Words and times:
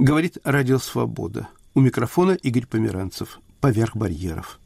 Говорит 0.00 0.38
Радио 0.44 0.78
Свобода. 0.78 1.48
У 1.74 1.80
микрофона 1.80 2.30
Игорь 2.30 2.66
Померанцев. 2.66 3.40
Поверх 3.60 3.96
барьеров. 3.96 4.60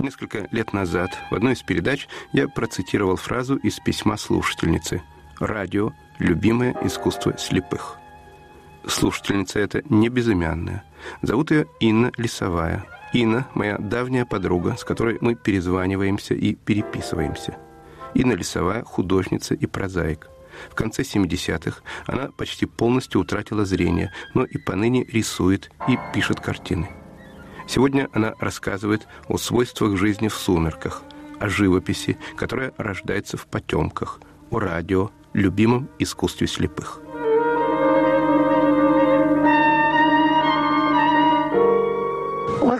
Несколько 0.00 0.48
лет 0.52 0.72
назад 0.72 1.10
в 1.30 1.34
одной 1.34 1.52
из 1.52 1.60
передач 1.60 2.08
я 2.32 2.48
процитировал 2.48 3.16
фразу 3.16 3.56
из 3.56 3.78
письма 3.80 4.16
слушательницы 4.16 5.02
«Радио– 5.38 5.92
любимое 6.18 6.74
искусство 6.82 7.36
слепых». 7.36 7.98
Слушательница 8.86 9.58
эта 9.58 9.82
не 9.90 10.08
безымянная. 10.08 10.82
Зовут 11.20 11.50
ее 11.50 11.66
Инна 11.78 12.10
Лисовая. 12.16 12.86
Инна– 13.12 13.46
моя 13.54 13.76
давняя 13.76 14.24
подруга, 14.24 14.76
с 14.78 14.84
которой 14.84 15.18
мы 15.20 15.34
перезваниваемся 15.34 16.32
и 16.32 16.54
переписываемся. 16.54 17.58
Инна 18.14 18.32
Лисовая– 18.32 18.82
художница 18.84 19.54
и 19.54 19.66
прозаик. 19.66 20.28
В 20.70 20.74
конце 20.74 21.02
70-х 21.02 21.82
она 22.06 22.30
почти 22.36 22.66
полностью 22.66 23.20
утратила 23.20 23.64
зрение, 23.64 24.12
но 24.34 24.44
и 24.44 24.56
поныне 24.56 25.04
рисует 25.04 25.70
и 25.88 25.98
пишет 26.12 26.40
картины. 26.40 26.88
Сегодня 27.66 28.08
она 28.12 28.34
рассказывает 28.38 29.06
о 29.28 29.36
свойствах 29.36 29.96
жизни 29.96 30.28
в 30.28 30.34
сумерках, 30.34 31.02
о 31.40 31.48
живописи, 31.48 32.16
которая 32.36 32.72
рождается 32.76 33.36
в 33.36 33.46
потемках, 33.46 34.20
о 34.50 34.60
радио, 34.60 35.10
любимом 35.32 35.88
искусстве 35.98 36.46
слепых. 36.46 37.03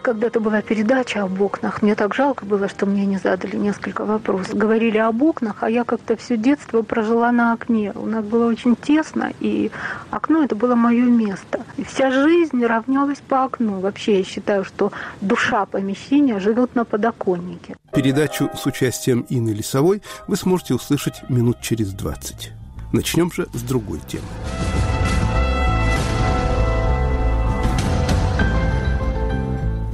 Когда-то 0.04 0.38
была 0.38 0.60
передача 0.62 1.22
об 1.22 1.40
окнах. 1.40 1.82
Мне 1.82 1.94
так 1.94 2.14
жалко 2.14 2.44
было, 2.44 2.68
что 2.68 2.86
мне 2.86 3.06
не 3.06 3.16
задали 3.16 3.56
несколько 3.56 4.04
вопросов. 4.04 4.54
Говорили 4.54 4.98
об 4.98 5.22
окнах, 5.22 5.62
а 5.62 5.70
я 5.70 5.84
как-то 5.84 6.16
все 6.16 6.36
детство 6.36 6.82
прожила 6.82 7.32
на 7.32 7.54
окне. 7.54 7.92
У 7.94 8.06
нас 8.06 8.24
было 8.24 8.46
очень 8.46 8.76
тесно, 8.76 9.32
и 9.40 9.70
окно 10.10 10.44
это 10.44 10.54
было 10.54 10.74
мое 10.74 11.06
место. 11.06 11.64
И 11.78 11.84
вся 11.84 12.10
жизнь 12.10 12.64
равнялась 12.64 13.18
по 13.26 13.44
окну. 13.44 13.80
Вообще 13.80 14.18
я 14.18 14.24
считаю, 14.24 14.64
что 14.64 14.92
душа 15.20 15.64
помещения 15.64 16.38
живет 16.38 16.74
на 16.74 16.84
подоконнике. 16.84 17.76
Передачу 17.92 18.50
с 18.54 18.66
участием 18.66 19.24
Инны 19.30 19.50
Лисовой 19.50 20.02
вы 20.28 20.36
сможете 20.36 20.74
услышать 20.74 21.28
минут 21.30 21.60
через 21.62 21.92
20. 21.92 22.52
Начнем 22.92 23.32
же 23.32 23.48
с 23.54 23.62
другой 23.62 24.00
темы. 24.06 24.26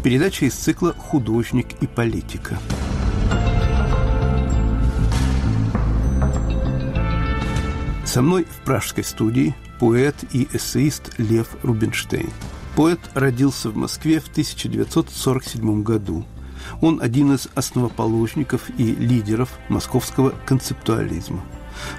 Передача 0.02 0.46
из 0.46 0.54
цикла 0.54 0.94
«Художник 0.94 1.74
и 1.82 1.86
политика». 1.86 2.58
Со 8.06 8.22
мной 8.22 8.46
в 8.46 8.64
пражской 8.64 9.04
студии 9.04 9.54
поэт 9.78 10.16
и 10.32 10.48
эссеист 10.54 11.18
Лев 11.18 11.48
Рубинштейн. 11.62 12.30
Поэт 12.76 12.98
родился 13.12 13.68
в 13.68 13.76
Москве 13.76 14.20
в 14.20 14.28
1947 14.28 15.82
году. 15.82 16.24
Он 16.80 17.02
один 17.02 17.34
из 17.34 17.48
основоположников 17.54 18.70
и 18.78 18.94
лидеров 18.94 19.50
московского 19.68 20.30
концептуализма. 20.46 21.42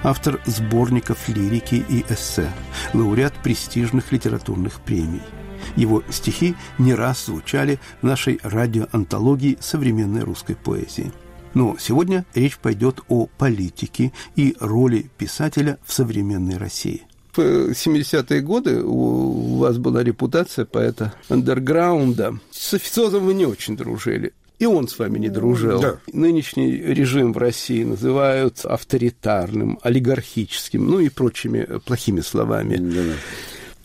Автор 0.01 0.41
сборников 0.47 1.29
лирики 1.29 1.85
и 1.87 2.03
эссе, 2.09 2.49
лауреат 2.95 3.33
престижных 3.43 4.11
литературных 4.11 4.81
премий– 4.81 5.21
его 5.75 6.03
стихи 6.09 6.55
не 6.77 6.93
раз 6.93 7.25
звучали 7.25 7.79
в 8.01 8.05
нашей 8.05 8.39
радиоантологии 8.43 9.57
современной 9.59 10.21
русской 10.21 10.55
поэзии. 10.55 11.11
Но 11.53 11.75
сегодня 11.79 12.25
речь 12.33 12.57
пойдет 12.57 13.01
о 13.09 13.27
политике 13.37 14.13
и 14.35 14.55
роли 14.59 15.09
писателя 15.17 15.77
в 15.85 15.91
современной 15.93 16.57
России. 16.57 17.03
В 17.33 17.39
70-е 17.39 18.41
годы 18.41 18.83
у 18.83 19.57
вас 19.57 19.77
была 19.77 20.03
репутация 20.03 20.65
поэта 20.65 21.13
андерграунда. 21.29 22.37
С 22.51 22.73
официозом 22.73 23.25
вы 23.25 23.33
не 23.33 23.45
очень 23.45 23.77
дружили. 23.77 24.33
И 24.59 24.65
он 24.67 24.87
с 24.87 24.99
вами 24.99 25.17
не 25.17 25.29
дружил. 25.29 25.81
Да. 25.81 25.97
Нынешний 26.13 26.71
режим 26.71 27.33
в 27.33 27.37
России 27.39 27.83
называют 27.83 28.63
авторитарным, 28.63 29.79
олигархическим, 29.81 30.85
ну 30.85 30.99
и 30.99 31.09
прочими 31.09 31.79
плохими 31.83 32.19
словами. 32.19 32.75
Да. 32.75 33.01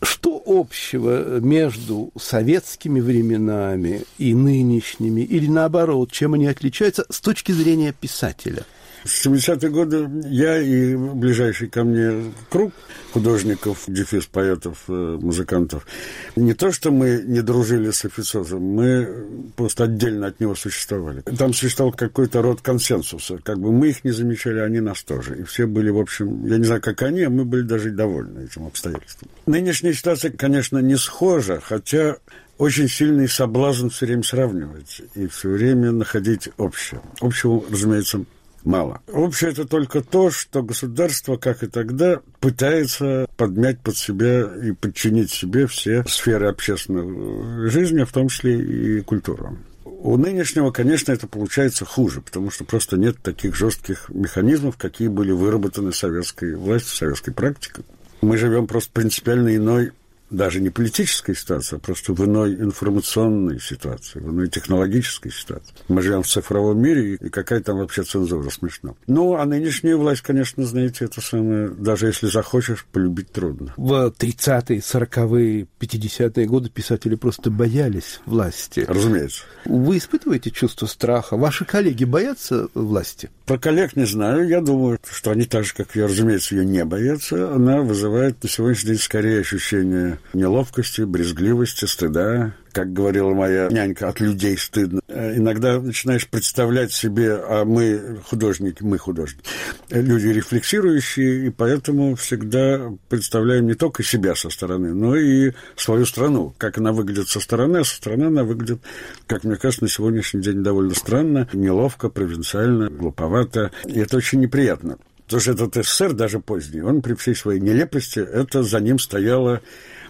Что 0.03 0.43
общего 0.45 1.41
между 1.41 2.11
советскими 2.19 3.01
временами 3.01 4.03
и 4.19 4.35
нынешними, 4.35 5.23
или 5.23 5.47
наоборот, 5.47 6.13
чем 6.13 6.35
они 6.35 6.47
отличаются 6.47 7.07
с 7.11 7.21
точки 7.21 7.53
зрения 7.53 7.93
писателя? 7.93 8.65
В 9.07 9.27
70-е 9.27 9.71
годы 9.71 10.09
я 10.29 10.61
и 10.61 10.97
ближайший 10.97 11.69
ко 11.69 11.85
мне 11.85 12.33
круг 12.51 12.73
художников, 13.13 13.85
дефис 13.87 14.27
поэтов, 14.27 14.83
э, 14.89 15.19
музыкантов, 15.21 15.87
не 16.35 16.55
то, 16.55 16.73
что 16.73 16.91
мы 16.91 17.23
не 17.25 17.41
дружили 17.41 17.93
с 17.93 18.05
офицером, 18.05 18.63
мы 18.63 19.09
просто 19.55 19.85
отдельно 19.85 20.27
от 20.27 20.41
него 20.41 20.57
существовали. 20.57 21.21
Там 21.21 21.55
существовал 21.55 21.93
какой-то 21.93 22.43
род 22.43 22.63
консенсуса. 22.63 23.39
Как 23.43 23.61
бы 23.61 23.71
мы 23.71 23.91
их 23.91 24.05
не 24.05 24.11
замечали, 24.11 24.59
они 24.59 24.81
нас 24.81 25.03
тоже. 25.05 25.39
И 25.39 25.45
все 25.45 25.67
были, 25.67 25.91
в 25.91 25.99
общем, 25.99 26.45
я 26.47 26.59
не 26.59 26.65
знаю, 26.65 26.83
как 26.83 27.01
они, 27.03 27.23
а 27.23 27.31
мы 27.31 27.45
были 27.45 27.63
даже 27.63 27.91
довольны 27.91 28.45
этим 28.45 28.67
обстоятельством. 28.67 29.31
Нынешняя 29.47 29.95
ситуация, 29.95 30.33
конечно, 30.33 30.79
не 30.79 30.97
схожа, 30.97 31.61
хотя 31.63 32.17
очень 32.59 32.89
сильный 32.89 33.29
соблазн 33.29 33.89
все 33.89 34.07
время 34.07 34.25
сравнивать 34.25 35.03
и 35.15 35.29
все 35.29 35.51
время 35.51 35.93
находить 35.93 36.49
общее. 36.57 37.01
Общего, 37.21 37.63
разумеется, 37.71 38.25
мало. 38.67 39.01
Общее 39.11 39.53
это 39.53 39.65
только 39.65 40.03
то, 40.03 40.31
что 40.31 40.63
государство, 40.63 41.37
как 41.37 41.63
и 41.63 41.69
тогда, 41.69 42.21
пытается 42.41 43.27
подмять 43.37 43.81
под 43.81 43.97
себя 43.97 44.43
и 44.63 44.73
подчинить 44.73 45.31
себе 45.31 45.67
все 45.67 46.05
сферы 46.07 46.49
общественной 46.49 47.71
жизни, 47.71 48.05
в 48.05 48.13
том 48.13 48.29
числе 48.29 48.61
и 48.61 49.01
культуру. 49.01 49.57
У 49.85 50.17
нынешнего, 50.17 50.71
конечно, 50.71 51.13
это 51.13 51.27
получается 51.27 51.85
хуже, 51.85 52.21
потому 52.21 52.51
что 52.51 52.65
просто 52.65 52.97
нет 52.97 53.17
таких 53.23 53.57
жестких 53.57 54.09
механизмов, 54.09 54.77
какие 54.77 55.09
были 55.09 55.33
выработаны 55.33 55.93
советской 55.93 56.55
властью, 56.55 56.97
советской 56.97 57.33
практикой. 57.33 57.85
Мы 58.21 58.37
живем 58.37 58.67
просто 58.67 58.91
принципиально 58.93 59.57
иной 59.57 59.93
даже 60.31 60.61
не 60.61 60.71
политической 60.71 61.35
ситуации, 61.35 61.77
а 61.77 61.79
просто 61.79 62.13
в 62.13 62.25
иной 62.25 62.55
информационной 62.55 63.61
ситуации, 63.61 64.19
в 64.21 64.31
иной 64.31 64.49
технологической 64.49 65.31
ситуации. 65.31 65.75
Мы 65.89 66.03
живем 66.03 66.23
в 66.23 66.27
цифровом 66.27 66.81
мире, 66.81 67.15
и 67.15 67.29
какая 67.29 67.61
там 67.61 67.79
вообще 67.79 68.03
цензура, 68.03 68.49
смешно. 68.51 68.97
Ну, 69.07 69.37
а 69.37 69.45
нынешняя 69.45 69.97
власть, 69.97 70.23
конечно, 70.23 70.65
знаете, 70.65 71.05
это 71.05 71.21
самое, 71.21 71.69
даже 71.69 72.07
если 72.07 72.27
захочешь, 72.27 72.87
полюбить 72.91 73.31
трудно. 73.31 73.73
В 73.77 74.13
30-е, 74.19 74.79
40-е, 74.79 75.67
50-е 75.81 76.47
годы 76.47 76.71
писатели 76.71 77.15
просто 77.15 77.51
боялись 77.51 78.21
власти. 78.27 78.85
Разумеется. 78.87 79.45
Вы 79.65 79.99
испытываете 79.99 80.51
чувство 80.51 80.87
страха? 80.87 81.37
Ваши 81.37 81.65
коллеги 81.65 82.05
боятся 82.05 82.69
власти? 82.75 83.31
Про 83.47 83.59
коллег 83.59 83.97
не 83.97 84.07
знаю. 84.07 84.49
Я 84.49 84.61
думаю, 84.61 84.99
что 85.09 85.31
они 85.31 85.45
так 85.45 85.65
же, 85.65 85.75
как 85.75 85.95
я, 85.95 86.05
разумеется, 86.05 86.55
ее 86.55 86.65
не 86.65 86.85
боятся. 86.85 87.53
Она 87.53 87.81
вызывает 87.83 88.43
на 88.43 88.49
сегодняшний 88.49 88.91
день 88.91 89.01
скорее 89.01 89.41
ощущение 89.41 90.16
неловкости, 90.33 91.03
брезгливости, 91.03 91.85
стыда, 91.85 92.55
как 92.73 92.93
говорила 92.93 93.33
моя 93.33 93.69
нянька, 93.71 94.09
от 94.09 94.21
людей 94.21 94.59
стыдно. 94.59 95.01
Э, 95.09 95.37
иногда 95.37 95.81
начинаешь 95.81 96.29
представлять 96.29 96.93
себе, 96.93 97.35
а 97.35 97.65
мы 97.65 98.19
художники, 98.27 98.83
мы 98.83 98.99
художники, 98.99 99.49
люди 99.89 100.29
рефлексирующие, 100.29 101.47
и 101.47 101.51
поэтому 101.51 102.15
всегда 102.17 102.93
представляем 103.09 103.67
не 103.67 103.75
только 103.75 104.03
себя 104.03 104.35
со 104.35 104.51
стороны, 104.51 104.93
но 104.93 105.17
и 105.17 105.53
свою 105.75 106.05
страну, 106.05 106.55
как 106.59 106.77
она 106.77 106.93
выглядит 106.93 107.29
со 107.29 107.41
стороны, 107.41 107.79
а 107.79 107.85
со 107.85 107.97
стороны 107.97 108.25
она 108.25 108.45
выглядит, 108.45 108.81
как 109.27 109.45
мне 109.45 109.57
кажется, 109.57 109.85
на 109.85 109.89
сегодняшний 109.89 110.43
день 110.43 110.63
довольно 110.63 110.95
странно, 110.95 111.49
неловко, 111.55 112.11
провинциально, 112.11 112.91
глуповато, 112.91 113.71
и 113.87 113.99
это 113.99 114.19
очень 114.19 114.41
неприятно. 114.41 114.99
Потому 115.27 115.41
что 115.41 115.53
этот 115.53 115.75
СССР, 115.75 116.13
даже 116.13 116.39
поздний, 116.39 116.83
он 116.83 117.03
при 117.03 117.15
всей 117.15 117.35
своей 117.35 117.61
нелепости, 117.61 118.21
это 118.21 118.63
за 118.63 118.81
ним 118.81 118.99
стояла 118.99 119.61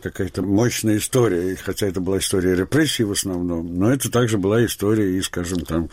какая-то 0.02 0.42
мощная 0.42 0.98
история, 0.98 1.56
хотя 1.56 1.86
это 1.86 2.00
была 2.00 2.18
история 2.18 2.54
репрессий 2.54 3.04
в 3.04 3.12
основном, 3.12 3.78
но 3.78 3.92
это 3.92 4.10
также 4.10 4.38
была 4.38 4.64
история 4.64 5.16
и, 5.16 5.20
скажем, 5.22 5.60
там 5.60 5.90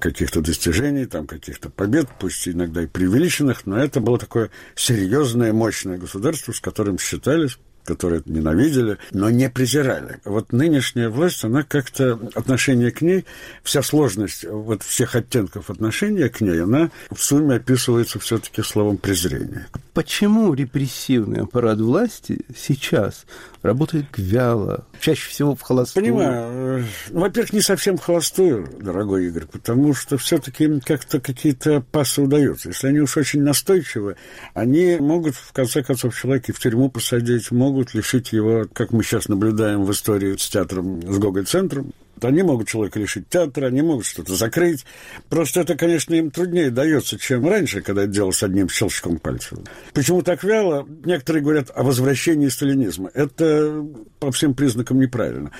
каких-то 0.00 0.40
достижений, 0.40 1.06
там 1.06 1.26
каких-то 1.26 1.70
побед, 1.70 2.08
пусть 2.18 2.48
иногда 2.48 2.82
и 2.82 2.86
преувеличенных, 2.86 3.66
но 3.66 3.78
это 3.78 4.00
было 4.00 4.18
такое 4.18 4.50
серьезное, 4.74 5.52
мощное 5.52 5.98
государство, 5.98 6.52
с 6.52 6.60
которым 6.60 6.98
считались 6.98 7.58
которые 7.84 8.22
ненавидели, 8.26 8.98
но 9.12 9.30
не 9.30 9.48
презирали. 9.50 10.20
Вот 10.24 10.52
нынешняя 10.52 11.08
власть, 11.08 11.44
она 11.44 11.62
как-то, 11.62 12.18
отношение 12.34 12.90
к 12.90 13.02
ней, 13.02 13.24
вся 13.62 13.82
сложность 13.82 14.44
вот 14.44 14.82
всех 14.82 15.14
оттенков 15.14 15.70
отношения 15.70 16.28
к 16.28 16.40
ней, 16.40 16.62
она 16.62 16.90
в 17.10 17.22
сумме 17.22 17.56
описывается 17.56 18.18
все-таки 18.18 18.62
словом 18.62 18.96
презрения. 18.96 19.68
почему 19.92 20.52
репрессивный 20.54 21.42
аппарат 21.42 21.78
власти 21.78 22.40
сейчас 22.56 23.26
работает 23.62 24.06
вяло, 24.16 24.86
чаще 25.00 25.28
всего 25.28 25.54
в 25.54 25.62
холостую? 25.62 26.04
Понимаю. 26.04 26.84
Ну, 27.10 27.20
во-первых, 27.20 27.52
не 27.52 27.60
совсем 27.60 27.96
в 27.96 28.02
холостую, 28.02 28.68
дорогой 28.80 29.26
Игорь, 29.26 29.46
потому 29.46 29.94
что 29.94 30.18
все-таки 30.18 30.80
как-то 30.80 31.20
какие-то 31.20 31.80
пасы 31.80 32.22
удаются. 32.22 32.68
Если 32.68 32.88
они 32.88 33.00
уж 33.00 33.16
очень 33.16 33.42
настойчивы, 33.42 34.16
они 34.54 34.96
могут, 34.98 35.34
в 35.36 35.52
конце 35.52 35.82
концов, 35.82 36.18
человека 36.18 36.52
в 36.52 36.58
тюрьму 36.58 36.90
посадить, 36.90 37.50
могут 37.50 37.73
лишить 37.94 38.32
его, 38.32 38.66
как 38.72 38.92
мы 38.92 39.02
сейчас 39.02 39.28
наблюдаем 39.28 39.84
в 39.84 39.90
истории 39.92 40.36
с 40.36 40.48
театром, 40.48 41.02
с 41.02 41.18
Гоголь-центром, 41.18 41.92
они 42.22 42.42
могут 42.42 42.68
человека 42.68 42.98
лишить 42.98 43.28
театра, 43.28 43.66
они 43.66 43.82
могут 43.82 44.06
что-то 44.06 44.34
закрыть. 44.34 44.84
Просто 45.28 45.60
это, 45.60 45.76
конечно, 45.76 46.14
им 46.14 46.30
труднее 46.30 46.70
дается, 46.70 47.18
чем 47.18 47.48
раньше, 47.48 47.82
когда 47.82 48.02
это 48.02 48.12
делалось 48.12 48.42
одним 48.42 48.68
щелчком 48.68 49.18
пальца. 49.18 49.56
Почему 49.92 50.22
так 50.22 50.44
вяло? 50.44 50.86
Некоторые 51.04 51.42
говорят 51.42 51.70
о 51.74 51.82
возвращении 51.82 52.48
сталинизма. 52.48 53.10
Это 53.14 53.84
по 54.20 54.30
всем 54.32 54.54
признакам 54.54 55.00
неправильно. 55.00 55.50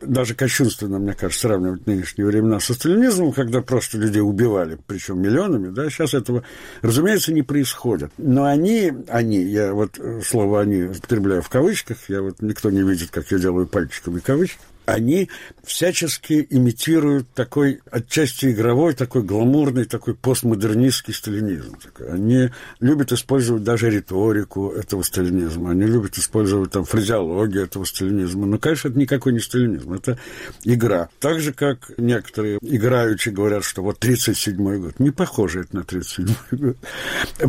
Даже 0.00 0.34
кощунственно, 0.34 0.98
мне 0.98 1.14
кажется, 1.14 1.48
сравнивать 1.48 1.86
нынешние 1.86 2.26
времена 2.26 2.60
со 2.60 2.74
сталинизмом, 2.74 3.32
когда 3.32 3.62
просто 3.62 3.98
людей 3.98 4.20
убивали, 4.20 4.78
причем 4.86 5.20
миллионами, 5.20 5.70
да, 5.70 5.88
сейчас 5.88 6.14
этого, 6.14 6.44
разумеется, 6.82 7.32
не 7.32 7.42
происходит. 7.42 8.10
Но 8.18 8.44
они, 8.44 8.92
они, 9.08 9.42
я 9.42 9.72
вот 9.72 9.98
слово 10.24 10.62
«они» 10.62 10.82
употребляю 10.82 11.42
в 11.42 11.48
кавычках, 11.48 11.96
я 12.08 12.22
вот 12.22 12.42
никто 12.42 12.70
не 12.70 12.82
видит, 12.82 13.10
как 13.10 13.30
я 13.30 13.38
делаю 13.38 13.66
пальчиками 13.66 14.20
кавычки, 14.20 14.58
они 14.86 15.30
всячески 15.64 16.46
имитируют 16.50 17.28
такой 17.32 17.80
отчасти 17.90 18.52
игровой, 18.52 18.94
такой 18.94 19.22
гламурный, 19.22 19.84
такой 19.84 20.14
постмодернистский 20.14 21.14
сталинизм. 21.14 21.76
Они 22.08 22.50
любят 22.80 23.12
использовать 23.12 23.62
даже 23.64 23.90
риторику 23.90 24.70
этого 24.70 25.02
сталинизма, 25.02 25.70
они 25.70 25.84
любят 25.84 26.18
использовать 26.18 26.72
там 26.72 26.84
фразеологию 26.84 27.64
этого 27.64 27.84
сталинизма. 27.84 28.46
Но, 28.46 28.58
конечно, 28.58 28.88
это 28.88 28.98
никакой 28.98 29.32
не 29.32 29.40
сталинизм, 29.40 29.94
это 29.94 30.18
игра. 30.64 31.08
Так 31.18 31.40
же, 31.40 31.52
как 31.52 31.90
некоторые 31.96 32.58
играющие 32.60 33.34
говорят, 33.34 33.64
что 33.64 33.82
вот 33.82 34.04
37-й 34.04 34.78
год. 34.78 35.00
Не 35.00 35.10
похоже 35.10 35.60
это 35.62 35.76
на 35.76 35.80
37-й 35.80 36.56
год. 36.56 36.76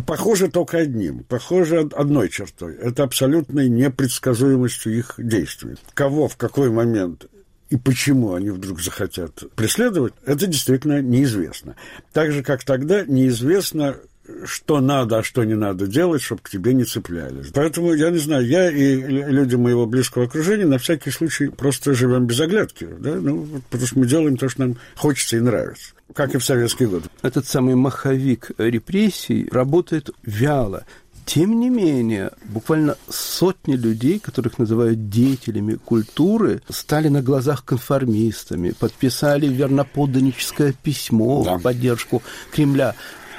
Похоже 0.06 0.48
только 0.48 0.78
одним, 0.78 1.24
похоже 1.24 1.88
одной 1.92 2.28
чертой. 2.28 2.76
Это 2.76 3.02
абсолютной 3.02 3.68
непредсказуемостью 3.68 4.96
их 4.96 5.14
действий. 5.18 5.76
Кого 5.94 6.28
в 6.28 6.36
какой 6.36 6.70
момент 6.70 7.25
и 7.70 7.76
почему 7.76 8.34
они 8.34 8.50
вдруг 8.50 8.80
захотят 8.80 9.42
преследовать, 9.54 10.14
это 10.24 10.46
действительно 10.46 11.02
неизвестно. 11.02 11.76
Так 12.12 12.32
же, 12.32 12.42
как 12.42 12.64
тогда 12.64 13.04
неизвестно, 13.04 13.96
что 14.44 14.80
надо, 14.80 15.18
а 15.18 15.22
что 15.22 15.44
не 15.44 15.54
надо 15.54 15.86
делать, 15.86 16.22
чтобы 16.22 16.42
к 16.42 16.50
тебе 16.50 16.74
не 16.74 16.84
цеплялись. 16.84 17.50
Поэтому, 17.52 17.92
я 17.94 18.10
не 18.10 18.18
знаю, 18.18 18.46
я 18.46 18.70
и 18.70 18.96
люди 18.96 19.54
моего 19.56 19.86
близкого 19.86 20.24
окружения 20.24 20.66
на 20.66 20.78
всякий 20.78 21.10
случай 21.10 21.48
просто 21.48 21.94
живем 21.94 22.26
без 22.26 22.40
оглядки, 22.40 22.88
да? 22.98 23.14
ну, 23.16 23.62
потому 23.70 23.86
что 23.86 23.98
мы 23.98 24.06
делаем 24.06 24.36
то, 24.36 24.48
что 24.48 24.60
нам 24.62 24.76
хочется 24.96 25.36
и 25.36 25.40
нравится 25.40 25.92
как 26.14 26.34
и 26.34 26.38
в 26.38 26.44
советские 26.44 26.88
годы. 26.88 27.08
Этот 27.22 27.46
самый 27.46 27.74
маховик 27.74 28.50
репрессий 28.58 29.48
работает 29.50 30.10
вяло. 30.22 30.86
Тем 31.26 31.58
не 31.58 31.70
менее, 31.70 32.30
буквально 32.44 32.96
сотни 33.08 33.74
людей, 33.74 34.20
которых 34.20 34.58
называют 34.58 35.10
деятелями 35.10 35.74
культуры, 35.74 36.62
стали 36.68 37.08
на 37.08 37.20
глазах 37.20 37.64
конформистами, 37.64 38.70
подписали 38.70 39.48
верноподданническое 39.48 40.72
письмо 40.72 41.42
да. 41.44 41.58
в 41.58 41.62
поддержку 41.62 42.22
Кремля. 42.52 42.94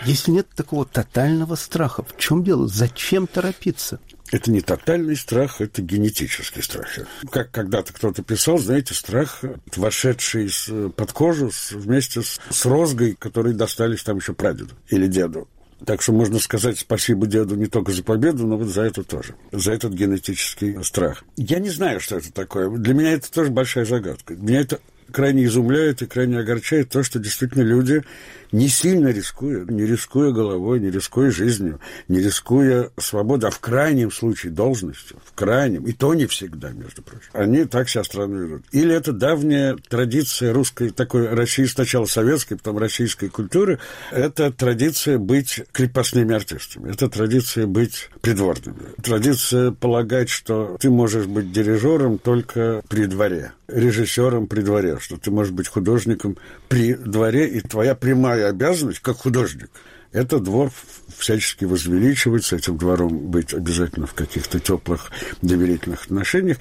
Если 0.05 0.31
нет 0.31 0.47
такого 0.53 0.85
тотального 0.85 1.55
страха, 1.55 2.03
в 2.03 2.17
чем 2.17 2.43
дело? 2.43 2.67
Зачем 2.67 3.25
торопиться? 3.25 3.99
Это 4.33 4.51
не 4.51 4.59
тотальный 4.59 5.15
страх, 5.15 5.61
это 5.61 5.81
генетический 5.81 6.61
страх. 6.61 6.87
Как 7.31 7.51
когда-то 7.51 7.93
кто-то 7.93 8.21
писал, 8.21 8.57
знаете, 8.57 8.93
страх, 8.93 9.41
вошедший 9.77 10.51
под 10.91 11.13
кожу 11.13 11.51
вместе 11.71 12.21
с, 12.21 12.37
с 12.49 12.65
розгой, 12.65 13.15
которые 13.17 13.55
достались 13.55 14.03
там 14.03 14.17
еще 14.17 14.33
прадеду 14.33 14.75
или 14.89 15.07
деду. 15.07 15.47
Так 15.85 16.01
что 16.01 16.11
можно 16.11 16.39
сказать 16.39 16.79
спасибо 16.79 17.27
деду 17.27 17.55
не 17.55 17.67
только 17.67 17.91
за 17.91 18.03
победу, 18.03 18.47
но 18.47 18.57
вот 18.57 18.67
за 18.67 18.81
это 18.81 19.03
тоже, 19.03 19.35
за 19.51 19.73
этот 19.73 19.93
генетический 19.93 20.83
страх. 20.83 21.23
Я 21.35 21.59
не 21.59 21.69
знаю, 21.69 21.99
что 21.99 22.17
это 22.17 22.33
такое. 22.33 22.69
Для 22.69 22.93
меня 22.93 23.13
это 23.13 23.31
тоже 23.31 23.51
большая 23.51 23.85
загадка. 23.85 24.35
Меня 24.35 24.61
это 24.61 24.79
крайне 25.11 25.45
изумляет 25.45 26.01
и 26.01 26.05
крайне 26.05 26.39
огорчает 26.39 26.89
то, 26.89 27.03
что 27.03 27.19
действительно 27.19 27.63
люди 27.63 28.03
не 28.51 28.67
сильно 28.67 29.09
рискуя, 29.09 29.65
не 29.65 29.85
рискуя 29.85 30.31
головой, 30.31 30.79
не 30.79 30.89
рискуя 30.89 31.31
жизнью, 31.31 31.79
не 32.07 32.19
рискуя 32.19 32.89
свободой, 32.97 33.49
а 33.49 33.51
в 33.51 33.59
крайнем 33.59 34.11
случае 34.11 34.51
должностью, 34.51 35.17
в 35.25 35.33
крайнем, 35.33 35.85
и 35.85 35.93
то 35.93 36.13
не 36.13 36.25
всегда, 36.25 36.69
между 36.69 37.01
прочим, 37.01 37.29
они 37.33 37.65
так 37.65 37.89
себя 37.89 38.03
страну 38.03 38.37
ведут. 38.37 38.63
Или 38.71 38.93
это 38.93 39.11
давняя 39.11 39.77
традиция 39.89 40.53
русской, 40.53 40.89
такой 40.89 41.27
России, 41.27 41.65
сначала 41.65 42.05
советской, 42.05 42.55
потом 42.55 42.77
российской 42.77 43.29
культуры, 43.29 43.79
это 44.11 44.51
традиция 44.51 45.17
быть 45.17 45.63
крепостными 45.71 46.35
артистами, 46.35 46.91
это 46.91 47.09
традиция 47.09 47.67
быть 47.67 48.09
придворными, 48.21 48.77
традиция 49.03 49.71
полагать, 49.71 50.29
что 50.29 50.77
ты 50.79 50.89
можешь 50.89 51.25
быть 51.25 51.51
дирижером 51.51 52.17
только 52.17 52.81
при 52.87 53.05
дворе, 53.05 53.51
режиссером 53.67 54.47
при 54.47 54.61
дворе, 54.61 54.97
что 54.99 55.17
ты 55.17 55.31
можешь 55.31 55.53
быть 55.53 55.67
художником 55.67 56.37
при 56.67 56.95
дворе, 56.95 57.47
и 57.47 57.61
твоя 57.61 57.95
прямая 57.95 58.49
обязанность 58.49 58.99
как 58.99 59.17
художник– 59.17 59.69
это 60.11 60.39
двор 60.39 60.71
всячески 61.17 61.65
возвеличивать, 61.65 62.45
с 62.45 62.53
этим 62.53 62.77
двором 62.77 63.29
быть 63.29 63.53
обязательно 63.53 64.07
в 64.07 64.13
каких-то 64.13 64.59
теплых 64.59 65.11
доверительных 65.41 66.05
отношениях. 66.05 66.57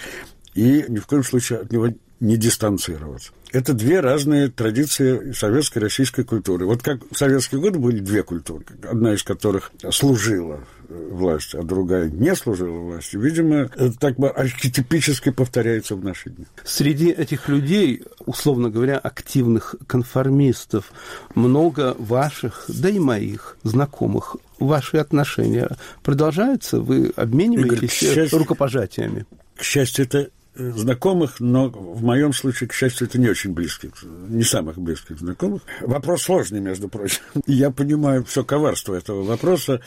И 0.54 0.84
ни 0.88 0.98
в 0.98 1.06
коем 1.06 1.22
случае 1.22 1.60
от 1.60 1.72
него 1.72 1.88
не 2.20 2.36
дистанцироваться. 2.36 3.32
Это 3.52 3.72
две 3.72 4.00
разные 4.00 4.48
традиции 4.48 5.32
советской 5.32 5.78
и 5.78 5.80
российской 5.82 6.24
культуры. 6.24 6.66
Вот 6.66 6.82
как 6.82 7.00
в 7.10 7.16
советские 7.16 7.60
годы 7.60 7.78
были 7.78 8.00
две 8.00 8.22
культуры, 8.22 8.64
одна 8.88 9.14
из 9.14 9.22
которых 9.22 9.70
служила 9.90 10.60
власти, 10.88 11.56
а 11.56 11.62
другая 11.62 12.08
не 12.10 12.34
служила 12.34 12.78
власти, 12.78 13.16
видимо, 13.16 13.70
это 13.76 13.92
так 13.98 14.16
бы 14.16 14.28
архетипически 14.28 15.30
повторяется 15.30 15.96
в 15.96 16.04
наши 16.04 16.30
дни. 16.30 16.46
Среди 16.64 17.10
этих 17.10 17.48
людей, 17.48 18.02
условно 18.24 18.70
говоря, 18.70 18.98
активных 18.98 19.74
конформистов, 19.86 20.92
много 21.34 21.94
ваших, 21.98 22.64
да 22.68 22.88
и 22.88 22.98
моих 22.98 23.56
знакомых. 23.62 24.36
Ваши 24.58 24.96
отношения 24.96 25.68
продолжаются? 26.02 26.80
Вы 26.80 27.12
обмениваетесь 27.16 28.02
Игорь, 28.02 28.14
счастью, 28.14 28.38
рукопожатиями? 28.38 29.26
К 29.56 29.62
счастью, 29.62 30.06
это 30.06 30.18
э, 30.18 30.28
знакомых, 30.56 31.40
но 31.40 31.68
в 31.68 32.02
моем 32.02 32.32
случае, 32.32 32.68
к 32.68 32.72
счастью, 32.72 33.06
это 33.06 33.18
не 33.18 33.28
очень 33.28 33.52
близких, 33.52 33.90
не 34.02 34.42
самых 34.42 34.78
близких 34.78 35.18
знакомых. 35.18 35.62
Вопрос 35.80 36.22
сложный, 36.22 36.60
между 36.60 36.88
прочим. 36.88 37.22
Я 37.46 37.70
понимаю 37.70 38.24
все 38.24 38.44
коварство 38.44 38.94
этого 38.94 39.22
вопроса. 39.22 39.80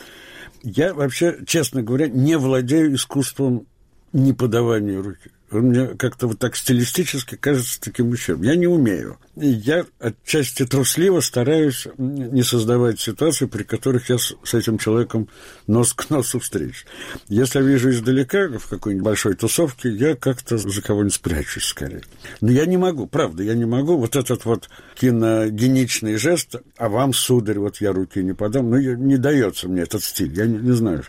Я 0.62 0.94
вообще, 0.94 1.38
честно 1.46 1.82
говоря, 1.82 2.08
не 2.08 2.36
владею 2.36 2.94
искусством 2.94 3.66
неподавания 4.12 5.02
руки. 5.02 5.30
Он 5.52 5.62
мне 5.62 5.86
как-то 5.96 6.28
вот 6.28 6.38
так 6.38 6.54
стилистически 6.54 7.34
кажется 7.34 7.80
таким 7.80 8.10
ущербным. 8.10 8.48
Я 8.48 8.56
не 8.56 8.68
умею. 8.68 9.18
И 9.36 9.48
я 9.48 9.84
отчасти 9.98 10.64
трусливо 10.64 11.20
стараюсь 11.20 11.88
не 11.98 12.42
создавать 12.42 13.00
ситуации, 13.00 13.46
при 13.46 13.64
которых 13.64 14.10
я 14.10 14.18
с, 14.18 14.34
этим 14.54 14.78
человеком 14.78 15.28
нос 15.66 15.92
к 15.92 16.08
носу 16.10 16.38
встречусь. 16.38 16.86
Если 17.28 17.58
я 17.58 17.64
вижу 17.64 17.90
издалека 17.90 18.48
в 18.58 18.68
какой-нибудь 18.68 19.04
большой 19.04 19.34
тусовке, 19.34 19.90
я 19.90 20.14
как-то 20.14 20.56
за 20.56 20.82
кого-нибудь 20.82 21.14
спрячусь 21.14 21.64
скорее. 21.64 22.02
Но 22.40 22.52
я 22.52 22.66
не 22.66 22.76
могу, 22.76 23.06
правда, 23.06 23.42
я 23.42 23.54
не 23.54 23.64
могу. 23.64 23.96
Вот 23.96 24.14
этот 24.14 24.44
вот 24.44 24.68
киногеничный 24.94 26.16
жест, 26.16 26.56
а 26.76 26.88
вам, 26.88 27.12
сударь, 27.12 27.58
вот 27.58 27.80
я 27.80 27.92
руки 27.92 28.22
не 28.22 28.34
подам, 28.34 28.70
ну, 28.70 28.76
не 28.78 29.16
дается 29.16 29.68
мне 29.68 29.82
этот 29.82 30.04
стиль, 30.04 30.32
я 30.32 30.46
не, 30.46 30.58
не 30.58 30.72
знаю. 30.72 31.02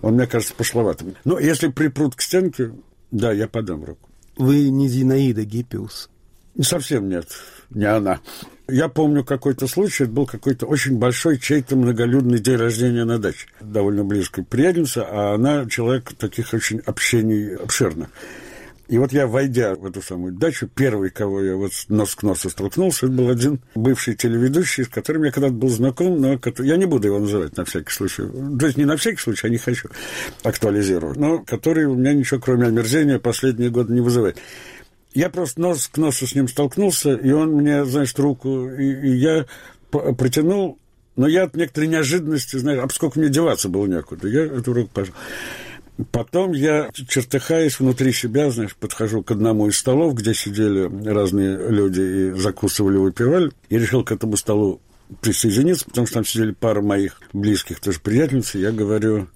Он, 0.00 0.14
мне 0.14 0.26
кажется, 0.26 0.54
пошловатым. 0.54 1.14
Но 1.24 1.38
если 1.38 1.68
припрут 1.68 2.14
к 2.14 2.22
стенке, 2.22 2.72
да, 3.12 3.30
я 3.30 3.46
подам 3.46 3.84
руку. 3.84 4.08
Вы 4.36 4.70
не 4.70 4.88
Зинаида 4.88 5.44
Гиппиус? 5.44 6.08
Совсем 6.60 7.08
нет, 7.08 7.28
не 7.70 7.84
она. 7.84 8.20
Я 8.68 8.88
помню 8.88 9.24
какой-то 9.24 9.66
случай, 9.66 10.04
это 10.04 10.12
был 10.12 10.26
какой-то 10.26 10.66
очень 10.66 10.98
большой 10.98 11.38
чей-то 11.38 11.76
многолюдный 11.76 12.38
день 12.38 12.56
рождения 12.56 13.04
на 13.04 13.18
даче, 13.18 13.46
довольно 13.60 14.04
близкой 14.04 14.44
приятельница, 14.44 15.04
а 15.06 15.34
она 15.34 15.66
человек 15.66 16.14
таких 16.14 16.54
очень 16.54 16.80
общений 16.80 17.54
обширных. 17.54 18.08
И 18.92 18.98
вот 18.98 19.10
я, 19.10 19.26
войдя 19.26 19.74
в 19.74 19.86
эту 19.86 20.02
самую 20.02 20.34
дачу, 20.34 20.68
первый, 20.68 21.08
кого 21.08 21.42
я 21.42 21.56
вот 21.56 21.72
нос 21.88 22.14
к 22.14 22.22
носу 22.22 22.50
столкнулся, 22.50 23.06
это 23.06 23.14
был 23.14 23.30
один 23.30 23.62
бывший 23.74 24.14
телеведущий, 24.14 24.84
с 24.84 24.88
которым 24.88 25.22
я 25.22 25.30
когда-то 25.30 25.54
был 25.54 25.70
знаком, 25.70 26.20
но 26.20 26.38
я 26.58 26.76
не 26.76 26.84
буду 26.84 27.06
его 27.06 27.18
называть 27.18 27.56
на 27.56 27.64
всякий 27.64 27.90
случай. 27.90 28.24
То 28.58 28.66
есть 28.66 28.76
не 28.76 28.84
на 28.84 28.98
всякий 28.98 29.16
случай, 29.16 29.46
а 29.46 29.50
не 29.50 29.56
хочу 29.56 29.88
актуализировать, 30.42 31.16
но 31.16 31.38
который 31.38 31.86
у 31.86 31.94
меня 31.94 32.12
ничего, 32.12 32.38
кроме 32.38 32.66
омерзения, 32.66 33.18
последние 33.18 33.70
годы 33.70 33.94
не 33.94 34.02
вызывает. 34.02 34.36
Я 35.14 35.30
просто 35.30 35.62
нос 35.62 35.88
к 35.88 35.96
носу 35.96 36.26
с 36.26 36.34
ним 36.34 36.46
столкнулся, 36.46 37.14
и 37.14 37.30
он 37.30 37.52
мне, 37.52 37.86
значит, 37.86 38.18
руку, 38.18 38.68
и, 38.68 38.84
и 38.84 39.16
я 39.16 39.46
протянул 39.90 40.78
Но 41.16 41.26
я 41.26 41.44
от 41.44 41.56
некоторой 41.56 41.88
неожиданности, 41.88 42.56
знаешь, 42.56 42.80
а 42.82 42.86
поскольку 42.86 43.20
мне 43.20 43.30
деваться 43.30 43.70
было 43.70 43.86
некуда, 43.86 44.28
я 44.28 44.44
эту 44.44 44.74
руку 44.74 44.90
пожал. 44.92 45.14
Потом 46.10 46.52
я, 46.52 46.90
чертыхаясь 46.92 47.78
внутри 47.78 48.12
себя, 48.12 48.50
знаешь, 48.50 48.74
подхожу 48.76 49.22
к 49.22 49.30
одному 49.30 49.68
из 49.68 49.78
столов, 49.78 50.14
где 50.14 50.34
сидели 50.34 50.90
разные 51.08 51.56
люди 51.70 52.00
и 52.00 52.30
закусывали, 52.32 52.96
выпивали, 52.96 53.50
и 53.68 53.78
решил 53.78 54.04
к 54.04 54.12
этому 54.12 54.36
столу 54.36 54.80
присоединиться, 55.20 55.84
потому 55.84 56.06
что 56.06 56.14
там 56.14 56.24
сидели 56.24 56.52
пара 56.52 56.80
моих 56.80 57.20
близких 57.32 57.80
тоже 57.80 58.00
приятельниц, 58.00 58.54
и 58.54 58.60
я 58.60 58.72
говорю, 58.72 59.28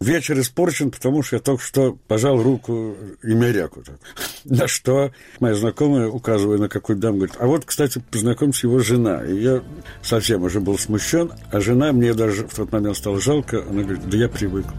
вечер 0.00 0.38
испорчен, 0.40 0.90
потому 0.90 1.22
что 1.22 1.36
я 1.36 1.40
только 1.40 1.62
что 1.62 1.96
пожал 2.08 2.42
руку 2.42 2.96
Имеряку. 3.22 3.82
На 4.44 4.66
что 4.66 5.12
моя 5.38 5.54
знакомая, 5.54 6.08
указывая 6.08 6.58
на 6.58 6.68
какую-то 6.68 7.02
даму, 7.02 7.18
говорит, 7.18 7.36
а 7.38 7.46
вот, 7.46 7.64
кстати, 7.64 8.02
познакомься 8.10 8.66
его 8.66 8.78
жена. 8.78 9.24
И 9.24 9.36
я 9.36 9.62
совсем 10.02 10.42
уже 10.42 10.60
был 10.60 10.78
смущен, 10.78 11.30
а 11.52 11.60
жена, 11.60 11.92
мне 11.92 12.14
даже 12.14 12.46
в 12.46 12.54
тот 12.54 12.72
момент 12.72 12.96
стало 12.96 13.20
жалко, 13.20 13.62
она 13.68 13.82
говорит, 13.82 14.08
да 14.08 14.16
я 14.16 14.28
привыкла. 14.28 14.74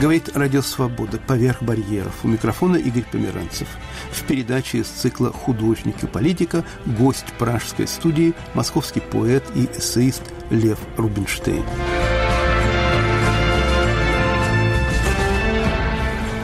Говорит 0.00 0.36
«Радио 0.36 0.62
Свобода. 0.62 1.18
Поверх 1.26 1.60
барьеров». 1.60 2.14
У 2.22 2.28
микрофона 2.28 2.76
Игорь 2.76 3.04
Померанцев. 3.10 3.66
В 4.12 4.22
передаче 4.28 4.78
из 4.78 4.86
цикла 4.86 5.32
«Художник 5.32 6.04
и 6.04 6.06
политика» 6.06 6.64
гость 6.86 7.26
пражской 7.36 7.88
студии, 7.88 8.32
московский 8.54 9.00
поэт 9.00 9.42
и 9.56 9.68
эссеист 9.76 10.22
Лев 10.50 10.78
Рубинштейн. 10.96 11.64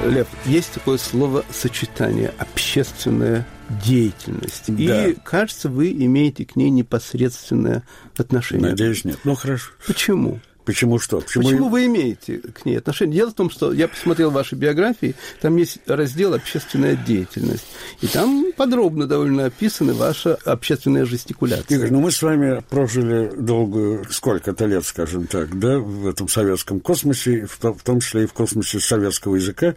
Лев, 0.04 0.26
есть 0.46 0.73
такое 0.73 0.99
слово 0.99 1.44
сочетание 1.52 2.34
общественная 2.38 3.46
деятельность. 3.84 4.64
Да. 4.66 5.06
И, 5.06 5.14
кажется, 5.14 5.68
вы 5.68 5.92
имеете 5.92 6.44
к 6.44 6.56
ней 6.56 6.70
непосредственное 6.70 7.84
отношение. 8.16 8.70
Надеюсь, 8.70 9.04
нет. 9.04 9.20
Ну, 9.23 9.37
хорошо. 9.37 9.70
Почему? 9.87 10.40
Почему 10.64 10.99
что? 10.99 11.21
Почему, 11.21 11.44
Почему 11.44 11.68
вы 11.68 11.87
имеете 11.87 12.38
к 12.38 12.64
ней 12.64 12.78
отношение? 12.78 13.16
Дело 13.16 13.30
в 13.30 13.35
том, 13.35 13.50
что 13.50 13.73
я 13.73 13.87
посмотрел 13.88 14.30
ваши 14.30 14.54
биографии, 14.54 15.14
там 15.40 15.56
есть 15.56 15.78
раздел 15.87 16.35
«Общественная 16.35 16.97
деятельность», 16.97 17.66
и 18.00 18.06
там 18.06 18.52
подробно 18.56 19.06
довольно 19.06 19.47
описаны 19.47 19.92
ваша 19.92 20.37
общественная 20.44 21.04
жестикуляция. 21.04 21.76
Игорь, 21.76 21.90
ну 21.90 22.00
мы 22.00 22.11
с 22.11 22.23
вами 22.23 22.62
прожили 22.71 23.30
долгую, 23.37 24.04
сколько-то 24.11 24.64
лет, 24.66 24.85
скажем 24.87 25.26
так, 25.26 25.59
да, 25.59 25.78
в 25.78 26.09
этом 26.09 26.28
советском 26.28 26.80
космосе, 26.80 27.47
в 27.47 27.83
том 27.83 28.00
числе 28.00 28.25
и 28.25 28.26
в 28.26 28.33
космосе 28.33 28.80
советского 28.80 29.37
языка, 29.37 29.75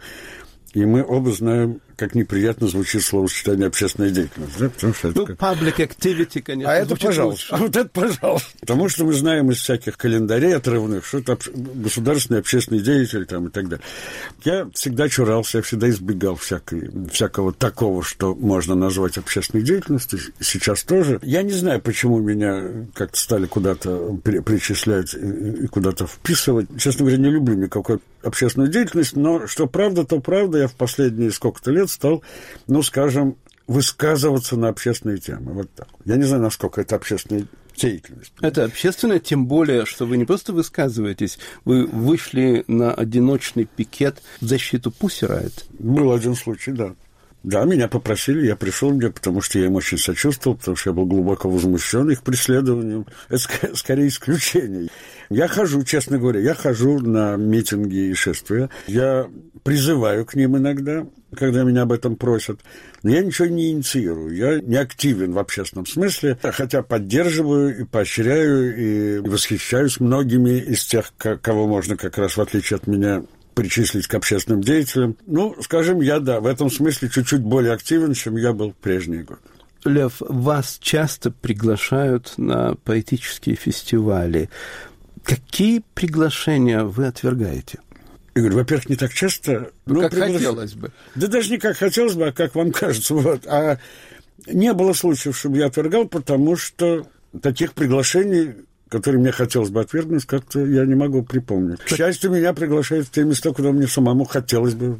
и 0.72 0.84
мы 0.84 1.04
оба 1.04 1.32
знаем, 1.32 1.80
как 1.98 2.14
неприятно 2.14 2.68
звучит 2.68 3.02
словосочетание 3.02 3.66
общественная 3.66 4.10
деятельность. 4.10 4.56
Да? 4.56 4.68
Потому 4.68 4.94
что 4.94 5.08
это 5.08 5.18
ну, 5.18 5.26
как... 5.26 5.36
public 5.36 5.76
activity, 5.76 6.40
конечно. 6.40 6.72
А 6.72 6.76
это 6.76 6.94
пожалуйста. 6.94 7.56
А 7.56 7.58
вот 7.58 7.74
это 7.74 7.88
пожалуйста. 7.88 8.48
Потому 8.60 8.88
что 8.88 9.04
мы 9.04 9.12
знаем 9.14 9.50
из 9.50 9.58
всяких 9.58 9.96
календарей 9.96 10.54
отрывных, 10.54 11.04
что 11.04 11.18
это 11.18 11.36
государственный 11.52 12.38
общественный 12.38 12.80
деятель 12.80 13.26
там, 13.26 13.48
и 13.48 13.50
так 13.50 13.68
далее. 13.68 13.84
Я 14.44 14.70
всегда 14.74 15.08
чурался, 15.08 15.58
я 15.58 15.62
всегда 15.62 15.90
избегал 15.90 16.36
всякой, 16.36 16.88
всякого 17.10 17.52
такого, 17.52 18.04
что 18.04 18.32
можно 18.32 18.76
назвать 18.76 19.18
общественной 19.18 19.64
деятельностью. 19.64 20.20
Сейчас 20.38 20.84
тоже. 20.84 21.18
Я 21.22 21.42
не 21.42 21.52
знаю, 21.52 21.80
почему 21.80 22.20
меня 22.20 22.62
как-то 22.94 23.18
стали 23.18 23.46
куда-то 23.46 24.16
при, 24.22 24.38
причислять 24.38 25.14
и, 25.14 25.64
и 25.64 25.66
куда-то 25.66 26.06
вписывать. 26.06 26.68
Честно 26.78 27.00
говоря, 27.00 27.18
не 27.18 27.30
люблю 27.30 27.56
никакой 27.56 27.98
общественную 28.22 28.70
деятельность, 28.70 29.16
но 29.16 29.48
что 29.48 29.66
правда, 29.66 30.04
то 30.04 30.20
правда. 30.20 30.58
Я 30.58 30.68
в 30.68 30.74
последние 30.74 31.32
сколько-то 31.32 31.72
лет 31.72 31.87
стал, 31.88 32.22
ну, 32.66 32.82
скажем, 32.82 33.36
высказываться 33.66 34.56
на 34.56 34.68
общественные 34.68 35.18
темы. 35.18 35.52
Вот 35.52 35.70
так. 35.74 35.88
Я 36.04 36.16
не 36.16 36.24
знаю, 36.24 36.42
насколько 36.42 36.80
это 36.80 36.96
общественная 36.96 37.46
деятельность. 37.76 38.32
Это 38.40 38.64
общественное, 38.64 39.20
тем 39.20 39.46
более, 39.46 39.86
что 39.86 40.06
вы 40.06 40.16
не 40.16 40.24
просто 40.24 40.52
высказываетесь, 40.52 41.38
вы 41.64 41.86
вышли 41.86 42.64
на 42.66 42.92
одиночный 42.92 43.66
пикет 43.66 44.22
в 44.40 44.46
защиту 44.46 44.90
Пусирает. 44.90 45.66
Был 45.78 46.12
один 46.12 46.34
случай, 46.34 46.72
да. 46.72 46.94
Да, 47.44 47.64
меня 47.64 47.86
попросили, 47.86 48.46
я 48.46 48.56
пришел 48.56 48.90
мне, 48.90 49.10
потому 49.10 49.40
что 49.40 49.60
я 49.60 49.66
им 49.66 49.76
очень 49.76 49.96
сочувствовал, 49.96 50.56
потому 50.56 50.76
что 50.76 50.90
я 50.90 50.94
был 50.94 51.06
глубоко 51.06 51.48
возмущен 51.48 52.10
их 52.10 52.22
преследованием. 52.22 53.06
Это 53.28 53.36
ск- 53.36 53.76
скорее 53.76 54.08
исключение. 54.08 54.88
Я 55.30 55.46
хожу, 55.46 55.84
честно 55.84 56.18
говоря, 56.18 56.40
я 56.40 56.54
хожу 56.54 56.98
на 56.98 57.36
митинги 57.36 58.10
и 58.10 58.14
шествия. 58.14 58.70
Я 58.88 59.28
призываю 59.62 60.26
к 60.26 60.34
ним 60.34 60.56
иногда, 60.56 61.06
когда 61.36 61.62
меня 61.62 61.82
об 61.82 61.92
этом 61.92 62.16
просят. 62.16 62.60
Но 63.04 63.10
я 63.10 63.22
ничего 63.22 63.46
не 63.46 63.70
инициирую. 63.70 64.34
Я 64.34 64.60
не 64.60 64.76
активен 64.76 65.32
в 65.32 65.38
общественном 65.38 65.86
смысле, 65.86 66.38
хотя 66.42 66.82
поддерживаю 66.82 67.80
и 67.80 67.84
поощряю 67.84 68.76
и 68.76 69.18
восхищаюсь 69.20 70.00
многими 70.00 70.58
из 70.58 70.84
тех, 70.84 71.12
кого 71.16 71.68
можно 71.68 71.96
как 71.96 72.18
раз, 72.18 72.36
в 72.36 72.40
отличие 72.40 72.78
от 72.78 72.88
меня, 72.88 73.22
причислить 73.58 74.06
к 74.06 74.14
общественным 74.14 74.62
деятелям. 74.62 75.16
Ну, 75.26 75.56
скажем, 75.60 76.00
я, 76.00 76.20
да, 76.20 76.38
в 76.38 76.46
этом 76.46 76.70
смысле 76.70 77.08
чуть-чуть 77.08 77.40
более 77.40 77.72
активен, 77.72 78.14
чем 78.14 78.36
я 78.36 78.52
был 78.52 78.70
в 78.70 78.76
прежние 78.76 79.24
годы. 79.24 79.40
Лев, 79.84 80.14
вас 80.20 80.78
часто 80.80 81.32
приглашают 81.32 82.34
на 82.36 82.76
поэтические 82.84 83.56
фестивали. 83.56 84.48
Какие 85.24 85.82
приглашения 85.94 86.84
вы 86.84 87.06
отвергаете? 87.06 87.80
Игорь, 88.36 88.52
во-первых, 88.52 88.90
не 88.90 88.94
так 88.96 89.12
часто. 89.12 89.72
Ну, 89.86 89.94
ну 89.94 90.00
как 90.02 90.12
приглаш... 90.12 90.32
хотелось 90.34 90.74
бы. 90.74 90.92
Да 91.16 91.26
даже 91.26 91.50
не 91.50 91.58
как 91.58 91.76
хотелось 91.76 92.14
бы, 92.14 92.28
а 92.28 92.32
как 92.32 92.54
вам 92.54 92.70
кажется. 92.72 93.12
Вот. 93.14 93.44
А 93.48 93.78
не 94.46 94.72
было 94.72 94.92
случаев, 94.92 95.36
чтобы 95.36 95.58
я 95.58 95.66
отвергал, 95.66 96.06
потому 96.06 96.54
что 96.54 97.08
таких 97.42 97.72
приглашений 97.72 98.54
который 98.88 99.20
мне 99.20 99.32
хотелось 99.32 99.70
бы 99.70 99.80
отвергнуть, 99.80 100.24
как-то 100.26 100.64
я 100.64 100.84
не 100.84 100.94
могу 100.94 101.22
припомнить. 101.22 101.80
К 101.80 101.88
счастью, 101.88 102.30
меня 102.30 102.52
приглашают 102.52 103.08
в 103.08 103.10
те 103.10 103.24
места, 103.24 103.52
куда 103.52 103.72
мне 103.72 103.86
самому 103.86 104.24
хотелось 104.24 104.74
бы 104.74 104.98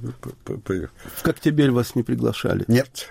поехать. 0.64 0.90
В 1.16 1.22
Коктебель 1.22 1.70
вас 1.70 1.94
не 1.94 2.02
приглашали? 2.02 2.64
Нет. 2.68 3.08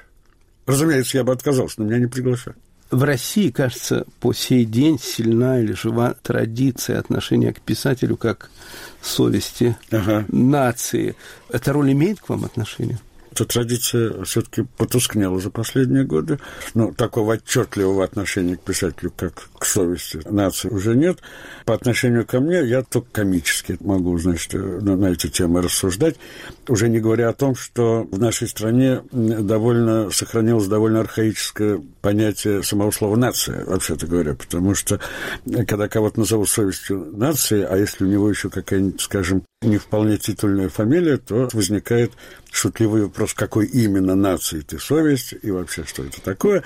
Разумеется, 0.65 1.17
я 1.17 1.23
бы 1.23 1.31
отказался, 1.31 1.75
но 1.79 1.85
меня 1.85 1.99
не 1.99 2.07
приглашали. 2.07 2.55
В 2.89 3.03
России, 3.03 3.49
кажется, 3.49 4.05
по 4.21 4.33
сей 4.33 4.63
день 4.63 4.97
сильна 4.97 5.59
или 5.59 5.73
жива 5.73 6.15
традиция 6.21 6.99
отношения 6.99 7.53
к 7.53 7.59
писателю 7.59 8.15
как 8.15 8.49
совести 9.01 9.75
ага. 9.91 10.25
нации. 10.29 11.15
Эта 11.49 11.73
роль 11.73 11.91
имеет 11.91 12.21
к 12.21 12.29
вам 12.29 12.45
отношение? 12.45 12.99
Эта 13.37 13.45
традиция 13.45 14.23
все-таки 14.23 14.63
потускнела 14.77 15.39
за 15.39 15.49
последние 15.49 16.03
годы. 16.03 16.39
Но 16.73 16.91
такого 16.91 17.33
отчетливого 17.33 18.03
отношения 18.03 18.57
к 18.57 18.61
писателю, 18.61 19.13
как 19.15 19.49
к 19.57 19.65
совести 19.65 20.19
нации, 20.29 20.69
уже 20.69 20.95
нет. 20.95 21.19
По 21.65 21.73
отношению 21.73 22.25
ко 22.25 22.39
мне 22.39 22.63
я 22.65 22.81
только 22.81 23.07
комически 23.11 23.77
могу, 23.79 24.17
значит, 24.17 24.53
на, 24.53 25.07
эти 25.07 25.27
темы 25.27 25.61
рассуждать. 25.61 26.15
Уже 26.67 26.89
не 26.89 26.99
говоря 26.99 27.29
о 27.29 27.33
том, 27.33 27.55
что 27.55 28.07
в 28.11 28.19
нашей 28.19 28.47
стране 28.47 29.01
довольно 29.11 30.09
сохранилось 30.09 30.67
довольно 30.67 31.01
архаическое 31.01 31.81
понятие 32.01 32.63
самого 32.63 32.91
слова 32.91 33.15
«нация», 33.15 33.65
вообще-то 33.65 34.07
говоря, 34.07 34.33
потому 34.33 34.73
что 34.75 34.99
когда 35.67 35.87
кого-то 35.87 36.19
назовут 36.19 36.49
совестью 36.49 37.11
нации, 37.15 37.63
а 37.63 37.77
если 37.77 38.05
у 38.05 38.07
него 38.07 38.29
еще 38.29 38.49
какая-нибудь, 38.49 39.01
скажем, 39.01 39.43
не 39.61 39.77
вполне 39.77 40.17
титульная 40.17 40.69
фамилия, 40.69 41.17
то 41.17 41.49
возникает 41.53 42.11
шутливый 42.57 43.03
вопрос, 43.03 43.33
какой 43.33 43.65
именно 43.65 44.15
нации 44.15 44.61
ты 44.61 44.79
совесть 44.79 45.35
и 45.41 45.51
вообще 45.51 45.83
что 45.85 46.03
это 46.03 46.21
такое. 46.21 46.63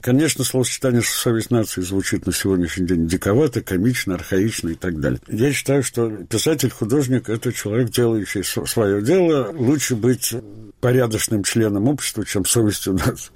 Конечно, 0.00 0.42
словосочетание 0.42 1.02
«совесть 1.02 1.50
нации» 1.50 1.82
звучит 1.82 2.26
на 2.26 2.32
сегодняшний 2.32 2.86
день 2.86 3.06
диковато, 3.06 3.60
комично, 3.60 4.14
архаично 4.14 4.70
и 4.70 4.74
так 4.74 4.98
далее. 5.00 5.20
Я 5.28 5.52
считаю, 5.52 5.82
что 5.82 6.10
писатель, 6.10 6.70
художник– 6.70 7.28
это 7.28 7.52
человек, 7.52 7.90
делающий 7.90 8.42
свое 8.42 9.02
дело. 9.02 9.52
Лучше 9.52 9.96
быть 9.96 10.34
порядочным 10.80 11.44
членом 11.44 11.88
общества, 11.88 12.24
чем 12.24 12.44
совестью 12.44 12.94
нации. 12.94 13.30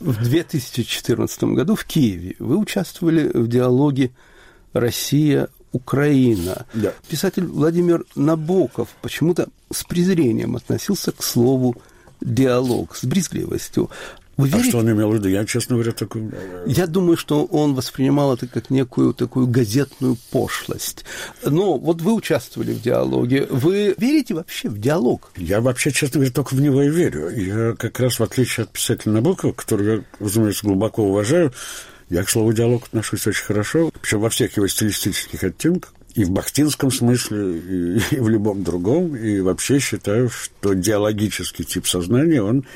В 0.00 0.22
2014 0.22 1.44
году 1.44 1.76
в 1.76 1.84
Киеве 1.84 2.36
вы 2.38 2.56
участвовали 2.56 3.28
в 3.32 3.48
диалоге 3.48 4.10
«Россия 4.72 5.48
Украина. 5.72 6.66
Да. 6.74 6.92
Писатель 7.08 7.46
Владимир 7.46 8.04
Набоков 8.14 8.88
почему-то 9.00 9.48
с 9.72 9.84
презрением 9.84 10.56
относился 10.56 11.12
к 11.12 11.22
слову 11.22 11.76
диалог, 12.20 12.94
с 12.94 13.04
брезгливостью. 13.04 13.90
Вы 14.36 14.48
верите? 14.48 14.68
А 14.68 14.70
что 14.70 14.78
он 14.78 14.90
имел 14.90 15.10
в 15.10 15.14
виду? 15.14 15.28
Я, 15.28 15.44
честно 15.44 15.76
говоря, 15.76 15.92
такой... 15.92 16.30
Я 16.66 16.86
думаю, 16.86 17.16
что 17.16 17.44
он 17.44 17.74
воспринимал 17.74 18.32
это 18.32 18.46
как 18.46 18.70
некую 18.70 19.12
такую 19.12 19.46
газетную 19.46 20.16
пошлость. 20.30 21.04
Но 21.44 21.76
вот 21.76 22.00
вы 22.00 22.14
участвовали 22.14 22.72
в 22.72 22.80
диалоге. 22.80 23.46
Вы 23.50 23.94
верите 23.98 24.34
вообще 24.34 24.70
в 24.70 24.78
диалог? 24.78 25.30
Я 25.36 25.60
вообще, 25.60 25.90
честно 25.90 26.18
говоря, 26.18 26.32
только 26.32 26.54
в 26.54 26.60
него 26.60 26.82
и 26.82 26.88
верю. 26.88 27.28
Я 27.28 27.74
как 27.74 28.00
раз, 28.00 28.20
в 28.20 28.22
отличие 28.22 28.64
от 28.64 28.70
писателя 28.70 29.12
Набокова, 29.12 29.52
которого 29.52 29.96
я, 29.96 30.04
разумеется, 30.18 30.66
глубоко 30.66 31.02
уважаю, 31.02 31.52
я 32.12 32.24
к 32.24 32.28
слову 32.28 32.52
диалог 32.52 32.84
отношусь 32.84 33.26
очень 33.26 33.44
хорошо, 33.44 33.90
причем 34.02 34.20
во 34.20 34.28
всех 34.28 34.54
его 34.58 34.68
стилистических 34.68 35.42
оттенках. 35.42 35.94
И 36.14 36.24
в 36.24 36.30
бахтинском 36.30 36.90
смысле, 36.90 37.56
и, 37.56 38.02
и 38.16 38.20
в 38.20 38.28
любом 38.28 38.62
другом. 38.62 39.16
И 39.16 39.40
вообще 39.40 39.78
считаю, 39.78 40.28
что 40.28 40.74
диалогический 40.74 41.64
тип 41.64 41.86
сознания, 41.86 42.42
он 42.42 42.66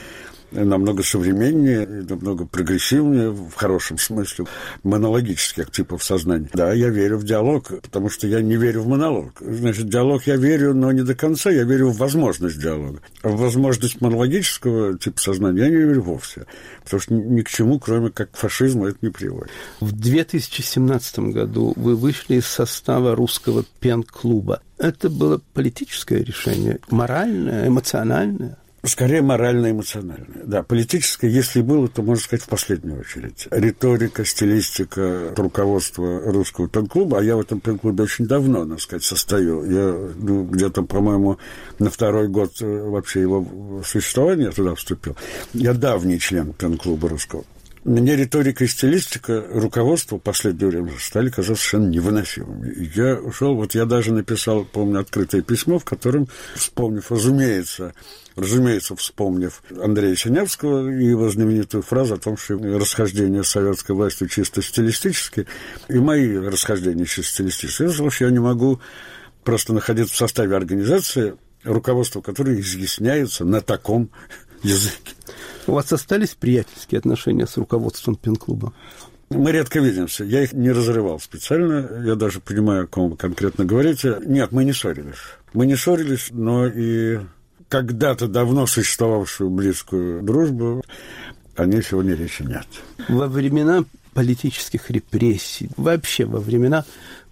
намного 0.51 1.03
современнее, 1.03 1.87
намного 1.87 2.47
прогрессивнее, 2.47 3.31
в 3.31 3.55
хорошем 3.55 3.99
смысле, 3.99 4.47
монологических 4.83 5.71
типов 5.71 6.03
сознания. 6.03 6.49
Да, 6.53 6.73
я 6.73 6.89
верю 6.89 7.19
в 7.19 7.25
диалог, 7.25 7.69
потому 7.83 8.09
что 8.11 8.27
я 8.27 8.41
не 8.41 8.57
верю 8.57 8.83
в 8.83 8.89
монолог. 8.89 9.33
Значит, 9.41 9.89
диалог 9.89 10.27
я 10.27 10.37
верю, 10.37 10.75
но 10.75 10.93
не 10.93 11.03
до 11.03 11.15
конца, 11.15 11.51
я 11.51 11.65
верю 11.65 11.91
в 11.91 11.99
возможность 11.99 12.61
диалога. 12.61 13.01
А 13.23 13.29
в 13.29 13.37
возможность 13.37 14.01
монологического 14.01 14.99
типа 14.99 15.21
сознания 15.21 15.63
я 15.63 15.69
не 15.69 15.77
верю 15.77 16.03
вовсе, 16.03 16.47
потому 16.85 17.01
что 17.01 17.15
ни 17.15 17.43
к 17.43 17.49
чему, 17.49 17.79
кроме 17.79 18.11
как 18.11 18.31
к 18.33 18.37
фашизму, 18.37 18.87
это 18.87 18.99
не 19.03 19.11
приводит. 19.11 19.51
В 19.81 19.93
2017 19.93 21.19
году 21.19 21.73
вы 21.77 21.97
вышли 21.97 22.37
из 22.37 22.47
состава 22.47 23.15
русского 23.15 23.65
пен-клуба. 23.81 24.61
Это 24.79 25.09
было 25.09 25.41
политическое 25.55 26.23
решение, 26.23 26.79
моральное, 26.91 27.69
эмоциональное? 27.69 28.59
Скорее 28.85 29.21
морально-эмоциональное. 29.21 30.45
Да, 30.45 30.63
политическое, 30.63 31.29
если 31.29 31.61
было, 31.61 31.89
то, 31.89 32.03
можно 32.03 32.23
сказать, 32.23 32.45
в 32.45 32.49
последнюю 32.49 33.01
очередь. 33.01 33.49
Риторика, 33.51 34.25
стилистика 34.25 35.33
руководства 35.37 36.21
русского 36.21 36.69
пен-клуба, 36.69 37.19
а 37.19 37.23
я 37.23 37.37
в 37.37 37.41
этом 37.41 37.59
пен-клубе 37.59 38.05
очень 38.05 38.27
давно, 38.27 38.65
надо 38.65 38.81
сказать, 38.81 39.03
состою. 39.03 39.65
Я 39.65 40.13
ну, 40.17 40.45
где-то, 40.45 40.83
по-моему, 40.83 41.39
на 41.79 41.91
второй 41.91 42.29
год 42.29 42.53
э, 42.61 42.67
вообще 42.67 43.23
его 43.23 43.83
существования 43.85 44.51
туда 44.51 44.75
вступил. 44.77 45.17
Я 45.53 45.75
давний 45.75 46.21
член 46.21 46.53
пен-клуба 46.53 47.09
русского. 47.09 47.45
Мне 47.87 48.17
риторика 48.17 48.65
и 48.65 48.67
стилистика 48.67 49.45
руководства 49.49 50.17
в 50.17 50.21
последнее 50.21 50.67
время 50.67 50.91
стали 50.99 51.31
казаться 51.31 51.63
совершенно 51.63 51.89
невыносимыми. 51.89 52.91
Я 52.97 53.15
ушел, 53.15 53.55
вот 53.55 53.77
я 53.77 53.85
даже 53.85 54.13
написал, 54.13 54.65
помню, 54.65 54.99
открытое 54.99 55.41
письмо, 55.41 55.79
в 55.79 55.85
котором, 55.85 56.27
вспомнив, 56.57 57.09
разумеется, 57.13 57.95
разумеется, 58.35 58.97
вспомнив 58.97 59.63
Андрея 59.81 60.17
Синявского 60.17 60.91
и 60.91 61.05
его 61.05 61.31
знаменитую 61.31 61.85
фразу 61.85 62.15
о 62.15 62.19
том, 62.19 62.37
что 62.37 62.57
расхождение 62.57 63.45
с 63.45 63.51
советской 63.51 63.93
властью 63.93 64.27
чисто 64.27 64.63
стилистически, 64.63 65.47
и 65.89 65.99
мои 66.01 66.37
расхождения 66.39 67.05
чисто 67.05 67.35
стилистически, 67.35 67.85
я 67.85 67.89
сказал, 67.91 68.11
что 68.11 68.25
я 68.25 68.33
не 68.33 68.41
могу 68.41 68.81
просто 69.45 69.73
находиться 69.73 70.13
в 70.13 70.19
составе 70.19 70.57
организации, 70.57 71.37
руководство 71.63 72.21
которой 72.21 72.61
изъясняется 72.61 73.45
на 73.45 73.61
таком 73.61 74.11
языке. 74.63 75.13
У 75.67 75.73
вас 75.73 75.93
остались 75.93 76.35
приятельские 76.35 76.99
отношения 76.99 77.47
с 77.47 77.57
руководством 77.57 78.17
пен-клуба? 78.17 78.73
Мы 79.31 79.51
редко 79.51 79.81
видимся. 79.81 80.23
Я 80.25 80.43
их 80.43 80.53
не 80.53 80.71
разрывал 80.71 81.19
специально. 81.19 82.05
Я 82.05 82.15
даже 82.15 82.41
понимаю, 82.41 82.85
о 82.85 82.87
ком 82.87 83.11
вы 83.11 83.17
конкретно 83.17 83.65
говорите. 83.65 84.19
Нет, 84.25 84.53
мы 84.53 84.65
не 84.65 84.73
ссорились. 84.73 85.17
Мы 85.53 85.67
не 85.67 85.77
ссорились, 85.77 86.29
но 86.31 86.67
и 86.67 87.19
когда-то 87.69 88.29
давно 88.29 88.67
существовавшую 88.67 89.51
близкую 89.51 90.23
дружбу 90.23 90.85
о 91.57 91.67
ней 91.67 91.83
сегодня 91.83 92.15
речи 92.15 92.43
нет. 92.43 92.67
Во 93.09 93.27
времена 93.27 93.85
политических 94.15 94.91
репрессий, 94.91 95.71
вообще 95.77 96.25
во 96.25 96.39
времена 96.39 96.85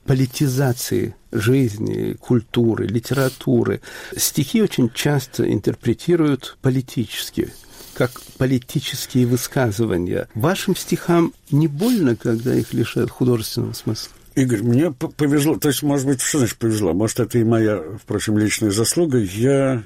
политизации 0.06 1.14
жизни, 1.32 2.14
культуры, 2.14 2.86
литературы. 2.86 3.80
Стихи 4.16 4.62
очень 4.62 4.90
часто 4.90 5.50
интерпретируют 5.50 6.56
политически 6.62 7.52
как 7.94 8.20
политические 8.38 9.26
высказывания. 9.26 10.28
Вашим 10.34 10.74
стихам 10.76 11.32
не 11.50 11.68
больно, 11.68 12.16
когда 12.16 12.54
их 12.54 12.74
лишают 12.74 13.10
художественного 13.10 13.72
смысла? 13.72 14.12
Игорь, 14.34 14.62
мне 14.62 14.90
повезло, 14.90 15.56
то 15.56 15.68
есть, 15.68 15.82
может 15.84 16.06
быть, 16.06 16.20
что 16.20 16.38
значит 16.38 16.58
повезло? 16.58 16.92
Может, 16.92 17.20
это 17.20 17.38
и 17.38 17.44
моя, 17.44 17.80
впрочем, 18.02 18.36
личная 18.36 18.72
заслуга. 18.72 19.18
Я, 19.18 19.84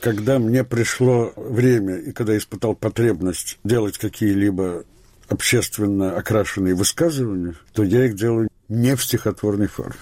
когда 0.00 0.38
мне 0.38 0.62
пришло 0.62 1.32
время, 1.36 1.96
и 1.96 2.12
когда 2.12 2.36
испытал 2.36 2.74
потребность 2.74 3.58
делать 3.64 3.96
какие-либо 3.96 4.84
общественно 5.28 6.16
окрашенные 6.16 6.74
высказывания, 6.74 7.54
то 7.72 7.82
я 7.82 8.04
их 8.04 8.14
делаю 8.14 8.48
не 8.68 8.96
в 8.96 9.02
стихотворной 9.02 9.66
форме. 9.66 9.96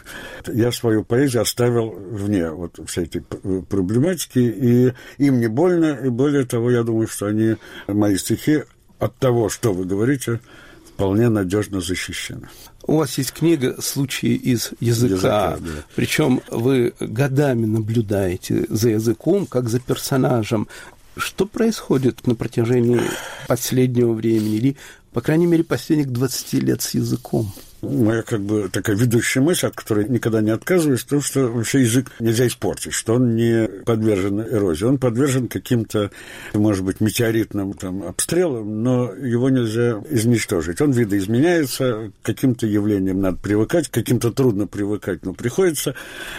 Я 0.47 0.73
свою 0.73 1.05
поэзию 1.05 1.43
оставил 1.43 1.91
вне 1.91 2.51
вот 2.51 2.79
всей 2.89 3.05
этой 3.05 3.23
проблематики, 3.23 4.39
и 4.39 4.93
им 5.19 5.41
не 5.41 5.47
больно, 5.47 5.99
и 6.05 6.09
более 6.09 6.45
того, 6.45 6.71
я 6.71 6.83
думаю, 6.83 7.07
что 7.07 7.27
они, 7.27 7.57
мои 7.87 8.17
стихи, 8.17 8.65
от 8.99 9.17
того, 9.17 9.49
что 9.49 9.73
вы 9.73 9.85
говорите, 9.85 10.41
вполне 10.85 11.29
надежно 11.29 11.81
защищены. 11.81 12.49
У 12.87 12.97
вас 12.97 13.19
есть 13.19 13.33
книга 13.33 13.81
«Случаи 13.81 14.35
из 14.35 14.71
языка», 14.81 15.15
языка 15.15 15.59
да. 15.61 15.85
причем 15.95 16.41
вы 16.51 16.95
годами 17.01 17.67
наблюдаете 17.67 18.65
за 18.69 18.91
языком, 18.91 19.47
как 19.47 19.69
за 19.69 19.81
персонажем. 19.81 20.69
Что 21.17 21.47
происходит 21.47 22.27
на 22.27 22.35
протяжении 22.35 23.01
последнего 23.49 24.13
времени 24.13 24.57
или, 24.57 24.77
по 25.13 25.21
крайней 25.21 25.47
мере, 25.47 25.65
последних 25.65 26.11
20 26.11 26.53
лет 26.55 26.83
с 26.83 26.95
языком? 26.95 27.53
Моя 27.89 28.23
как 28.23 28.41
бы 28.41 28.69
такая 28.69 28.97
ведущая 28.97 29.41
мысль, 29.41 29.67
от 29.67 29.77
которой 29.77 30.09
никогда 30.09 30.41
не 30.41 30.51
отказываюсь, 30.51 31.01
в 31.01 31.07
том, 31.07 31.21
что 31.21 31.49
вообще 31.49 31.81
язык 31.81 32.11
нельзя 32.21 32.47
испортить, 32.47 32.93
что 32.93 33.15
он 33.15 33.37
не 33.37 33.69
подвержен 33.85 34.41
эрозии. 34.41 34.85
Он 34.85 34.99
подвержен 34.99 35.49
каким-то, 35.49 36.11
может 36.55 36.85
быть, 36.85 37.01
метеоритным 37.01 37.75
там, 37.75 38.03
обстрелам, 38.03 38.83
но 38.83 39.13
его 39.13 39.51
нельзя 39.51 40.03
изничтожить. 40.11 40.81
Он 40.81 40.93
видоизменяется, 40.93 42.13
каким-то 42.23 42.67
явлениям 42.67 43.21
надо 43.21 43.39
привыкать, 43.39 43.89
каким-то 43.89 44.31
трудно 44.33 44.67
привыкать, 44.67 45.25
но 45.25 45.33
приходится. 45.33 45.95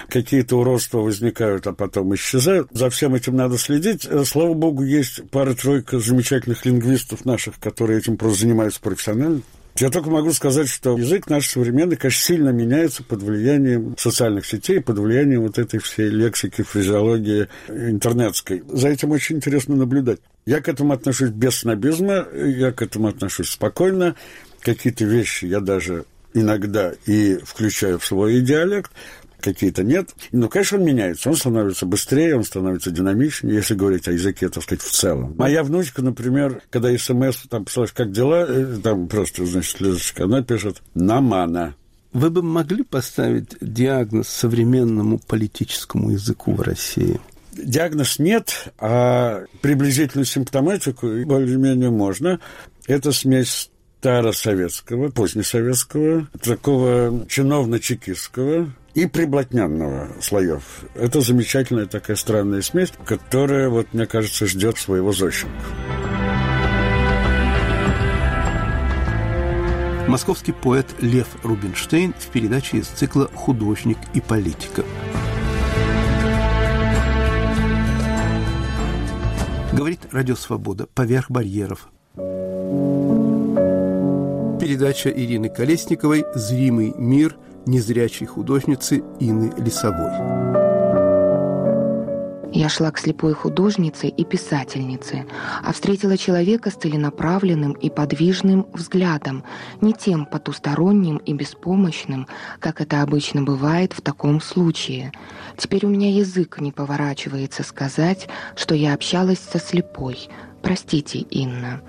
Какие-то 0.09 0.57
уродства 0.57 0.99
возникают, 0.99 1.67
а 1.67 1.73
потом 1.73 2.13
исчезают. 2.15 2.69
За 2.71 2.89
всем 2.89 3.15
этим 3.15 3.35
надо 3.35 3.57
следить. 3.57 4.07
Слава 4.25 4.53
богу, 4.53 4.83
есть 4.83 5.29
пара-тройка 5.29 5.99
замечательных 5.99 6.65
лингвистов 6.65 7.25
наших, 7.25 7.59
которые 7.59 7.99
этим 7.99 8.17
просто 8.17 8.41
занимаются 8.41 8.79
профессионально. 8.81 9.41
Я 9.79 9.91
только 9.91 10.09
могу 10.09 10.31
сказать, 10.33 10.67
что 10.69 10.97
язык 10.97 11.29
наш 11.29 11.49
современный, 11.49 11.97
конечно, 11.97 12.19
сильно 12.19 12.49
меняется 12.49 13.03
под 13.03 13.21
влиянием 13.21 13.95
социальных 13.97 14.47
сетей, 14.47 14.81
под 14.81 14.97
влиянием 14.97 15.41
вот 15.41 15.59
этой 15.59 15.79
всей 15.79 16.09
лексики, 16.09 16.63
фразеологии 16.63 17.47
интернетской. 17.67 18.63
За 18.69 18.87
этим 18.89 19.11
очень 19.11 19.35
интересно 19.35 19.75
наблюдать. 19.75 20.19
Я 20.47 20.61
к 20.61 20.67
этому 20.67 20.93
отношусь 20.93 21.29
без 21.29 21.57
снобизма, 21.57 22.25
я 22.33 22.71
к 22.71 22.81
этому 22.81 23.07
отношусь 23.07 23.51
спокойно. 23.51 24.15
Какие-то 24.61 25.05
вещи 25.05 25.45
я 25.45 25.59
даже 25.59 26.05
иногда 26.33 26.93
и 27.05 27.37
включаю 27.43 27.99
в 27.99 28.05
свой 28.05 28.41
диалект, 28.41 28.91
какие-то 29.39 29.83
нет. 29.83 30.09
Ну, 30.31 30.49
конечно, 30.49 30.77
он 30.77 30.85
меняется. 30.85 31.29
Он 31.29 31.35
становится 31.35 31.85
быстрее, 31.85 32.35
он 32.35 32.43
становится 32.43 32.91
динамичнее, 32.91 33.55
если 33.55 33.75
говорить 33.75 34.07
о 34.07 34.11
языке, 34.11 34.49
так 34.49 34.63
сказать, 34.63 34.81
в 34.81 34.91
целом. 34.91 35.35
Моя 35.37 35.63
внучка, 35.63 36.01
например, 36.01 36.61
когда 36.69 36.95
смс, 36.97 37.47
там, 37.49 37.65
писалось, 37.65 37.91
как 37.91 38.11
дела, 38.11 38.45
э, 38.47 38.77
там 38.81 39.07
просто, 39.07 39.45
значит, 39.45 39.79
Лизочка, 39.79 40.25
она 40.25 40.41
пишет 40.41 40.81
«намана». 40.93 41.75
Вы 42.13 42.29
бы 42.29 42.41
могли 42.41 42.83
поставить 42.83 43.57
диагноз 43.61 44.27
современному 44.29 45.19
политическому 45.19 46.11
языку 46.11 46.53
в 46.53 46.61
России? 46.61 47.19
Диагноз 47.53 48.17
нет, 48.17 48.71
а 48.79 49.43
приблизительную 49.61 50.25
симптоматику 50.25 51.07
более-менее 51.25 51.89
можно. 51.89 52.39
Это 52.87 53.11
смесь 53.11 53.69
старосоветского, 53.99 55.09
позднесоветского, 55.09 56.27
такого 56.41 57.25
чиновно-чекистского, 57.27 58.71
и 58.97 59.05
приблотненного 59.05 60.07
слоев. 60.19 60.63
Это 60.95 61.21
замечательная 61.21 61.85
такая 61.85 62.17
странная 62.17 62.63
смесь, 62.63 62.91
которая, 63.05 63.69
вот, 63.69 63.93
мне 63.93 64.07
кажется, 64.07 64.47
ждет 64.47 64.79
своего 64.79 65.13
зощенка. 65.13 65.53
Московский 70.07 70.51
поэт 70.51 70.87
Лев 70.99 71.27
Рубинштейн 71.43 72.15
в 72.17 72.25
передаче 72.31 72.77
из 72.77 72.87
цикла 72.87 73.29
«Художник 73.35 73.99
и 74.15 74.21
политика». 74.21 74.83
Говорит 79.73 79.99
Радио 80.11 80.35
Свобода 80.35 80.87
«Поверх 80.95 81.29
барьеров». 81.29 81.87
Передача 84.59 85.11
Ирины 85.11 85.49
Колесниковой 85.49 86.25
«Зримый 86.33 86.95
мир»– 86.97 87.37
незрячей 87.67 88.25
художницы 88.25 89.03
Инны 89.19 89.53
Лисовой. 89.57 90.57
Я 92.53 92.69
шла 92.69 92.91
к 92.91 92.97
слепой 92.97 93.33
художнице 93.33 94.07
и 94.07 94.23
писательнице, 94.23 95.25
а 95.63 95.73
встретила 95.73 96.17
человека 96.17 96.71
с 96.71 96.73
целенаправленным 96.73 97.73
и 97.73 97.89
подвижным 97.89 98.65
взглядом, 98.73 99.43
не 99.81 99.93
тем 99.93 100.25
потусторонним 100.25 101.17
и 101.17 101.33
беспомощным, 101.33 102.27
как 102.59 102.81
это 102.81 103.03
обычно 103.03 103.43
бывает 103.43 103.93
в 103.93 104.01
таком 104.01 104.41
случае. 104.41 105.11
Теперь 105.57 105.85
у 105.85 105.89
меня 105.89 106.09
язык 106.09 106.59
не 106.59 106.71
поворачивается 106.71 107.63
сказать, 107.63 108.27
что 108.55 108.73
я 108.73 108.93
общалась 108.93 109.39
со 109.39 109.59
слепой. 109.59 110.29
Простите, 110.63 111.19
Инна. 111.19 111.81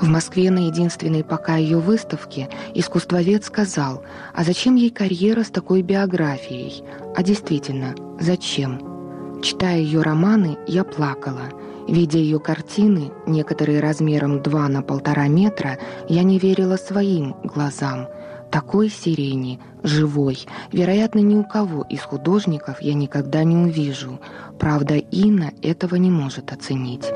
В 0.00 0.08
Москве 0.08 0.50
на 0.50 0.66
единственной 0.66 1.24
пока 1.24 1.56
ее 1.56 1.78
выставке 1.78 2.48
искусствовед 2.74 3.44
сказал, 3.44 4.02
а 4.34 4.44
зачем 4.44 4.74
ей 4.76 4.90
карьера 4.90 5.44
с 5.44 5.50
такой 5.50 5.82
биографией? 5.82 6.82
А 7.14 7.22
действительно, 7.22 7.94
зачем? 8.20 9.40
Читая 9.42 9.78
ее 9.78 10.02
романы, 10.02 10.56
я 10.66 10.84
плакала. 10.84 11.50
Видя 11.88 12.18
ее 12.18 12.38
картины, 12.38 13.10
некоторые 13.26 13.80
размером 13.80 14.40
2 14.40 14.68
на 14.68 14.82
полтора 14.82 15.26
метра, 15.26 15.78
я 16.08 16.22
не 16.22 16.38
верила 16.38 16.76
своим 16.76 17.34
глазам. 17.42 18.08
Такой 18.52 18.88
сирени, 18.88 19.58
живой, 19.82 20.46
вероятно, 20.70 21.20
ни 21.20 21.34
у 21.34 21.42
кого 21.42 21.82
из 21.88 22.00
художников 22.02 22.82
я 22.82 22.94
никогда 22.94 23.44
не 23.44 23.56
увижу. 23.56 24.20
Правда, 24.58 24.96
Инна 24.96 25.52
этого 25.62 25.96
не 25.96 26.10
может 26.10 26.52
оценить. 26.52 27.06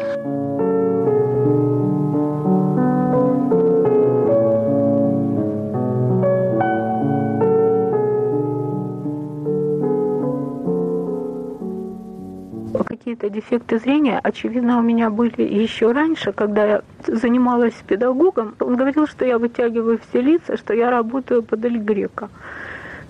Какие-то 13.07 13.31
дефекты 13.31 13.79
зрения, 13.79 14.19
очевидно, 14.21 14.79
у 14.79 14.83
меня 14.83 15.11
были 15.11 15.43
еще 15.43 15.93
раньше, 15.93 16.33
когда 16.33 16.65
я 16.65 16.83
занималась 17.07 17.75
педагогом. 17.87 18.57
Он 18.59 18.75
говорил, 18.75 19.07
что 19.07 19.25
я 19.25 19.39
вытягиваю 19.39 20.01
все 20.09 20.21
лица, 20.21 20.57
что 20.57 20.75
я 20.75 20.91
работаю 20.91 21.45
под 21.45 21.65
Эль 21.65 21.79
Грека. 21.79 22.29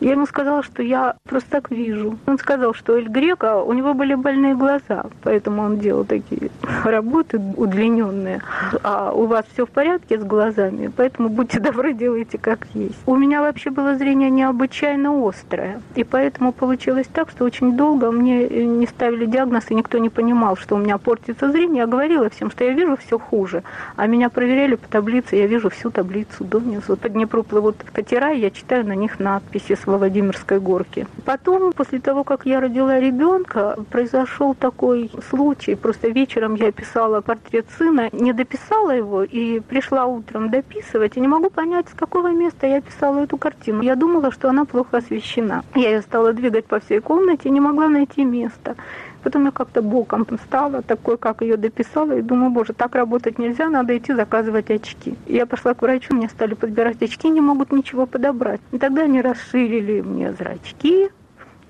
Я 0.01 0.13
ему 0.13 0.27
сказала, 0.27 0.63
что 0.63 0.83
я 0.83 1.17
просто 1.25 1.51
так 1.51 1.71
вижу. 1.71 2.19
Он 2.27 2.39
сказал, 2.39 2.75
что 2.75 2.97
Эль 2.97 3.09
Грека, 3.09 3.63
у 3.63 3.73
него 3.73 3.95
были 3.95 4.15
больные 4.15 4.55
глаза, 4.55 5.07
поэтому 5.23 5.63
он 5.63 5.79
делал 5.79 6.05
такие 6.05 6.51
работы 6.85 7.39
удлиненные. 7.57 8.43
А 8.83 9.13
у 9.13 9.27
вас 9.27 9.47
все 9.53 9.65
в 9.65 9.71
порядке 9.71 10.21
с 10.21 10.25
глазами, 10.25 10.93
поэтому 10.95 11.29
будьте 11.29 11.61
добры, 11.61 11.95
делайте 11.95 12.37
как 12.39 12.67
есть. 12.75 12.99
У 13.07 13.17
меня 13.17 13.41
вообще 13.41 13.71
было 13.71 13.97
зрение 13.97 14.31
необычайно 14.31 15.27
острое, 15.27 15.81
и 15.95 16.05
поэтому 16.05 16.53
получилось 16.53 17.07
так, 17.11 17.31
что 17.31 17.45
очень 17.45 17.77
долго 17.77 18.11
мне 18.11 18.47
не 18.49 18.87
ставили 18.87 19.25
диагноз, 19.25 19.65
и 19.71 19.75
никто 19.75 19.99
не 19.99 20.11
понимал, 20.11 20.57
что 20.57 20.75
у 20.75 20.79
меня 20.79 20.99
портится 20.99 21.51
зрение. 21.51 21.79
Я 21.79 21.87
говорила 21.87 22.29
всем, 22.29 22.51
что 22.51 22.65
я 22.65 22.73
вижу 22.73 22.97
все 22.97 23.19
хуже, 23.19 23.63
а 23.97 24.07
меня 24.07 24.29
проверяли 24.29 24.75
по 24.75 24.89
таблице, 24.89 25.37
я 25.37 25.47
вижу 25.47 25.71
всю 25.71 25.91
таблицу 25.91 26.45
до 26.45 26.61
низу. 26.61 26.97
По 26.97 27.09
Днепру 27.09 27.43
плывут 27.43 27.77
катера, 27.93 28.33
я 28.33 28.51
читаю 28.51 28.87
на 28.87 28.95
них 28.95 29.19
надписи 29.19 29.75
с 29.75 29.86
во 29.87 29.99
Владимирской 29.99 30.61
горке. 30.61 31.07
Потом, 31.25 31.73
после 31.73 32.01
того, 32.01 32.25
как 32.25 32.45
я 32.45 32.61
родила 32.61 32.99
ребенка, 32.99 33.77
произошел 33.91 34.55
такой 34.55 35.11
случай. 35.31 35.75
Просто 35.75 36.09
вечером 36.09 36.55
я 36.55 36.73
писала 36.73 37.21
портрет 37.21 37.67
сына, 37.79 38.09
не 38.13 38.33
дописала 38.33 38.91
его 38.91 39.23
и 39.23 39.61
пришла 39.61 40.07
утром 40.07 40.51
дописывать. 40.51 41.17
И 41.17 41.21
не 41.21 41.29
могу 41.29 41.51
понять, 41.51 41.89
с 41.89 41.95
какого 41.95 42.29
места 42.33 42.67
я 42.67 42.81
писала 42.81 43.21
эту 43.21 43.39
картину. 43.39 43.83
Я 43.83 43.95
думала, 43.95 44.31
что 44.33 44.49
она 44.49 44.65
плохо 44.65 44.99
освещена. 44.99 45.65
Я 45.75 45.91
ее 45.91 46.03
стала 46.03 46.33
двигать 46.33 46.67
по 46.67 46.81
всей 46.81 47.01
комнате, 47.01 47.51
не 47.51 47.61
могла 47.61 47.89
найти 47.89 48.25
место. 48.25 48.77
Потом 49.27 49.47
я 49.47 49.51
как-то 49.51 49.83
боком 49.83 50.25
стала, 50.47 50.83
такой, 50.83 51.19
как 51.19 51.43
ее 51.43 51.57
дописала, 51.57 52.17
и 52.17 52.23
думаю, 52.23 52.53
боже, 52.53 52.73
так 52.73 52.95
работать 52.95 53.41
нельзя, 53.41 53.69
надо 53.69 53.99
идти 53.99 54.15
заказывать 54.15 54.71
очки. 54.71 55.17
Я 55.27 55.47
пошла 55.47 55.75
к 55.75 55.83
врачу, 55.83 56.15
мне 56.15 56.29
стали 56.29 56.55
подбирать 56.55 57.03
очки, 57.03 57.29
не 57.29 57.41
могут 57.41 57.73
ничего 57.73 58.07
подобрать. 58.07 58.61
И 58.71 58.79
тогда 58.79 59.03
они 59.03 59.21
расширили 59.21 60.01
мне 60.01 60.33
зрачки, 60.33 61.11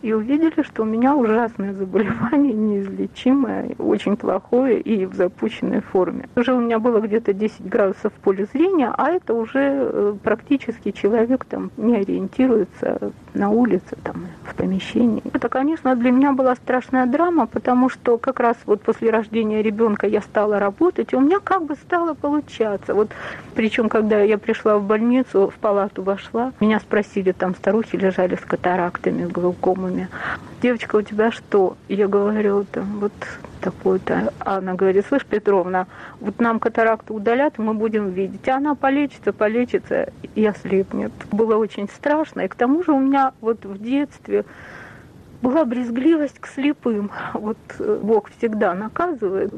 и 0.07 0.13
увидели, 0.13 0.63
что 0.63 0.83
у 0.83 0.87
меня 0.87 1.17
ужасное 1.17 1.73
заболевание, 1.75 2.53
неизлечимое, 2.53 3.75
очень 3.79 4.17
плохое 4.17 4.81
и 4.81 5.05
в 5.05 5.15
запущенной 5.15 5.81
форме. 5.81 6.29
Уже 6.37 6.55
у 6.55 6.61
меня 6.61 6.79
было 6.79 7.01
где-то 7.01 7.33
10 7.33 7.69
градусов 7.69 8.13
в 8.13 8.21
поле 8.21 8.47
зрения, 8.53 8.93
а 8.97 9.11
это 9.11 9.35
уже 9.35 9.59
э, 9.61 10.15
практически 10.23 10.93
человек 10.93 11.45
там 11.45 11.73
не 11.77 11.97
ориентируется 11.97 13.13
на 13.35 13.51
улице, 13.51 13.97
там, 14.05 14.29
в 14.45 14.55
помещении. 14.55 15.23
Это, 15.33 15.49
конечно, 15.49 15.97
для 15.97 16.13
меня 16.13 16.33
была 16.33 16.55
страшная 16.55 17.07
драма, 17.07 17.47
потому 17.47 17.89
что 17.89 18.17
как 18.17 18.39
раз 18.39 18.57
вот 18.67 18.83
после 18.83 19.11
рождения 19.11 19.61
ребенка 19.61 20.07
я 20.07 20.21
стала 20.21 20.61
работать, 20.61 21.13
и 21.13 21.17
у 21.17 21.21
меня 21.21 21.41
как 21.41 21.65
бы 21.65 21.75
стало 21.75 22.15
получаться. 22.15 22.95
Вот, 22.95 23.11
причем, 23.55 23.89
когда 23.89 24.21
я 24.21 24.39
пришла 24.39 24.79
в 24.79 24.85
больницу, 24.85 25.51
в 25.55 25.59
палату 25.59 26.03
вошла, 26.03 26.53
меня 26.61 26.79
спросили, 26.79 27.33
там 27.33 27.57
старухи 27.57 27.97
лежали 27.97 28.37
с 28.37 28.45
катарактами, 28.45 29.25
с 29.25 29.31
глаукомами. 29.31 29.96
Девочка, 30.63 30.97
у 30.97 31.03
тебя 31.03 31.31
что? 31.31 31.77
Я 31.89 32.09
говорю, 32.09 32.65
там, 32.65 33.01
вот 33.01 33.13
такой-то. 33.61 34.33
Она 34.39 34.75
говорит, 34.75 35.07
слышь, 35.07 35.25
Петровна, 35.25 35.87
вот 36.21 36.39
нам 36.41 36.61
катаракту 36.61 37.15
удалят, 37.15 37.59
мы 37.59 37.75
будем 37.75 38.11
видеть. 38.11 38.49
А 38.49 38.57
она 38.57 38.75
полечится, 38.75 39.33
полечится 39.33 40.13
и 40.35 40.47
ослепнет. 40.47 41.13
Было 41.33 41.57
очень 41.57 41.89
страшно. 41.89 42.43
И 42.43 42.49
к 42.49 42.55
тому 42.55 42.85
же 42.85 42.93
у 42.93 43.01
меня 43.01 43.33
вот 43.41 43.65
в 43.65 43.83
детстве 43.83 44.45
была 45.43 45.65
брезгливость 45.65 46.39
к 46.39 46.47
слепым. 46.47 47.11
Вот 47.35 47.59
э, 47.79 47.99
Бог 48.03 48.31
всегда 48.39 48.75
наказывает. 48.75 49.53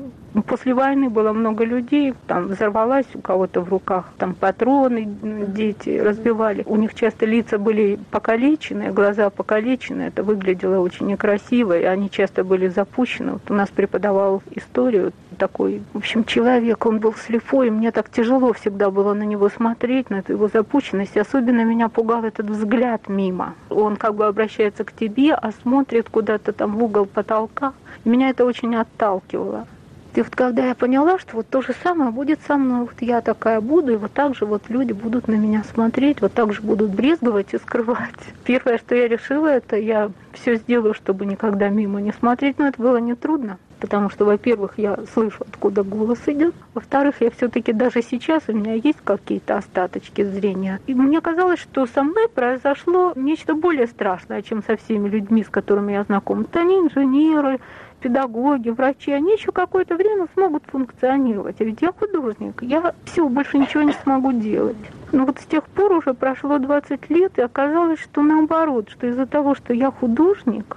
После 0.47 0.75
войны 0.75 1.09
было 1.09 1.33
много 1.33 1.65
людей, 1.65 2.15
там 2.27 2.49
взорвалась 2.49 3.07
у 3.15 3.21
кого-то 3.21 3.61
в 3.61 3.69
руках, 3.71 4.13
там 4.19 4.35
патроны 4.35 5.05
дети 5.49 5.99
разбивали. 5.99 6.63
У 6.67 6.77
них 6.77 6.95
часто 6.95 7.27
лица 7.27 7.59
были 7.59 7.99
покалечены, 8.11 8.93
глаза 8.93 9.31
покалечены, 9.31 10.03
это 10.03 10.23
выглядело 10.23 10.81
очень 10.81 11.07
некрасиво, 11.07 11.79
и 11.79 11.85
они 11.85 12.11
часто 12.11 12.45
были 12.45 12.69
запущены. 12.69 13.33
Вот 13.33 13.51
у 13.51 13.55
нас 13.55 13.69
преподавал 13.71 14.43
историю 14.55 15.13
такой, 15.39 15.83
в 15.95 15.99
общем, 15.99 16.25
человек, 16.25 16.85
он 16.85 16.99
был 16.99 17.15
слепой, 17.15 17.69
и 17.69 17.71
мне 17.71 17.91
так 17.93 18.11
тяжело 18.11 18.53
всегда 18.53 18.91
было 18.91 19.15
на 19.15 19.23
него 19.23 19.49
смотреть, 19.49 20.11
на 20.11 20.17
эту 20.17 20.33
его 20.33 20.49
запущенность. 20.49 21.17
Особенно 21.17 21.65
меня 21.65 21.89
пугал 21.89 22.25
этот 22.25 22.51
взгляд 22.51 23.09
мимо. 23.09 23.55
Он 23.71 23.97
как 23.97 24.15
бы 24.15 24.27
обращается 24.27 24.85
к 24.85 24.93
тебе, 24.93 25.33
а 25.33 25.53
смотрит 25.63 26.11
куда-то 26.11 26.53
там 26.53 26.77
в 26.77 26.85
угол 26.85 27.07
потолка. 27.07 27.73
Меня 28.05 28.31
это 28.31 28.45
очень 28.45 28.77
отталкивало. 28.77 29.67
И 30.15 30.23
вот 30.23 30.35
когда 30.35 30.67
я 30.67 30.75
поняла, 30.75 31.19
что 31.19 31.37
вот 31.37 31.49
то 31.49 31.63
же 31.63 31.75
самое 31.83 32.11
будет 32.11 32.41
со 32.47 32.57
мной, 32.57 32.81
вот 32.81 33.01
я 33.01 33.21
такая 33.21 33.61
буду, 33.61 33.93
и 33.93 33.97
вот 33.97 34.13
так 34.13 34.35
же 34.35 34.47
вот 34.47 34.65
люди 34.69 34.93
будут 34.93 35.29
на 35.29 35.35
меня 35.35 35.63
смотреть, 35.73 36.21
вот 36.21 36.33
так 36.33 36.53
же 36.53 36.61
будут 36.61 36.91
брезговать 36.91 37.55
и 37.55 37.59
скрывать. 37.59 38.15
Первое, 38.45 38.79
что 38.79 38.97
я 38.97 39.07
решила, 39.07 39.47
это 39.47 39.77
я 39.77 40.11
все 40.33 40.57
сделаю, 40.57 40.95
чтобы 40.95 41.25
никогда 41.25 41.69
мимо 41.69 42.01
не 42.01 42.13
смотреть, 42.13 42.59
но 42.59 42.67
это 42.67 42.83
было 42.83 42.97
нетрудно 42.97 43.59
потому 43.81 44.11
что, 44.11 44.25
во-первых, 44.25 44.75
я 44.77 44.99
слышу, 45.13 45.45
откуда 45.49 45.83
голос 45.83 46.19
идет, 46.27 46.55
во-вторых, 46.75 47.17
я 47.21 47.31
все-таки 47.31 47.73
даже 47.73 48.03
сейчас 48.03 48.43
у 48.49 48.53
меня 48.53 48.75
есть 48.75 48.99
какие-то 49.05 49.57
остаточки 49.57 50.25
зрения. 50.25 50.81
И 50.87 50.95
мне 50.95 51.21
казалось, 51.21 51.61
что 51.61 51.87
со 51.87 52.03
мной 52.03 52.29
произошло 52.29 53.13
нечто 53.17 53.55
более 53.55 53.87
страшное, 53.87 54.43
чем 54.43 54.63
со 54.63 54.77
всеми 54.77 55.09
людьми, 55.09 55.45
с 55.45 55.49
которыми 55.49 55.93
я 55.93 56.05
знакома. 56.05 56.43
Это 56.43 56.61
они 56.61 56.77
инженеры, 56.77 57.61
педагоги, 58.01 58.71
врачи, 58.71 59.13
они 59.13 59.33
еще 59.33 59.53
какое-то 59.53 59.97
время 59.97 60.27
смогут 60.35 60.65
функционировать. 60.67 61.61
А 61.61 61.65
ведь 61.65 61.83
я 61.83 61.93
художник, 61.93 62.63
я 62.63 62.95
все, 63.05 63.29
больше 63.29 63.59
ничего 63.59 63.83
не 63.83 63.93
смогу 63.93 64.33
делать. 64.33 64.77
Но 65.13 65.25
вот 65.25 65.39
с 65.39 65.45
тех 65.45 65.65
пор 65.65 65.93
уже 65.93 66.15
прошло 66.15 66.59
20 66.59 67.11
лет, 67.11 67.39
и 67.39 67.43
оказалось, 67.43 68.01
что 68.01 68.23
наоборот, 68.23 68.91
что 68.91 69.07
из-за 69.07 69.27
того, 69.27 69.55
что 69.55 69.73
я 69.73 69.91
художник, 69.91 70.77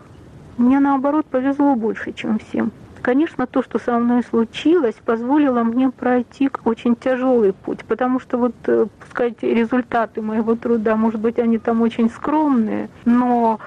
мне 0.57 0.79
наоборот 0.79 1.25
повезло 1.25 1.75
больше, 1.75 2.13
чем 2.13 2.39
всем. 2.39 2.71
Конечно, 3.01 3.47
то, 3.47 3.63
что 3.63 3.79
со 3.79 3.97
мной 3.97 4.23
случилось, 4.23 4.95
позволило 5.03 5.63
мне 5.63 5.89
пройти 5.89 6.51
очень 6.63 6.95
тяжелый 6.95 7.53
путь, 7.53 7.83
потому 7.85 8.19
что 8.19 8.37
вот, 8.37 8.53
э, 8.67 8.85
пускай 8.99 9.35
результаты 9.41 10.21
моего 10.21 10.55
труда, 10.55 10.95
может 10.95 11.19
быть, 11.19 11.39
они 11.39 11.57
там 11.57 11.81
очень 11.81 12.11
скромные, 12.11 12.89
но 13.05 13.59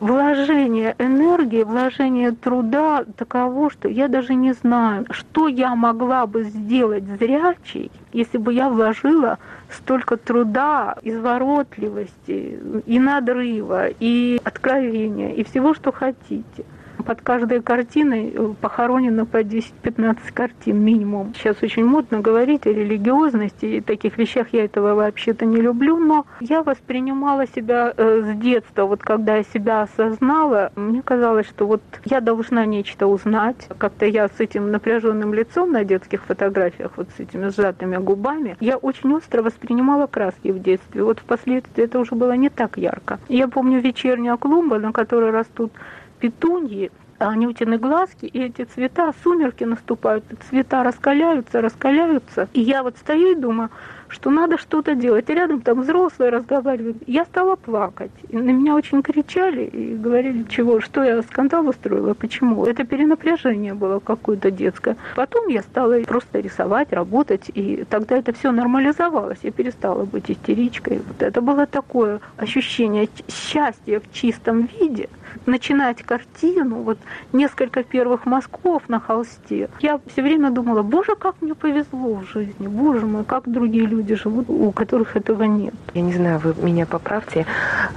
вложение 0.00 0.94
энергии, 0.98 1.62
вложение 1.62 2.32
труда 2.32 3.06
таково, 3.16 3.70
что 3.70 3.88
я 3.88 4.08
даже 4.08 4.34
не 4.34 4.52
знаю, 4.52 5.06
что 5.10 5.48
я 5.48 5.74
могла 5.74 6.26
бы 6.26 6.42
сделать 6.42 7.04
зрячей, 7.04 7.90
если 8.12 8.36
бы 8.36 8.52
я 8.52 8.68
вложила 8.68 9.38
столько 9.70 10.18
труда, 10.18 10.96
изворотливости, 11.02 12.58
и 12.84 12.98
надрыва, 12.98 13.88
и 13.88 14.38
откровения, 14.44 15.32
и 15.32 15.42
всего, 15.42 15.72
что 15.72 15.90
хотите 15.90 16.64
под 17.02 17.20
каждой 17.20 17.62
картиной 17.62 18.32
э, 18.34 18.54
похоронено 18.60 19.26
по 19.26 19.42
10-15 19.42 20.18
картин 20.32 20.82
минимум. 20.82 21.34
Сейчас 21.34 21.62
очень 21.62 21.84
модно 21.84 22.20
говорить 22.20 22.66
о 22.66 22.72
религиозности 22.72 23.66
и 23.66 23.80
таких 23.80 24.18
вещах. 24.18 24.48
Я 24.52 24.64
этого 24.64 24.94
вообще-то 24.94 25.44
не 25.44 25.60
люблю, 25.60 25.98
но 25.98 26.26
я 26.40 26.62
воспринимала 26.62 27.46
себя 27.46 27.92
э, 27.96 28.22
с 28.22 28.38
детства. 28.38 28.84
Вот 28.84 29.02
когда 29.02 29.36
я 29.36 29.42
себя 29.44 29.82
осознала, 29.82 30.72
мне 30.76 31.02
казалось, 31.02 31.46
что 31.46 31.66
вот 31.66 31.82
я 32.04 32.20
должна 32.20 32.64
нечто 32.66 33.06
узнать. 33.06 33.68
Как-то 33.78 34.06
я 34.06 34.28
с 34.28 34.40
этим 34.40 34.70
напряженным 34.70 35.34
лицом 35.34 35.72
на 35.72 35.84
детских 35.84 36.22
фотографиях, 36.22 36.92
вот 36.96 37.08
с 37.16 37.20
этими 37.20 37.48
сжатыми 37.48 37.96
губами, 37.96 38.56
я 38.60 38.76
очень 38.76 39.12
остро 39.14 39.42
воспринимала 39.42 40.06
краски 40.06 40.48
в 40.48 40.62
детстве. 40.62 41.02
Вот 41.02 41.20
впоследствии 41.20 41.84
это 41.84 41.98
уже 41.98 42.14
было 42.14 42.32
не 42.32 42.48
так 42.48 42.76
ярко. 42.76 43.18
Я 43.28 43.48
помню 43.48 43.80
вечерняя 43.80 44.36
клумба, 44.36 44.78
на 44.78 44.92
которой 44.92 45.30
растут 45.30 45.72
петуньи, 46.22 46.92
они 47.18 47.48
утяны 47.48 47.78
глазки, 47.78 48.26
и 48.26 48.40
эти 48.40 48.64
цвета, 48.64 49.12
сумерки 49.24 49.64
наступают, 49.64 50.24
цвета 50.48 50.84
раскаляются, 50.84 51.60
раскаляются. 51.60 52.48
И 52.52 52.60
я 52.60 52.82
вот 52.84 52.96
стою 52.96 53.32
и 53.32 53.34
думаю, 53.34 53.70
что 54.08 54.30
надо 54.30 54.56
что-то 54.58 54.94
делать. 54.94 55.30
И 55.30 55.34
рядом 55.34 55.60
там 55.60 55.80
взрослые 55.80 56.30
разговаривают. 56.30 56.96
Я 57.06 57.24
стала 57.24 57.56
плакать. 57.56 58.10
И 58.28 58.36
на 58.36 58.50
меня 58.50 58.74
очень 58.74 59.02
кричали 59.02 59.64
и 59.64 59.94
говорили, 59.96 60.44
чего, 60.48 60.80
что 60.80 61.02
я 61.02 61.22
скандал 61.22 61.66
устроила, 61.66 62.14
почему. 62.14 62.66
Это 62.66 62.84
перенапряжение 62.84 63.74
было 63.74 63.98
какое-то 63.98 64.50
детское. 64.50 64.96
Потом 65.16 65.48
я 65.48 65.62
стала 65.62 66.00
просто 66.02 66.40
рисовать, 66.40 66.92
работать, 66.92 67.50
и 67.54 67.84
тогда 67.88 68.16
это 68.16 68.32
все 68.32 68.52
нормализовалось. 68.52 69.38
Я 69.42 69.50
перестала 69.50 70.04
быть 70.04 70.30
истеричкой. 70.30 71.00
Вот 71.06 71.22
это 71.22 71.40
было 71.40 71.66
такое 71.66 72.20
ощущение 72.36 73.08
счастья 73.28 74.00
в 74.00 74.12
чистом 74.12 74.68
виде– 74.80 75.08
начинать 75.46 76.02
картину, 76.02 76.82
вот 76.82 76.98
несколько 77.32 77.82
первых 77.82 78.26
мазков 78.26 78.88
на 78.88 79.00
холсте, 79.00 79.68
я 79.80 80.00
все 80.06 80.22
время 80.22 80.50
думала, 80.50 80.82
боже, 80.82 81.14
как 81.16 81.34
мне 81.40 81.54
повезло 81.54 82.14
в 82.14 82.24
жизни, 82.24 82.66
боже 82.66 83.06
мой, 83.06 83.24
как 83.24 83.50
другие 83.50 83.86
люди 83.86 84.14
живут, 84.14 84.48
у 84.48 84.70
которых 84.72 85.16
этого 85.16 85.44
нет. 85.44 85.74
Я 85.94 86.02
не 86.02 86.12
знаю, 86.12 86.38
вы 86.38 86.54
меня 86.62 86.86
поправьте, 86.86 87.46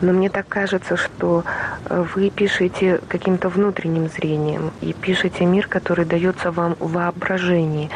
но 0.01 0.13
мне 0.13 0.29
так 0.29 0.47
кажется, 0.47 0.97
что 0.97 1.43
э, 1.89 2.05
вы 2.15 2.29
пишете 2.29 2.99
каким-то 3.07 3.49
внутренним 3.49 4.09
зрением 4.09 4.71
и 4.81 4.93
пишете 4.93 5.45
мир, 5.45 5.67
который 5.67 6.05
дается 6.05 6.51
вам 6.51 6.75
в 6.79 6.93
воображении. 6.93 7.89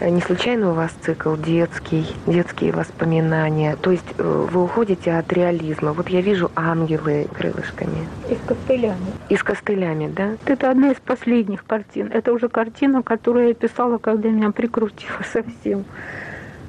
Э, 0.00 0.08
не 0.08 0.20
случайно 0.20 0.70
у 0.70 0.74
вас 0.74 0.90
цикл 1.02 1.36
детский, 1.36 2.06
детские 2.26 2.72
воспоминания. 2.72 3.76
То 3.76 3.90
есть 3.90 4.14
э, 4.18 4.48
вы 4.52 4.64
уходите 4.64 5.12
от 5.12 5.32
реализма. 5.32 5.92
Вот 5.92 6.08
я 6.08 6.20
вижу 6.20 6.50
ангелы 6.56 7.26
крылышками. 7.32 8.08
И 8.28 8.34
с 8.34 8.38
костылями. 8.82 9.12
И 9.28 9.36
с 9.36 9.42
костылями, 9.42 10.12
да? 10.14 10.36
Это 10.44 10.70
одна 10.70 10.90
из 10.92 10.96
последних 10.96 11.64
картин. 11.64 12.10
Это 12.12 12.32
уже 12.32 12.48
картина, 12.48 13.02
которую 13.02 13.48
я 13.48 13.54
писала, 13.54 13.98
когда 13.98 14.28
меня 14.28 14.50
прикрутило 14.50 15.22
совсем 15.32 15.84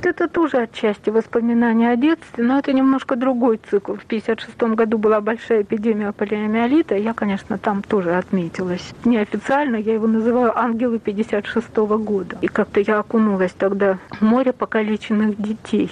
это 0.06 0.28
тоже 0.28 0.58
отчасти 0.58 1.10
воспоминания 1.10 1.89
о 1.89 1.96
детстве, 1.96 2.44
но 2.44 2.60
это 2.60 2.74
немножко 2.74 3.16
другой 3.16 3.60
цикл. 3.70 3.94
В 3.94 4.06
1956 4.06 4.76
году 4.76 4.98
была 4.98 5.22
большая 5.22 5.62
эпидемия 5.62 6.12
полиомиелита, 6.12 6.96
я, 6.96 7.13
конечно, 7.13 7.58
там 7.58 7.82
тоже 7.82 8.16
отметилась. 8.16 8.94
Неофициально 9.06 9.78
я 9.78 9.94
его 9.94 10.08
называю 10.08 10.58
«Ангелы 10.58 11.00
56 11.00 11.76
года». 11.78 12.38
И 12.42 12.48
как-то 12.48 12.80
я 12.80 13.00
окунулась 13.00 13.54
тогда 13.54 13.98
в 14.10 14.22
море 14.22 14.54
покалеченных 14.54 15.42
детей. 15.42 15.92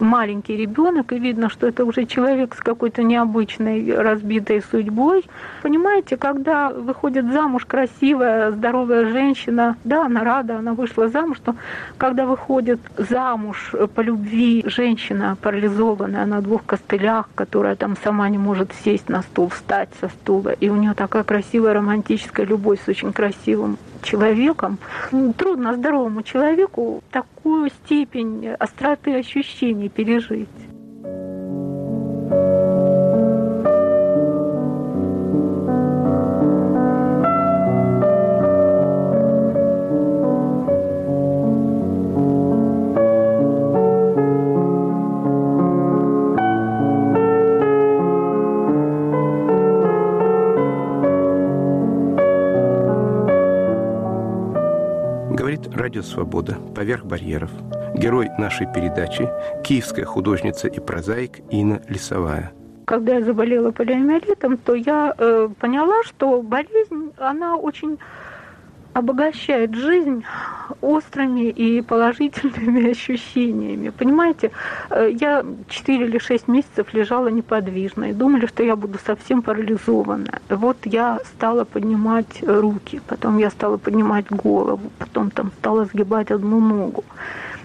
Маленький 0.00 0.56
ребенок, 0.56 1.12
и 1.12 1.18
видно, 1.18 1.48
что 1.48 1.66
это 1.66 1.84
уже 1.84 2.06
человек 2.06 2.54
с 2.54 2.60
какой-то 2.60 3.02
необычной 3.02 3.94
разбитой 3.96 4.62
судьбой. 4.62 5.24
Понимаете, 5.62 6.16
когда 6.16 6.70
выходит 6.70 7.32
замуж 7.32 7.64
красивая, 7.64 8.52
здоровая 8.52 9.10
женщина, 9.10 9.76
да, 9.84 10.06
она 10.06 10.24
рада, 10.24 10.58
она 10.58 10.74
вышла 10.74 11.08
замуж, 11.08 11.38
но 11.46 11.56
когда 11.98 12.26
выходит 12.26 12.80
замуж, 12.96 13.43
замуж 13.44 13.74
по 13.94 14.00
любви 14.00 14.64
женщина 14.66 15.36
парализованная 15.40 16.26
на 16.26 16.40
двух 16.40 16.64
костылях, 16.64 17.28
которая 17.34 17.76
там 17.76 17.96
сама 18.02 18.28
не 18.28 18.38
может 18.38 18.70
сесть 18.84 19.08
на 19.08 19.22
стул, 19.22 19.48
встать 19.48 19.88
со 20.00 20.08
стула, 20.08 20.50
и 20.50 20.68
у 20.68 20.76
нее 20.76 20.94
такая 20.94 21.24
красивая 21.24 21.74
романтическая 21.74 22.46
любовь 22.46 22.80
с 22.84 22.88
очень 22.88 23.12
красивым 23.12 23.76
человеком. 24.02 24.78
Трудно 25.36 25.74
здоровому 25.74 26.22
человеку 26.22 27.02
такую 27.10 27.70
степень 27.70 28.48
остроты 28.58 29.18
ощущений 29.18 29.88
пережить. 29.88 30.48
Радио 55.94 56.10
«Свобода. 56.10 56.56
Поверх 56.74 57.04
барьеров». 57.04 57.50
Герой 57.94 58.28
нашей 58.36 58.66
передачи– 58.66 59.28
киевская 59.62 60.04
художница 60.04 60.66
и 60.66 60.80
прозаик 60.80 61.38
Инна 61.52 61.82
Лисовая. 61.88 62.52
Когда 62.84 63.14
я 63.14 63.22
заболела 63.22 63.70
полиомиелитом, 63.70 64.56
то 64.56 64.74
я 64.74 65.14
э, 65.16 65.48
поняла, 65.60 66.02
что 66.02 66.42
болезнь, 66.42 67.12
она 67.16 67.54
очень 67.56 68.00
обогащает 68.94 69.74
жизнь 69.74 70.24
острыми 70.80 71.50
и 71.50 71.82
положительными 71.82 72.90
ощущениями. 72.92 73.90
Понимаете, 73.90 74.50
э, 74.90 75.10
я 75.20 75.44
4 75.68 76.06
или 76.06 76.18
6 76.18 76.48
месяцев 76.48 76.94
лежала 76.94 77.28
неподвижно 77.28 78.10
и 78.10 78.12
думали, 78.12 78.46
что 78.46 78.62
я 78.62 78.76
буду 78.76 78.98
совсем 79.04 79.42
парализована. 79.42 80.40
Вот 80.48 80.76
я 80.84 81.18
стала 81.24 81.64
поднимать 81.64 82.42
руки, 82.42 83.00
потом 83.06 83.38
я 83.38 83.50
стала 83.50 83.76
поднимать 83.76 84.26
голову, 84.30 84.90
потом 84.98 85.30
там 85.30 85.50
стала 85.58 85.84
сгибать 85.84 86.30
одну 86.30 86.60
ногу. 86.60 87.04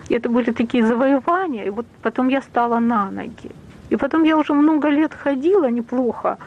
И 0.10 0.16
это 0.16 0.30
были 0.30 0.52
такие 0.52 0.84
завоевания, 0.86 1.66
и 1.66 1.70
вот 1.70 1.86
потом 2.02 2.30
я 2.30 2.42
стала 2.42 2.80
на 2.80 3.12
ноги. 3.12 3.52
И 3.92 3.96
потом 3.96 4.24
я 4.24 4.38
уже 4.38 4.54
много 4.54 4.90
лет 4.90 5.14
ходила 5.14 5.70
неплохо, 5.70 6.38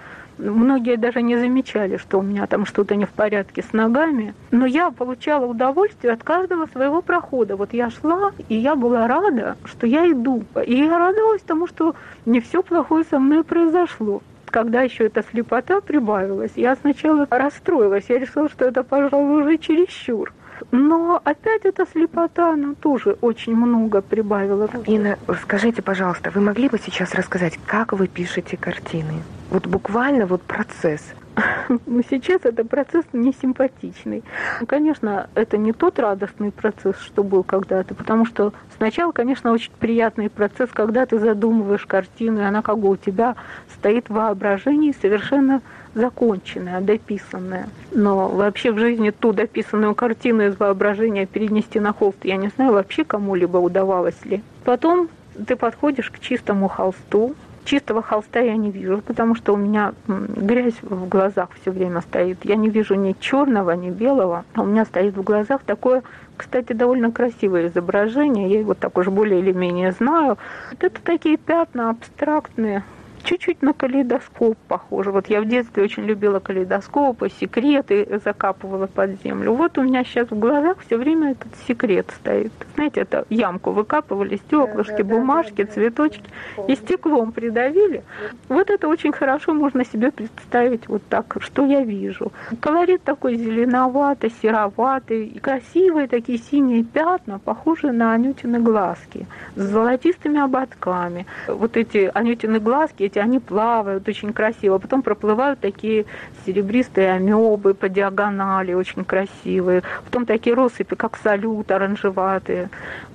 Многие 0.51 0.97
даже 0.97 1.23
не 1.23 1.37
замечали, 1.37 1.97
что 1.97 2.19
у 2.19 2.23
меня 2.23 2.47
там 2.47 2.67
что-то 2.67 2.97
не 2.97 3.05
в 3.05 3.11
порядке 3.11 3.63
с 3.63 3.73
ногами. 3.73 4.35
Но 4.51 4.67
я 4.67 4.91
получала 4.91 5.47
удовольствие 5.47 6.13
от 6.13 6.25
каждого 6.25 6.67
своего 6.67 7.01
прохода. 7.01 7.57
Вот 7.57 7.73
я 7.73 7.91
шла, 7.91 8.33
и 8.49 8.57
я 8.57 8.75
была 8.75 9.07
рада, 9.07 9.57
что 9.65 9.87
я 9.87 10.11
иду. 10.11 10.45
И 10.67 10.75
я 10.75 10.99
радовалась 10.99 11.43
тому, 11.43 11.69
что 11.69 11.95
не 12.27 12.41
все 12.41 12.63
плохое 12.63 13.05
со 13.05 13.19
мной 13.19 13.45
произошло 13.45 14.23
когда 14.53 14.83
еще 14.83 15.07
эта 15.07 15.23
слепота 15.23 15.81
прибавилась, 15.81 16.53
я 16.57 16.77
сначала 16.77 17.27
расстроилась. 17.31 18.05
Я 18.09 18.19
решила, 18.19 18.51
что 18.51 18.67
это, 18.67 18.85
пожалуй, 18.85 19.45
уже 19.45 19.57
чересчур. 19.57 20.31
Но 20.71 21.21
опять 21.25 21.65
эта 21.65 21.87
слепота, 21.87 22.53
она 22.53 22.75
тоже 22.75 23.17
очень 23.21 23.55
много 23.57 24.01
прибавила. 24.03 24.69
Инна, 24.87 25.19
скажите, 25.43 25.83
пожалуйста, 25.83 26.31
вы 26.31 26.41
могли 26.41 26.69
бы 26.69 26.79
сейчас 26.79 27.15
рассказать, 27.15 27.59
как 27.67 27.93
вы 27.93 28.09
пишете 28.09 28.57
картины? 28.57 29.23
Вот 29.51 29.67
буквально 29.67 30.27
вот 30.27 30.43
процесс. 30.43 31.03
Но 31.87 32.03
сейчас 32.09 32.43
это 32.45 32.65
процесс 32.65 33.05
не 33.13 33.33
симпатичный. 33.33 34.23
Конечно, 34.67 35.29
это 35.35 35.57
не 35.57 35.73
тот 35.73 35.99
радостный 35.99 36.51
процесс, 36.51 36.97
что 37.01 37.25
был 37.25 37.43
когда-то, 37.43 37.95
потому 37.95 38.27
что 38.27 38.53
сначала, 38.77 39.13
конечно, 39.13 39.53
очень 39.53 39.73
приятный 39.79 40.29
процесс, 40.29 40.71
когда 40.73 41.07
ты 41.07 41.19
задумываешь 41.19 41.87
картину, 41.87 42.41
и 42.41 42.45
она 42.45 42.63
как 42.63 42.79
бы 42.79 42.91
у 42.91 42.97
тебя 42.97 43.37
стоит 43.75 44.09
в 44.09 44.15
воображении 44.15 44.95
совершенно 45.01 45.63
законченная, 45.95 46.81
дописанная. 46.81 47.69
Но 47.93 48.29
вообще 48.29 48.73
в 48.73 48.79
жизни 48.79 49.11
ту 49.11 49.33
дописанную 49.33 49.95
картину 49.95 50.47
из 50.47 50.59
воображения 50.59 51.27
перенести 51.27 51.81
на 51.81 51.93
холст, 51.93 52.25
я 52.25 52.37
не 52.37 52.49
знаю, 52.49 52.73
вообще 52.73 53.05
кому-либо 53.05 53.59
удавалось 53.59 54.25
ли. 54.25 54.43
Потом 54.65 55.09
ты 55.47 55.57
подходишь 55.57 56.11
к 56.11 56.19
чистому 56.19 56.69
холсту, 56.69 57.35
чистого 57.65 58.03
холста 58.03 58.41
я 58.41 58.57
не 58.57 58.71
вижу, 58.71 59.03
потому 59.07 59.35
что 59.35 59.55
у 59.55 59.57
меня 59.57 59.95
грязь 60.07 60.75
в 60.83 61.09
глазах 61.09 61.49
все 61.61 61.71
время 61.71 62.01
стоит. 62.01 62.39
Я 62.45 62.57
не 62.57 62.69
вижу 62.69 62.95
ни 62.95 63.15
черного, 63.19 63.73
ни 63.73 63.91
белого. 63.91 64.45
А 64.55 64.63
у 64.63 64.65
меня 64.65 64.85
стоит 64.85 65.17
в 65.17 65.23
глазах 65.23 65.63
такое, 65.65 66.03
кстати, 66.37 66.73
довольно 66.73 67.13
красивое 67.13 67.69
изображение. 67.69 68.51
Я 68.51 68.61
его 68.61 68.75
так 68.75 68.97
уж 68.99 69.09
более 69.09 69.41
или 69.41 69.53
менее 69.53 69.93
знаю. 69.93 70.39
Вот 70.71 70.85
это 70.85 71.01
такие 71.03 71.37
пятна 71.37 71.91
абстрактные, 71.91 72.83
чуть-чуть 73.23 73.63
на 73.63 73.73
калейдоскоп 73.73 74.57
похоже. 74.69 75.11
Вот 75.11 75.29
я 75.29 75.41
в 75.41 75.47
детстве 75.47 75.83
очень 75.83 76.05
любила 76.05 76.41
калейдоскопы, 76.41 77.31
секреты 77.41 78.21
закапывала 78.25 78.87
под 78.87 79.23
землю. 79.23 79.53
Вот 79.55 79.79
у 79.79 79.83
меня 79.83 80.05
сейчас 80.05 80.31
в 80.31 80.39
глазах 80.39 80.79
все 80.87 80.97
время 80.97 81.33
этот 81.33 81.53
секрет 81.67 82.13
стоит. 82.21 82.53
Знаете, 82.75 83.03
это 83.03 83.25
ямку 83.31 83.71
выкапывали, 83.71 84.37
стеклышки, 84.37 85.03
бумажки, 85.03 85.63
цветочки 85.63 86.25
и 86.69 86.75
стеклом 86.75 87.33
придавили. 87.33 88.03
Вот 88.49 88.71
это 88.71 88.89
очень 88.89 89.13
хорошо 89.13 89.55
можно 89.55 89.85
себе 89.85 90.11
представить 90.11 90.89
вот 90.89 91.03
так, 91.09 91.37
что 91.41 91.67
я 91.67 91.83
вижу. 91.83 92.33
Колорит 92.61 93.03
такой 93.03 93.37
зеленоватый, 93.37 94.33
сероватый, 94.43 95.27
и 95.27 95.39
красивые 95.39 96.09
такие 96.09 96.39
синие 96.39 96.85
пятна, 96.85 97.39
похожие 97.39 97.93
на 97.93 98.13
анютины 98.13 98.59
глазки, 98.61 99.27
с 99.57 99.63
золотистыми 99.63 100.41
ободками. 100.41 101.27
Вот 101.47 101.77
эти 101.77 102.11
анютины 102.13 102.59
глазки, 102.59 103.03
эти, 103.13 103.19
они 103.19 103.39
плавают 103.39 104.09
очень 104.09 104.33
красиво, 104.33 104.79
потом 104.79 105.03
проплывают 105.03 105.61
такие 105.61 106.07
серебристые 106.47 107.13
амебы 107.13 107.75
по 107.75 107.89
диагонали, 107.89 108.73
очень 108.73 109.05
красивые, 109.05 109.83
потом 110.05 110.27
такие 110.27 110.55
россыпи, 110.55 110.97
как 110.97 111.19
салют, 111.23 111.71
оранжеватые, 111.71 112.71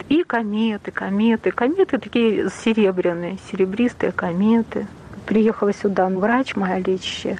и 0.10 0.24
кометы, 0.24 0.92
кометы, 0.92 1.52
кометы 1.52 1.98
такие 1.98 2.50
серебряные, 2.64 3.38
серебристые 3.52 4.12
кометы. 4.12 4.88
Приехала 5.26 5.74
сюда 5.74 6.08
врач 6.08 6.56
моя 6.56 6.80
лечащая, 6.80 7.38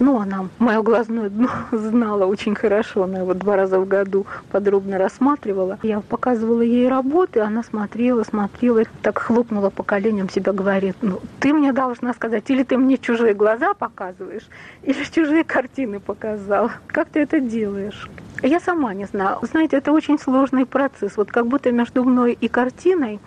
Ну, 0.00 0.18
она 0.18 0.48
мое 0.58 0.82
глазное 0.82 1.28
дно 1.28 1.50
знала 1.72 2.24
очень 2.24 2.54
хорошо. 2.54 3.04
Она 3.04 3.18
его 3.18 3.34
два 3.34 3.56
раза 3.56 3.78
в 3.78 3.86
году 3.86 4.26
подробно 4.50 4.96
рассматривала. 4.96 5.78
Я 5.82 6.00
показывала 6.00 6.62
ей 6.62 6.88
работы, 6.88 7.40
она 7.40 7.62
смотрела, 7.62 8.24
смотрела, 8.24 8.82
так 9.02 9.18
хлопнула 9.18 9.68
по 9.68 9.82
коленям 9.82 10.30
себя, 10.30 10.52
говорит, 10.52 10.96
ну, 11.02 11.20
ты 11.38 11.52
мне 11.52 11.74
должна 11.74 12.14
сказать, 12.14 12.48
или 12.48 12.62
ты 12.62 12.78
мне 12.78 12.96
чужие 12.96 13.34
глаза 13.34 13.74
показываешь, 13.74 14.48
или 14.82 15.04
чужие 15.04 15.44
картины 15.44 16.00
показал. 16.00 16.70
Как 16.86 17.08
ты 17.08 17.20
это 17.20 17.38
делаешь? 17.38 18.08
Я 18.42 18.58
сама 18.58 18.94
не 18.94 19.04
знаю. 19.04 19.38
Знаете, 19.42 19.76
это 19.76 19.92
очень 19.92 20.18
сложный 20.18 20.64
процесс. 20.64 21.18
Вот 21.18 21.30
как 21.30 21.46
будто 21.46 21.70
между 21.72 22.04
мной 22.04 22.38
и 22.40 22.48
картиной 22.48 23.20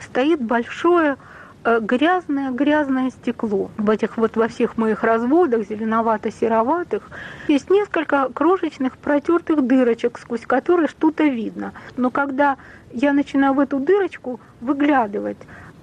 стоит 0.00 0.40
большое 0.40 1.16
грязное-грязное 1.64 3.10
стекло. 3.10 3.70
В 3.76 3.90
этих 3.90 4.16
вот 4.16 4.36
во 4.36 4.48
всех 4.48 4.76
моих 4.76 5.04
разводах, 5.04 5.68
зеленовато-сероватых, 5.68 7.10
есть 7.48 7.70
несколько 7.70 8.28
крошечных 8.32 8.96
протертых 8.98 9.66
дырочек, 9.66 10.18
сквозь 10.18 10.46
которые 10.46 10.88
что-то 10.88 11.24
видно. 11.24 11.72
Но 11.96 12.10
когда 12.10 12.56
я 12.92 13.12
начинаю 13.12 13.54
в 13.54 13.60
эту 13.60 13.78
дырочку 13.78 14.40
выглядывать, 14.60 15.38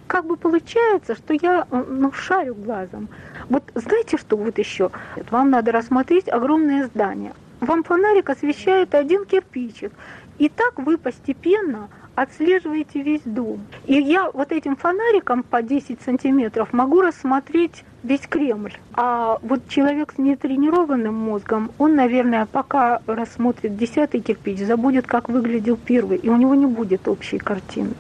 как 0.08 0.26
бы 0.26 0.38
получается, 0.38 1.16
что 1.16 1.34
я 1.34 1.68
ну, 1.72 2.12
шарю 2.12 2.56
глазом. 2.56 3.10
Вот 3.48 3.64
знаете, 3.76 4.18
что 4.18 4.38
вот 4.38 4.58
еще? 4.58 4.90
Вам 5.30 5.52
надо 5.52 5.72
рассмотреть 5.72 6.28
огромное 6.28 6.88
здание. 6.88 7.34
Вам 7.60 7.84
фонарик 7.84 8.30
освещает 8.30 8.96
один 8.96 9.26
кирпичик. 9.26 9.92
И 10.40 10.50
так 10.50 10.80
вы 10.80 10.98
постепенно 10.98 11.90
отслеживаете 12.22 13.02
весь 13.02 13.22
дом. 13.24 13.62
И 13.86 13.94
я 13.94 14.30
вот 14.32 14.52
этим 14.52 14.76
фонариком 14.76 15.44
по 15.44 15.62
10 15.62 16.02
сантиметров 16.02 16.74
могу 16.74 17.02
рассмотреть 17.02 17.84
весь 18.04 18.22
Кремль. 18.22 18.74
А 18.94 19.40
вот 19.42 19.68
человек 19.68 20.14
с 20.16 20.18
нетренированным 20.18 21.14
мозгом, 21.14 21.72
он, 21.78 21.96
наверное, 21.96 22.46
пока 22.46 23.02
рассмотрит 23.08 23.78
десятый 23.78 24.22
кирпич, 24.22 24.60
забудет, 24.60 25.08
как 25.08 25.30
выглядел 25.30 25.78
первый, 25.78 26.18
и 26.18 26.30
у 26.30 26.36
него 26.36 26.56
не 26.56 26.66
будет 26.66 27.08
общей 27.08 27.38
картины. 27.38 27.94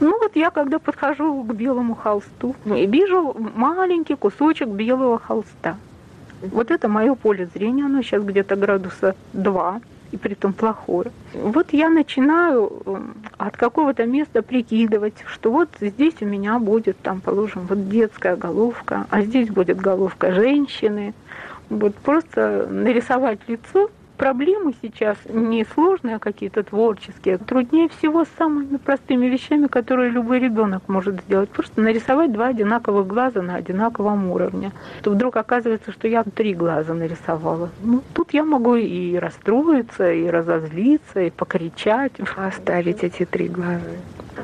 Ну 0.00 0.18
вот 0.18 0.36
я, 0.36 0.50
когда 0.50 0.78
подхожу 0.78 1.42
к 1.44 1.54
белому 1.54 1.94
холсту, 1.94 2.54
вижу 2.64 3.36
маленький 3.54 4.16
кусочек 4.16 4.68
белого 4.68 5.18
холста. 5.18 5.76
Вот 6.42 6.70
это 6.70 6.88
мое 6.88 7.14
поле 7.14 7.48
зрения, 7.54 7.86
оно 7.86 8.02
сейчас 8.02 8.22
где-то 8.22 8.56
градуса 8.56 9.14
2 9.32 9.80
и 10.14 10.16
при 10.16 10.34
том 10.34 10.52
плохое. 10.52 11.10
Вот 11.34 11.72
я 11.72 11.90
начинаю 11.90 12.70
от 13.36 13.56
какого-то 13.56 14.06
места 14.06 14.42
прикидывать, 14.42 15.14
что 15.26 15.50
вот 15.50 15.68
здесь 15.80 16.14
у 16.20 16.24
меня 16.24 16.60
будет, 16.60 16.96
там, 17.02 17.20
положим, 17.20 17.66
вот 17.66 17.88
детская 17.88 18.36
головка, 18.36 19.06
а 19.10 19.22
здесь 19.22 19.48
будет 19.48 19.80
головка 19.80 20.32
женщины. 20.32 21.14
Вот 21.68 21.96
просто 21.96 22.68
нарисовать 22.70 23.40
лицо 23.48 23.90
проблемы 24.16 24.74
сейчас 24.82 25.16
не 25.28 25.64
сложные, 25.64 26.16
а 26.16 26.18
какие-то 26.18 26.62
творческие. 26.62 27.38
Труднее 27.38 27.88
всего 27.88 28.24
с 28.24 28.28
самыми 28.38 28.76
простыми 28.76 29.26
вещами, 29.26 29.66
которые 29.66 30.10
любой 30.10 30.38
ребенок 30.38 30.88
может 30.88 31.20
сделать. 31.22 31.50
Просто 31.50 31.80
нарисовать 31.80 32.32
два 32.32 32.48
одинаковых 32.48 33.06
глаза 33.06 33.42
на 33.42 33.56
одинаковом 33.56 34.30
уровне. 34.30 34.72
То 35.02 35.10
вдруг 35.10 35.36
оказывается, 35.36 35.92
что 35.92 36.08
я 36.08 36.24
три 36.24 36.54
глаза 36.54 36.94
нарисовала. 36.94 37.70
Ну, 37.82 38.02
тут 38.12 38.32
я 38.32 38.44
могу 38.44 38.76
и 38.76 39.16
расстроиться, 39.16 40.12
и 40.12 40.28
разозлиться, 40.28 41.20
и 41.20 41.30
покричать. 41.30 42.12
Оставить 42.36 43.04
эти 43.04 43.24
три 43.24 43.48
глаза. 43.48 43.80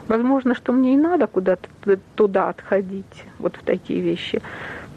Возможно, 0.08 0.54
что 0.54 0.72
мне 0.72 0.94
и 0.94 0.96
надо 0.96 1.26
куда-то 1.26 1.68
туда 2.14 2.48
отходить, 2.48 3.24
вот 3.38 3.56
в 3.56 3.64
такие 3.64 4.00
вещи. 4.00 4.42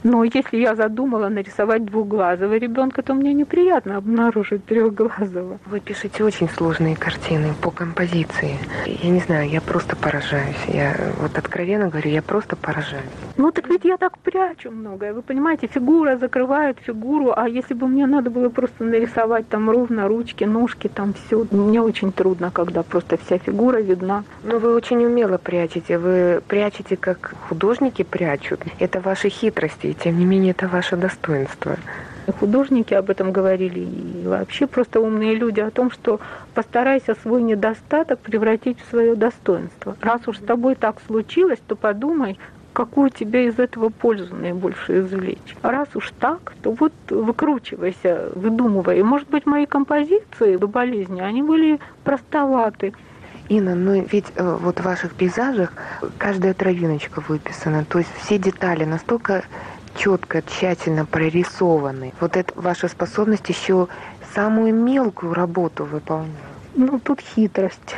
Но 0.04 0.24
если 0.26 0.58
я 0.58 0.76
задумала 0.76 1.30
нарисовать 1.30 1.86
двухглазого 1.86 2.56
ребенка, 2.56 3.02
то 3.02 3.14
мне 3.14 3.34
неприятно 3.34 3.98
обнаружить 3.98 4.66
трехглазого. 4.66 5.60
Вы 5.66 5.80
пишете 5.80 6.24
очень 6.24 6.50
сложные 6.50 6.96
картины 6.96 7.54
по 7.62 7.72
композиции. 7.72 8.58
Я 8.86 9.10
не 9.10 9.20
знаю, 9.20 9.50
я 9.50 9.62
просто 9.62 9.96
поражаюсь. 9.96 10.58
Я 10.68 10.96
вот 11.22 11.38
откровенно 11.38 11.88
говорю, 11.88 12.10
я 12.10 12.22
просто 12.22 12.56
поражаюсь. 12.56 13.06
Ну 13.38 13.52
так 13.52 13.70
ведь 13.70 13.86
я 13.86 13.98
так 13.98 14.18
прячу 14.18 14.72
многое. 14.72 15.14
Вы 15.14 15.22
понимаете, 15.22 15.68
фигура 15.68 16.18
закрывает 16.18 16.80
фигуру, 16.80 17.34
а 17.36 17.48
если 17.48 17.74
бы 17.74 17.88
мне 17.88 18.06
надо 18.06 18.30
было 18.30 18.50
просто 18.50 18.84
нарисовать 18.84 19.48
там 19.48 19.70
ровно 19.70 20.08
ручки, 20.08 20.44
ножки, 20.44 20.90
там 20.90 21.14
все, 21.14 21.46
мне 21.52 21.82
очень 21.82 22.12
трудно, 22.12 22.52
когда 22.52 22.84
просто 22.84 23.18
вся 23.18 23.38
фигура 23.38 23.78
видна. 23.78 24.26
Но 24.44 24.60
вы 24.60 24.76
очень 24.76 25.06
умело 25.06 25.38
прячете. 25.38 25.98
Вы 25.98 26.42
прячете, 26.46 26.98
как 26.98 27.36
художники 27.48 28.04
прячут. 28.04 28.60
Это 28.80 29.00
ваши 29.00 29.30
хитрости 29.30 29.93
и 29.94 29.96
тем 29.96 30.18
не 30.18 30.26
менее 30.26 30.52
это 30.52 30.68
ваше 30.68 30.98
достоинство. 30.98 31.78
Художники 32.40 32.94
об 32.94 33.10
этом 33.10 33.32
говорили, 33.32 33.80
и 33.82 34.28
вообще 34.28 34.66
просто 34.66 35.00
умные 35.00 35.36
люди 35.36 35.60
о 35.60 35.70
том, 35.72 35.92
что 35.92 36.20
постарайся 36.54 37.16
свой 37.22 37.44
недостаток 37.44 38.20
превратить 38.20 38.78
в 38.80 38.90
свое 38.90 39.16
достоинство. 39.16 39.96
Раз 40.02 40.28
уж 40.28 40.38
с 40.38 40.42
тобой 40.42 40.76
так 40.76 40.96
случилось, 41.06 41.60
то 41.68 41.76
подумай, 41.76 42.40
какую 42.72 43.12
тебе 43.12 43.48
из 43.48 43.60
этого 43.60 43.90
пользу 43.90 44.34
наибольшую 44.36 45.06
извлечь. 45.06 45.56
А 45.62 45.72
раз 45.72 45.90
уж 45.94 46.12
так, 46.20 46.54
то 46.64 46.72
вот 46.72 46.94
выкручивайся, 47.10 48.32
выдумывай. 48.36 49.00
И, 49.00 49.04
может 49.04 49.30
быть, 49.30 49.46
мои 49.46 49.66
композиции 49.66 50.58
до 50.58 50.68
болезни, 50.68 51.22
они 51.22 51.44
были 51.44 51.80
простоваты. 52.04 52.94
Инна, 53.50 53.76
ну 53.76 54.08
ведь 54.10 54.32
э, 54.36 54.58
вот 54.62 54.80
в 54.80 54.84
ваших 54.84 55.14
пейзажах 55.14 55.74
каждая 56.18 56.54
травиночка 56.54 57.22
выписана, 57.28 57.84
то 57.84 58.00
есть 58.00 58.10
все 58.22 58.38
детали 58.38 58.86
настолько 58.86 59.44
четко, 59.96 60.42
тщательно 60.42 61.06
прорисованы. 61.06 62.14
Вот 62.20 62.38
это 62.38 62.54
ваша 62.60 62.88
способность 62.88 63.48
еще 63.50 63.88
самую 64.34 64.74
мелкую 64.74 65.34
работу 65.34 65.86
выполнять. 65.86 66.32
Ну, 66.76 67.00
тут 67.00 67.22
хитрость. 67.22 67.96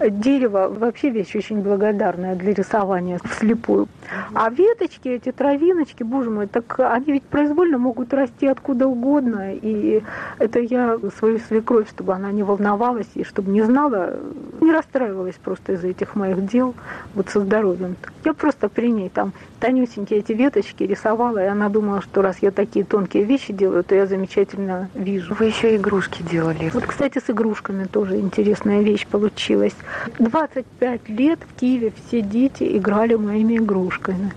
Дерево 0.00 0.68
вообще 0.68 1.10
вещь 1.10 1.36
очень 1.36 1.60
благодарная 1.60 2.34
для 2.34 2.52
рисования 2.52 3.20
вслепую. 3.30 3.88
А 4.34 4.50
веточки, 4.50 5.08
эти 5.08 5.30
травиночки, 5.30 6.02
боже 6.02 6.30
мой, 6.30 6.46
так 6.46 6.80
они 6.80 7.12
ведь 7.12 7.22
произвольно 7.22 7.78
могут 7.78 8.12
расти 8.12 8.46
откуда 8.46 8.88
угодно. 8.88 9.54
И 9.54 10.02
это 10.38 10.58
я 10.58 10.98
свою 11.18 11.38
свекровь, 11.38 11.88
чтобы 11.88 12.14
она 12.14 12.32
не 12.32 12.42
волновалась 12.42 13.08
и 13.14 13.24
чтобы 13.24 13.52
не 13.52 13.62
знала, 13.62 14.18
не 14.60 14.72
расстраивалась 14.72 15.36
просто 15.36 15.72
из-за 15.72 15.88
этих 15.88 16.16
моих 16.16 16.44
дел 16.46 16.74
вот 17.14 17.28
со 17.28 17.40
здоровьем. 17.40 17.96
Я 18.24 18.34
просто 18.34 18.68
при 18.68 18.90
ней 18.90 19.08
там 19.08 19.32
тонюсенькие 19.60 20.20
эти 20.20 20.32
веточки 20.32 20.82
рисовала, 20.82 21.38
и 21.38 21.46
она 21.46 21.68
думала, 21.68 22.02
что 22.02 22.20
раз 22.20 22.38
я 22.40 22.50
такие 22.50 22.84
тонкие 22.84 23.24
вещи 23.24 23.52
делаю, 23.52 23.84
то 23.84 23.94
я 23.94 24.06
замечательно 24.06 24.90
вижу. 24.94 25.34
Вы 25.38 25.46
еще 25.46 25.76
игрушки 25.76 26.22
делали. 26.22 26.70
Вот, 26.74 26.84
кстати, 26.84 27.20
с 27.24 27.30
игрушками 27.30 27.84
тоже 27.84 28.18
интересная 28.18 28.82
вещь 28.82 29.06
получилась. 29.06 29.43
25 30.18 31.08
лет 31.08 31.38
в 31.48 31.60
Киеве 31.60 31.92
все 31.96 32.20
дети 32.20 32.76
играли 32.76 33.14
моими 33.14 33.56
игрушками. 33.58 34.32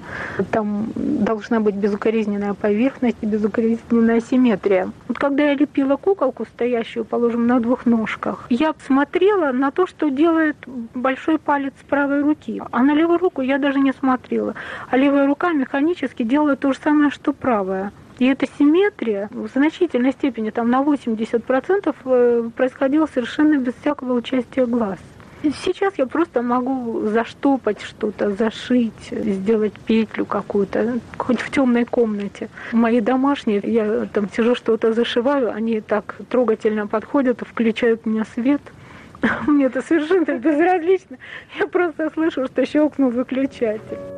Там 0.51 0.91
должна 0.95 1.59
быть 1.59 1.75
безукоризненная 1.75 2.53
поверхность 2.53 3.17
и 3.21 3.25
безукоризненная 3.25 4.21
симметрия. 4.21 4.91
Вот 5.07 5.17
когда 5.17 5.43
я 5.43 5.53
лепила 5.53 5.95
куколку, 5.95 6.45
стоящую, 6.45 7.05
положим, 7.05 7.47
на 7.47 7.59
двух 7.59 7.85
ножках, 7.85 8.45
я 8.49 8.73
смотрела 8.85 9.51
на 9.51 9.71
то, 9.71 9.87
что 9.87 10.09
делает 10.09 10.57
большой 10.93 11.37
палец 11.37 11.73
правой 11.89 12.21
руки. 12.21 12.61
А 12.71 12.83
на 12.83 12.93
левую 12.93 13.19
руку 13.19 13.41
я 13.41 13.57
даже 13.57 13.79
не 13.79 13.93
смотрела. 13.93 14.55
А 14.89 14.97
левая 14.97 15.27
рука 15.27 15.53
механически 15.53 16.23
делала 16.23 16.55
то 16.55 16.73
же 16.73 16.79
самое, 16.83 17.09
что 17.09 17.33
правая. 17.33 17.91
И 18.19 18.25
эта 18.25 18.47
симметрия 18.57 19.29
в 19.31 19.47
значительной 19.47 20.11
степени, 20.11 20.49
там 20.49 20.69
на 20.69 20.81
80% 20.81 21.95
э, 22.05 22.49
происходила 22.55 23.05
совершенно 23.05 23.57
без 23.57 23.73
всякого 23.75 24.13
участия 24.13 24.65
глаз. 24.65 24.99
Сейчас 25.43 25.93
я 25.97 26.07
просто 26.07 26.41
могу 26.41 27.01
заштопать 27.07 27.81
что-то, 27.81 28.31
зашить, 28.31 29.11
сделать 29.11 29.73
петлю 29.85 30.25
какую-то, 30.25 30.99
хоть 31.17 31.39
в 31.39 31.51
темной 31.51 31.85
комнате. 31.85 32.49
Мои 32.71 33.01
домашние, 33.01 33.61
я 33.63 34.07
там 34.11 34.29
сижу 34.29 34.55
что-то 34.55 34.93
зашиваю, 34.93 35.53
они 35.53 35.79
так 35.81 36.15
трогательно 36.29 36.87
подходят, 36.87 37.41
включают 37.47 38.05
мне 38.07 38.25
свет. 38.33 38.61
Мне 39.47 39.65
это 39.65 39.81
совершенно 39.81 40.37
безразлично. 40.39 41.17
Я 41.59 41.67
просто 41.67 42.09
слышу, 42.09 42.45
что 42.47 42.65
щелкнул 42.65 43.11
выключатель. 43.11 44.16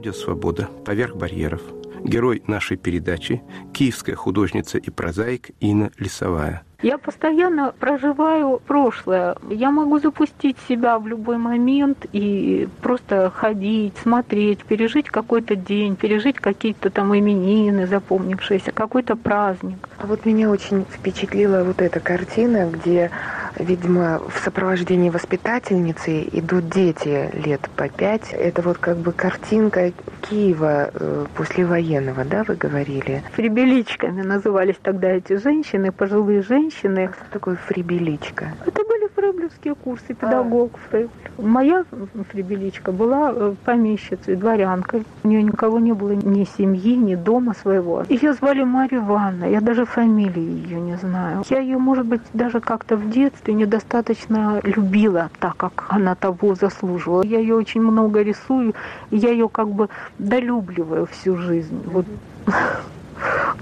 Радио 0.00 0.14
«Свобода. 0.14 0.70
Поверх 0.86 1.14
барьеров». 1.14 1.60
Герой 2.02 2.42
нашей 2.46 2.78
передачи– 2.78 3.42
киевская 3.74 4.16
художница 4.16 4.78
и 4.78 4.88
прозаик 4.88 5.50
Инна 5.60 5.90
Лисовая– 5.98 6.62
я 6.82 6.96
постоянно 6.96 7.74
проживаю 7.78 8.58
прошлое. 8.66 9.36
Я 9.50 9.70
могу 9.70 9.98
запустить 9.98 10.56
себя 10.66 10.98
в 10.98 11.06
любой 11.06 11.36
момент 11.36 12.06
и 12.14 12.68
просто 12.80 13.30
ходить, 13.34 13.92
смотреть, 14.02 14.64
пережить 14.64 15.10
какой-то 15.10 15.56
день, 15.56 15.94
пережить 15.94 16.36
какие-то 16.36 16.88
там 16.88 17.14
именины 17.14 17.86
запомнившиеся, 17.86 18.72
какой-то 18.72 19.14
праздник. 19.16 19.76
А 19.98 20.06
вот 20.06 20.24
меня 20.24 20.48
очень 20.48 20.86
впечатлила 20.90 21.64
вот 21.64 21.82
эта 21.82 22.00
картина, 22.00 22.70
где, 22.72 23.10
видимо, 23.58 24.20
в 24.28 24.38
сопровождении 24.44 25.10
воспитательницы 25.10 26.22
идут 26.32 26.68
дети 26.68 27.30
лет 27.34 27.60
по 27.76 27.88
пять. 27.88 28.32
Это 28.32 28.62
вот 28.62 28.78
как 28.78 28.98
бы 28.98 29.12
картинка 29.12 29.92
Киева 30.28 30.90
э, 30.92 31.26
послевоенного, 31.34 32.24
да, 32.24 32.44
вы 32.44 32.54
говорили? 32.54 33.22
Фрибеличками 33.32 34.22
назывались 34.22 34.76
тогда 34.82 35.10
эти 35.10 35.36
женщины, 35.36 35.92
пожилые 35.92 36.42
женщины. 36.42 37.10
Что 37.14 37.32
такое 37.32 37.56
фрибеличка? 37.56 38.52
Это 38.66 38.84
фрейблевские 39.20 39.74
курсы, 39.74 40.14
педагог 40.14 40.72
а. 40.74 40.88
Фрейбль. 40.88 41.10
Моя 41.38 41.84
фрибеличка 42.30 42.92
была 42.92 43.32
э, 43.34 43.54
помещицей, 43.64 44.36
дворянкой. 44.36 45.04
У 45.22 45.28
нее 45.28 45.42
никого 45.42 45.78
не 45.78 45.92
было 45.92 46.12
ни 46.12 46.44
семьи, 46.44 46.96
ни 46.96 47.14
дома 47.14 47.54
своего. 47.54 48.04
Ее 48.08 48.32
звали 48.32 48.64
Марья 48.64 48.98
Ивановна, 48.98 49.44
я 49.44 49.60
даже 49.60 49.84
фамилии 49.84 50.40
ее 50.40 50.80
не 50.80 50.96
знаю. 50.96 51.42
Я 51.48 51.60
ее, 51.60 51.78
может 51.78 52.06
быть, 52.06 52.22
даже 52.32 52.60
как-то 52.60 52.96
в 52.96 53.10
детстве 53.10 53.54
недостаточно 53.54 54.60
любила, 54.62 55.30
так 55.38 55.56
как 55.56 55.86
она 55.88 56.14
того 56.14 56.54
заслуживала. 56.54 57.22
Я 57.22 57.38
ее 57.38 57.54
очень 57.54 57.82
много 57.82 58.22
рисую, 58.22 58.74
я 59.10 59.30
ее 59.30 59.48
как 59.48 59.68
бы 59.68 59.88
долюбливаю 60.18 61.06
всю 61.06 61.36
жизнь. 61.36 61.82
Вот 61.86 62.06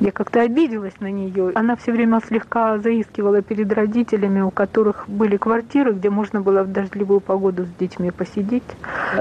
я 0.00 0.12
как-то 0.12 0.42
обиделась 0.42 0.94
на 1.00 1.11
нее. 1.11 1.52
Она 1.54 1.76
все 1.76 1.92
время 1.92 2.20
слегка 2.26 2.78
заискивала 2.78 3.42
перед 3.42 3.72
родителями, 3.72 4.40
у 4.40 4.50
которых 4.50 5.09
были 5.09 5.36
квартиры, 5.36 5.92
где 5.92 6.11
можно 6.11 6.40
было 6.40 6.62
в 6.62 6.72
дождливую 6.72 7.20
погоду 7.20 7.64
с 7.64 7.68
детьми 7.80 8.11
посидеть. 8.11 8.62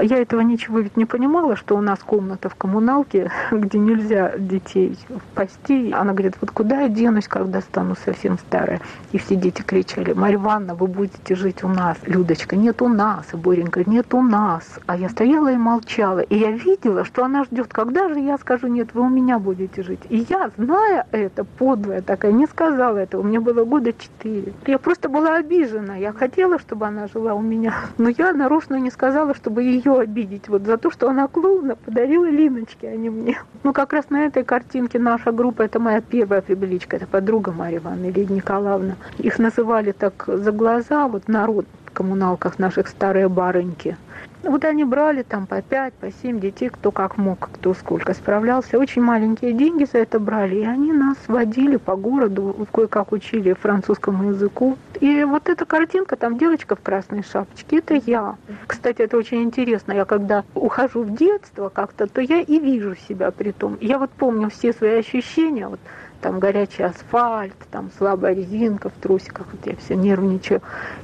Я 0.00 0.18
этого 0.18 0.40
ничего 0.40 0.78
ведь 0.80 0.96
не 0.96 1.04
понимала, 1.04 1.56
что 1.56 1.76
у 1.76 1.80
нас 1.80 1.98
комната 2.00 2.48
в 2.48 2.54
коммуналке, 2.54 3.30
где 3.50 3.78
нельзя 3.78 4.34
детей 4.38 4.96
пасти. 5.34 5.92
Она 5.92 6.12
говорит, 6.12 6.36
вот 6.40 6.50
куда 6.50 6.82
я 6.82 6.88
денусь, 6.88 7.26
когда 7.26 7.60
стану 7.60 7.96
совсем 8.04 8.38
старая? 8.38 8.80
И 9.12 9.18
все 9.18 9.34
дети 9.34 9.62
кричали, 9.62 10.12
Марья 10.12 10.36
Ивановна, 10.36 10.74
вы 10.74 10.86
будете 10.86 11.34
жить 11.34 11.64
у 11.64 11.68
нас. 11.68 11.96
Людочка, 12.06 12.54
нет 12.54 12.80
у 12.82 12.88
нас. 12.88 13.26
И 13.32 13.36
Боренька, 13.36 13.82
нет 13.88 14.14
у 14.14 14.22
нас. 14.22 14.78
А 14.86 14.96
я 14.96 15.08
стояла 15.08 15.52
и 15.52 15.56
молчала. 15.56 16.20
И 16.20 16.38
я 16.38 16.52
видела, 16.52 17.04
что 17.04 17.24
она 17.24 17.44
ждет, 17.44 17.72
когда 17.72 18.08
же 18.08 18.20
я 18.20 18.38
скажу, 18.38 18.68
нет, 18.68 18.90
вы 18.94 19.02
у 19.02 19.08
меня 19.08 19.38
будете 19.38 19.82
жить. 19.82 20.00
И 20.08 20.27
я, 20.28 20.50
зная 20.56 21.06
это, 21.12 21.44
подлая 21.44 22.02
такая, 22.02 22.32
не 22.32 22.46
сказала 22.46 22.98
этого. 22.98 23.22
Мне 23.22 23.40
было 23.40 23.64
года 23.64 23.92
четыре. 23.92 24.52
Я 24.66 24.78
просто 24.78 25.08
была 25.08 25.36
обижена. 25.36 25.96
Я 25.96 26.12
хотела, 26.12 26.58
чтобы 26.58 26.86
она 26.86 27.08
жила 27.08 27.34
у 27.34 27.40
меня. 27.40 27.74
Но 27.98 28.08
я 28.08 28.32
нарочно 28.32 28.76
не 28.76 28.90
сказала, 28.90 29.34
чтобы 29.34 29.62
ее 29.62 29.98
обидеть. 29.98 30.48
Вот 30.48 30.62
за 30.62 30.76
то, 30.76 30.90
что 30.90 31.08
она 31.08 31.28
клоуна 31.28 31.76
подарила 31.76 32.28
Линочке, 32.28 32.88
а 32.88 32.96
не 32.96 33.10
мне. 33.10 33.40
Ну, 33.62 33.72
как 33.72 33.92
раз 33.92 34.10
на 34.10 34.26
этой 34.26 34.44
картинке 34.44 34.98
наша 34.98 35.32
группа, 35.32 35.62
это 35.62 35.78
моя 35.80 36.00
первая 36.00 36.40
прибыличка, 36.40 36.96
это 36.96 37.06
подруга 37.06 37.52
Марья 37.52 37.78
Ивановна, 37.78 38.06
Лидия 38.06 38.34
Николаевна. 38.34 38.96
Их 39.18 39.38
называли 39.38 39.92
так 39.92 40.24
за 40.26 40.52
глаза, 40.52 41.08
вот 41.08 41.28
народ 41.28 41.66
в 41.86 41.90
коммуналках 41.92 42.58
наших 42.58 42.88
старые 42.88 43.28
барыньки. 43.28 43.96
Вот 44.44 44.64
они 44.64 44.84
брали 44.84 45.22
там 45.22 45.46
по 45.46 45.60
пять, 45.62 45.94
по 45.94 46.10
семь 46.22 46.38
детей, 46.38 46.68
кто 46.68 46.90
как 46.90 47.16
мог, 47.16 47.50
кто 47.52 47.74
сколько 47.74 48.14
справлялся. 48.14 48.78
Очень 48.78 49.02
маленькие 49.02 49.52
деньги 49.52 49.84
за 49.84 49.98
это 49.98 50.20
брали, 50.20 50.56
и 50.56 50.64
они 50.64 50.92
нас 50.92 51.16
водили 51.26 51.76
по 51.76 51.96
городу, 51.96 52.66
кое-как 52.72 53.12
учили 53.12 53.52
французскому 53.52 54.30
языку. 54.30 54.78
И 55.00 55.24
вот 55.24 55.48
эта 55.48 55.64
картинка, 55.64 56.16
там 56.16 56.38
девочка 56.38 56.76
в 56.76 56.80
красной 56.80 57.24
шапочке, 57.24 57.78
это 57.78 57.94
я. 57.94 58.36
Кстати, 58.66 59.02
это 59.02 59.16
очень 59.16 59.42
интересно. 59.42 59.92
Я 59.92 60.04
когда 60.04 60.44
ухожу 60.54 61.02
в 61.02 61.16
детство 61.16 61.68
как-то, 61.68 62.06
то 62.06 62.20
я 62.20 62.40
и 62.40 62.58
вижу 62.60 62.94
себя 63.08 63.30
при 63.30 63.50
том. 63.52 63.76
Я 63.80 63.98
вот 63.98 64.10
помню 64.10 64.50
все 64.50 64.72
свои 64.72 64.98
ощущения, 64.98 65.68
вот 65.68 65.80
там 66.20 66.38
горячий 66.38 66.82
асфальт, 66.82 67.54
там 67.70 67.90
слабая 67.96 68.34
резинка 68.34 68.88
в 68.88 68.92
трусиках, 68.92 69.46
вот 69.52 69.66
я 69.66 69.76
все 69.76 69.94
нервничаю. 69.96 70.60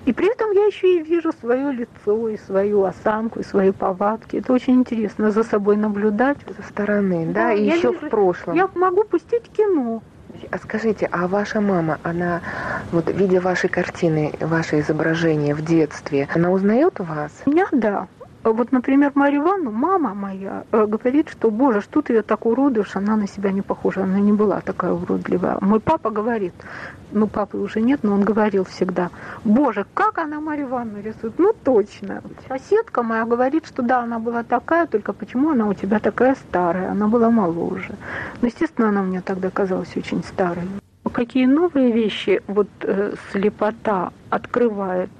И 0.07 0.12
при 0.12 0.31
этом 0.31 0.51
я 0.53 0.67
еще 0.67 0.99
и 0.99 1.03
вижу 1.03 1.33
свое 1.41 1.73
лицо, 1.73 2.29
и 2.29 2.37
свою 2.37 2.85
осанку, 2.85 3.41
и 3.41 3.45
свои 3.45 3.71
повадки. 3.71 4.37
Это 4.37 4.53
очень 4.53 4.75
интересно 4.75 5.31
за 5.31 5.45
собой 5.45 5.77
наблюдать. 5.77 6.39
Со 6.57 6.69
стороны, 6.69 7.27
да, 7.27 7.49
да 7.49 7.53
и 7.53 7.65
еще 7.65 7.93
вижу, 7.93 8.07
в 8.07 8.11
прошлом. 8.11 8.57
Я 8.57 8.69
могу 8.75 9.05
пустить 9.05 9.49
кино. 9.51 10.03
А 10.51 10.59
скажите, 10.59 11.09
а 11.11 11.29
ваша 11.29 11.61
мама, 11.61 11.99
она, 12.03 12.41
вот 12.91 13.09
видя 13.09 13.41
ваши 13.41 13.69
картины, 13.69 14.33
ваше 14.41 14.81
изображение 14.81 15.55
в 15.55 15.65
детстве, 15.65 16.29
она 16.35 16.51
узнает 16.51 16.99
вас? 16.99 17.31
Меня, 17.47 17.67
да. 17.71 18.09
Вот, 18.45 18.73
например, 18.73 19.13
Марья 19.15 19.39
Ивановна, 19.39 19.71
мама 19.71 20.15
моя, 20.15 20.65
э, 20.71 20.85
говорит, 20.87 21.31
что, 21.31 21.51
боже, 21.51 21.81
что 21.81 22.03
ты 22.03 22.13
ее 22.13 22.23
так 22.23 22.45
уродуешь, 22.45 22.95
она 22.95 23.17
на 23.17 23.27
себя 23.27 23.51
не 23.53 23.63
похожа, 23.63 24.05
она 24.05 24.21
не 24.21 24.35
была 24.35 24.61
такая 24.61 24.93
уродливая. 24.93 25.57
Мой 25.63 25.81
папа 25.81 26.11
говорит, 26.11 26.53
ну, 27.11 27.27
папы 27.27 27.57
уже 27.57 27.81
нет, 27.81 28.01
но 28.03 28.13
он 28.13 28.23
говорил 28.23 28.65
всегда, 28.65 29.11
боже, 29.45 29.87
как 29.95 30.19
она 30.19 30.41
Марью 30.41 30.67
Ивановну 30.67 31.01
рисует, 31.01 31.39
ну, 31.39 31.55
точно. 31.65 32.23
Соседка 32.47 33.03
моя 33.03 33.25
говорит, 33.25 33.67
что 33.67 33.83
да, 33.83 34.01
она 34.01 34.19
была 34.19 34.43
такая, 34.43 34.87
только 34.87 35.15
почему 35.15 35.53
она 35.53 35.67
у 35.67 35.73
тебя 35.73 35.99
такая 35.99 36.35
старая, 36.35 36.91
она 36.91 37.09
была 37.09 37.31
моложе. 37.31 37.95
Ну, 38.43 38.49
естественно, 38.49 38.91
она 38.91 39.03
мне 39.03 39.23
тогда 39.23 39.49
казалась 39.49 39.97
очень 39.97 40.23
старой. 40.23 40.69
Какие 41.13 41.47
новые 41.47 41.93
вещи 41.93 42.43
вот 42.47 42.69
э, 42.81 43.15
слепота 43.31 44.13
открывает? 44.31 45.11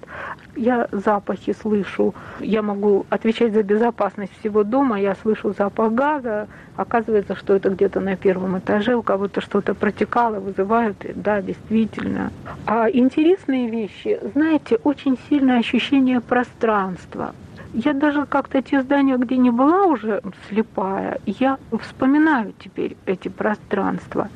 Я 0.57 0.89
запахи 0.93 1.53
слышу, 1.53 2.14
я 2.41 2.62
могу 2.62 3.07
отвечать 3.11 3.53
за 3.53 3.62
безопасность 3.62 4.32
всего 4.41 4.64
дома, 4.64 5.01
я 5.01 5.14
слышу 5.16 5.53
запах 5.53 5.93
газа, 5.93 6.49
оказывается, 6.76 7.35
что 7.35 7.55
это 7.55 7.70
где-то 7.70 8.01
на 8.01 8.16
первом 8.16 8.59
этаже, 8.59 8.95
у 8.95 9.03
кого-то 9.03 9.41
что-то 9.41 9.74
протекало, 9.74 10.41
вызывают, 10.41 10.97
да, 11.14 11.43
действительно. 11.43 12.32
А 12.66 12.89
интересные 12.89 13.68
вещи, 13.68 14.20
знаете, 14.35 14.78
очень 14.85 15.18
сильное 15.28 15.59
ощущение 15.59 16.20
пространства. 16.20 17.35
Я 17.75 17.93
даже 17.93 18.25
как-то 18.25 18.62
те 18.62 18.83
здания, 18.83 19.16
где 19.16 19.37
не 19.37 19.51
была 19.51 19.87
уже 19.87 20.22
слепая, 20.49 21.20
я 21.27 21.59
вспоминаю 21.83 22.55
теперь 22.62 22.97
эти 23.05 23.27
пространства. 23.27 24.29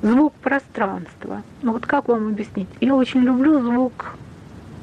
Звук 0.00 0.32
пространства. 0.34 1.42
Ну 1.62 1.72
вот 1.72 1.86
как 1.86 2.06
вам 2.06 2.28
объяснить? 2.28 2.68
Я 2.80 2.94
очень 2.94 3.22
люблю 3.22 3.60
звук 3.60 4.14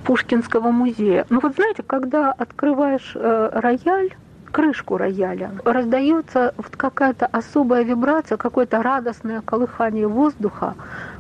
Пушкинского 0.04 0.72
музея. 0.72 1.26
Ну 1.30 1.40
вот 1.42 1.56
знаете, 1.56 1.84
когда 1.84 2.34
открываешь 2.34 3.14
э, 3.16 3.50
рояль, 3.54 4.14
крышку 4.52 4.98
рояля, 4.98 5.52
раздается 5.64 6.54
вот 6.58 6.76
какая-то 6.76 7.28
особая 7.28 7.84
вибрация, 7.84 8.38
какое-то 8.38 8.84
радостное 8.84 9.40
колыхание 9.40 10.08
воздуха, 10.08 10.76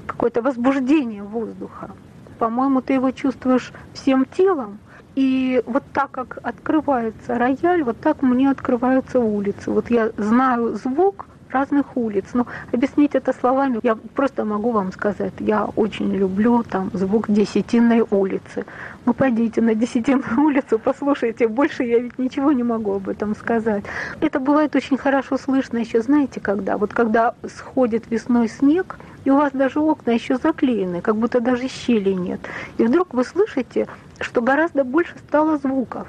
какое-то 0.08 0.42
возбуждение 0.42 1.24
воздуха. 1.24 1.92
По-моему, 2.38 2.82
ты 2.82 2.94
его 2.94 3.12
чувствуешь 3.12 3.72
всем 3.94 4.26
телом. 4.26 4.80
И 5.22 5.62
вот 5.68 5.84
так 5.94 6.10
как 6.10 6.40
открывается 6.42 7.38
рояль, 7.38 7.84
вот 7.84 8.00
так 8.00 8.24
мне 8.24 8.50
открываются 8.50 9.20
улицы. 9.20 9.70
Вот 9.70 9.92
я 9.92 10.10
знаю 10.18 10.74
звук, 10.74 11.28
разных 11.52 11.96
улиц. 11.96 12.26
Но 12.34 12.48
объяснить 12.72 13.14
это 13.14 13.32
словами 13.34 13.80
я 13.84 13.96
просто 14.16 14.46
могу 14.46 14.72
вам 14.72 14.92
сказать. 14.92 15.34
Я 15.40 15.66
очень 15.76 16.12
люблю 16.16 16.64
там 16.64 16.90
звук 16.94 17.30
десятинной 17.30 18.04
улицы. 18.10 18.66
Ну, 19.06 19.14
пойдите 19.14 19.62
на 19.62 19.76
десятинную 19.76 20.40
улицу, 20.48 20.80
послушайте. 20.80 21.48
Больше 21.48 21.84
я 21.84 22.00
ведь 22.00 22.18
ничего 22.18 22.52
не 22.52 22.64
могу 22.64 22.96
об 22.96 23.08
этом 23.08 23.36
сказать. 23.36 23.84
Это 24.22 24.40
бывает 24.40 24.76
очень 24.76 24.98
хорошо 24.98 25.38
слышно 25.38 25.78
еще, 25.78 26.02
знаете, 26.02 26.40
когда? 26.40 26.78
Вот 26.78 26.94
когда 26.94 27.36
сходит 27.48 28.10
весной 28.10 28.48
снег, 28.50 28.98
и 29.24 29.30
у 29.30 29.36
вас 29.36 29.52
даже 29.54 29.80
окна 29.80 30.12
еще 30.12 30.38
заклеены, 30.38 31.02
как 31.02 31.16
будто 31.16 31.40
даже 31.42 31.68
щели 31.68 32.14
нет. 32.14 32.40
И 32.80 32.84
вдруг 32.86 33.14
вы 33.14 33.24
слышите, 33.24 33.88
что 34.22 34.42
гораздо 34.42 34.84
больше 34.84 35.16
стало 35.28 35.58
звуков. 35.58 36.08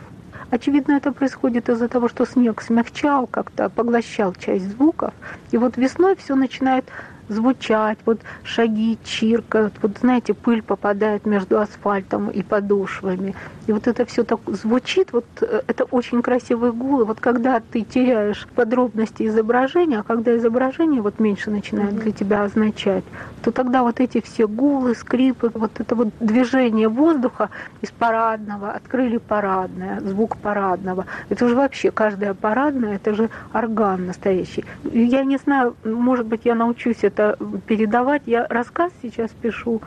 Очевидно, 0.50 0.92
это 0.92 1.12
происходит 1.12 1.68
из-за 1.68 1.88
того, 1.88 2.08
что 2.08 2.26
снег 2.26 2.60
смягчал, 2.60 3.26
как-то 3.26 3.70
поглощал 3.70 4.34
часть 4.34 4.68
звуков. 4.70 5.14
И 5.50 5.56
вот 5.56 5.78
весной 5.78 6.14
все 6.16 6.34
начинает 6.34 6.84
звучать, 7.33 7.99
вот 8.07 8.20
шаги 8.45 8.99
чиркают, 9.05 9.74
вот 9.83 9.93
знаете, 10.01 10.35
пыль 10.35 10.62
попадает 10.62 11.26
между 11.26 11.59
асфальтом 11.59 12.30
и 12.30 12.43
подошвами. 12.43 13.35
И 13.66 13.72
вот 13.72 13.87
это 13.87 14.05
все 14.05 14.24
так 14.24 14.41
звучит, 14.47 15.12
вот 15.12 15.24
э, 15.41 15.62
это 15.66 15.85
очень 15.85 16.22
красивый 16.22 16.72
гул. 16.72 17.03
И 17.03 17.05
вот 17.05 17.20
когда 17.20 17.61
ты 17.61 17.83
теряешь 17.83 18.47
подробности 18.55 19.26
изображения, 19.26 20.01
а 20.01 20.03
когда 20.03 20.37
изображение 20.37 21.01
вот 21.01 21.20
меньше 21.20 21.51
начинает 21.51 21.97
для 21.97 22.12
тебя 22.12 22.43
означать, 22.43 23.05
то 23.43 23.53
тогда 23.53 23.83
вот 23.83 24.01
эти 24.01 24.20
все 24.20 24.49
гулы, 24.49 24.95
скрипы, 24.95 25.51
вот 25.55 25.72
это 25.78 25.95
вот 25.95 26.09
движение 26.20 26.89
воздуха 26.89 27.51
из 27.83 27.91
парадного, 27.91 28.72
открыли 28.72 29.18
парадное, 29.18 30.01
звук 30.01 30.37
парадного. 30.37 31.07
Это 31.28 31.45
уже 31.45 31.55
вообще 31.55 31.91
каждая 31.91 32.35
парадная, 32.35 32.97
это 32.97 33.14
же 33.14 33.30
орган 33.53 34.07
настоящий. 34.07 34.64
Я 34.85 35.24
не 35.24 35.39
знаю, 35.39 35.76
может 35.85 36.26
быть, 36.26 36.43
я 36.45 36.55
научусь 36.55 36.99
это 37.03 37.21
передавать. 37.66 38.22
Я 38.26 38.46
рассказ 38.48 38.92
сейчас 39.02 39.30
пишу, 39.30 39.80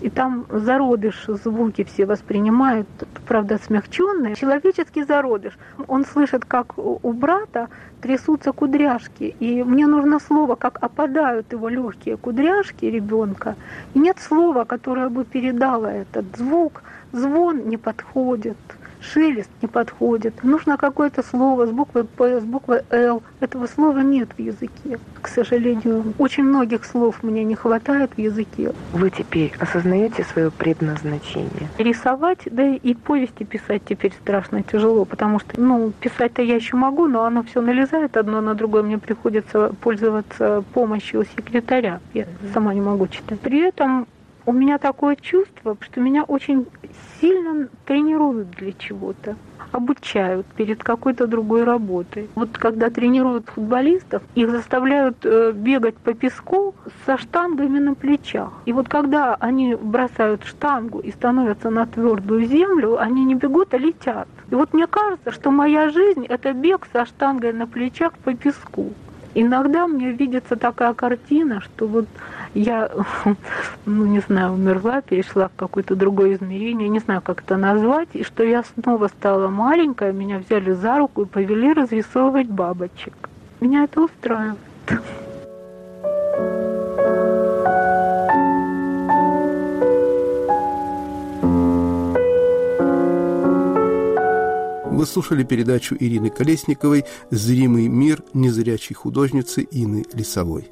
и 0.00 0.10
там 0.10 0.44
зародыш, 0.50 1.24
звуки 1.26 1.84
все 1.84 2.04
воспринимают, 2.04 2.86
правда, 3.26 3.58
смягченные. 3.58 4.36
Человеческий 4.36 5.04
зародыш. 5.04 5.54
Он 5.88 6.04
слышит, 6.04 6.44
как 6.44 6.76
у 6.76 7.12
брата 7.12 7.68
трясутся 8.02 8.52
кудряшки. 8.52 9.34
И 9.40 9.64
мне 9.64 9.86
нужно 9.86 10.18
слово, 10.20 10.54
как 10.54 10.78
опадают 10.82 11.52
его 11.52 11.68
легкие 11.68 12.16
кудряшки 12.18 12.84
ребенка. 12.84 13.56
И 13.94 13.98
нет 13.98 14.18
слова, 14.18 14.64
которое 14.64 15.08
бы 15.08 15.24
передало 15.24 15.86
этот 15.86 16.26
звук. 16.36 16.82
Звон 17.12 17.68
не 17.68 17.78
подходит 17.78 18.58
шелест 19.12 19.50
не 19.62 19.68
подходит. 19.68 20.42
Нужно 20.42 20.76
какое-то 20.76 21.22
слово 21.22 21.66
с 21.66 21.70
буквой 21.70 22.04
П, 22.04 22.40
с 22.40 22.44
буквой 22.44 22.82
Л. 22.90 23.22
Этого 23.40 23.66
слова 23.66 24.00
нет 24.00 24.28
в 24.36 24.40
языке, 24.40 24.98
к 25.22 25.28
сожалению. 25.28 26.14
Очень 26.18 26.44
многих 26.44 26.84
слов 26.84 27.22
мне 27.22 27.44
не 27.44 27.54
хватает 27.54 28.12
в 28.16 28.18
языке. 28.18 28.72
Вы 28.92 29.10
теперь 29.10 29.52
осознаете 29.58 30.24
свое 30.24 30.50
предназначение? 30.50 31.68
Рисовать, 31.78 32.40
да 32.46 32.66
и 32.66 32.94
повести 32.94 33.44
писать 33.44 33.82
теперь 33.88 34.12
страшно 34.12 34.62
тяжело, 34.62 35.04
потому 35.04 35.38
что, 35.38 35.60
ну, 35.60 35.92
писать-то 36.00 36.42
я 36.42 36.56
еще 36.56 36.76
могу, 36.76 37.06
но 37.06 37.24
оно 37.24 37.42
все 37.42 37.60
налезает 37.60 38.16
одно 38.16 38.40
на 38.40 38.54
другое. 38.54 38.82
Мне 38.82 38.98
приходится 38.98 39.72
пользоваться 39.80 40.64
помощью 40.74 41.24
секретаря. 41.36 42.00
Я 42.14 42.26
сама 42.52 42.74
не 42.74 42.80
могу 42.80 43.06
читать. 43.08 43.40
При 43.40 43.60
этом 43.60 44.06
у 44.46 44.52
меня 44.52 44.78
такое 44.78 45.16
чувство, 45.16 45.76
что 45.80 46.00
меня 46.00 46.22
очень 46.24 46.66
сильно 47.20 47.68
тренируют 47.84 48.50
для 48.52 48.72
чего-то 48.72 49.36
обучают 49.72 50.46
перед 50.56 50.82
какой-то 50.82 51.26
другой 51.26 51.64
работой. 51.64 52.28
Вот 52.34 52.56
когда 52.56 52.88
тренируют 52.88 53.48
футболистов, 53.50 54.22
их 54.34 54.50
заставляют 54.50 55.18
э, 55.24 55.52
бегать 55.52 55.96
по 55.96 56.14
песку 56.14 56.74
со 57.04 57.18
штангами 57.18 57.78
на 57.78 57.94
плечах. 57.94 58.52
И 58.64 58.72
вот 58.72 58.88
когда 58.88 59.34
они 59.34 59.74
бросают 59.74 60.44
штангу 60.44 61.00
и 61.00 61.10
становятся 61.10 61.70
на 61.70 61.86
твердую 61.86 62.46
землю, 62.46 62.98
они 62.98 63.24
не 63.24 63.34
бегут, 63.34 63.74
а 63.74 63.78
летят. 63.78 64.28
И 64.50 64.54
вот 64.54 64.72
мне 64.72 64.86
кажется, 64.86 65.30
что 65.32 65.50
моя 65.50 65.90
жизнь– 65.90 66.24
это 66.28 66.52
бег 66.52 66.86
со 66.92 67.04
штангой 67.04 67.52
на 67.52 67.66
плечах 67.66 68.12
по 68.24 68.32
песку. 68.34 68.92
Иногда 69.38 69.86
мне 69.86 70.12
видится 70.12 70.56
такая 70.56 70.94
картина, 70.94 71.60
что 71.60 71.86
вот 71.86 72.06
я, 72.54 72.90
ну 73.84 74.06
не 74.06 74.20
знаю, 74.20 74.54
умерла, 74.54 75.02
перешла 75.02 75.48
в 75.48 75.56
какое-то 75.56 75.94
другое 75.94 76.36
измерение, 76.36 76.88
не 76.88 77.00
знаю, 77.00 77.20
как 77.20 77.42
это 77.42 77.58
назвать, 77.58 78.08
и 78.14 78.24
что 78.24 78.42
я 78.42 78.64
снова 78.64 79.08
стала 79.08 79.48
маленькая, 79.48 80.12
меня 80.12 80.38
взяли 80.38 80.72
за 80.72 80.96
руку 80.96 81.22
и 81.22 81.26
повели 81.26 81.74
разрисовывать 81.74 82.48
бабочек. 82.48 83.12
Меня 83.60 83.84
это 83.84 84.00
устраивает. 84.00 84.56
Вы 94.96 95.04
слушали 95.04 95.42
передачу 95.42 95.94
Ирины 95.94 96.30
Колесниковой 96.30 97.04
«Зримый 97.30 97.86
мир 97.86 98.22
незрячей 98.32 98.94
художницы 98.94 99.60
Инны 99.70 100.06
Лисовой». 100.14 100.70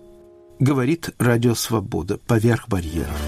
Говорит 0.58 1.10
Радио 1.18 1.54
Свобода 1.54 2.16
поверх 2.16 2.66
барьеров. 2.66 3.20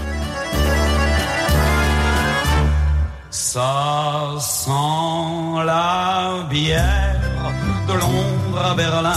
Ça 3.29 4.39
sent 4.39 5.65
la 5.67 6.47
bière 6.49 7.53
de 7.87 7.93
Londres 7.93 8.65
à 8.65 8.73
Berlin. 8.73 9.13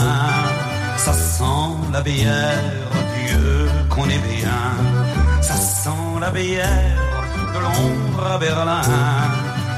Ça 0.98 1.14
sent 1.14 1.92
la 1.94 2.02
bière 2.02 2.60
Dieu 3.16 3.70
qu'on 3.88 4.04
est 4.04 4.24
bien. 4.36 5.40
Ça 5.40 5.54
sent 5.54 6.20
la 6.20 6.30
bière 6.30 6.98
de 7.54 7.58
Londres 7.58 8.26
à 8.26 8.38
Berlin. 8.38 8.82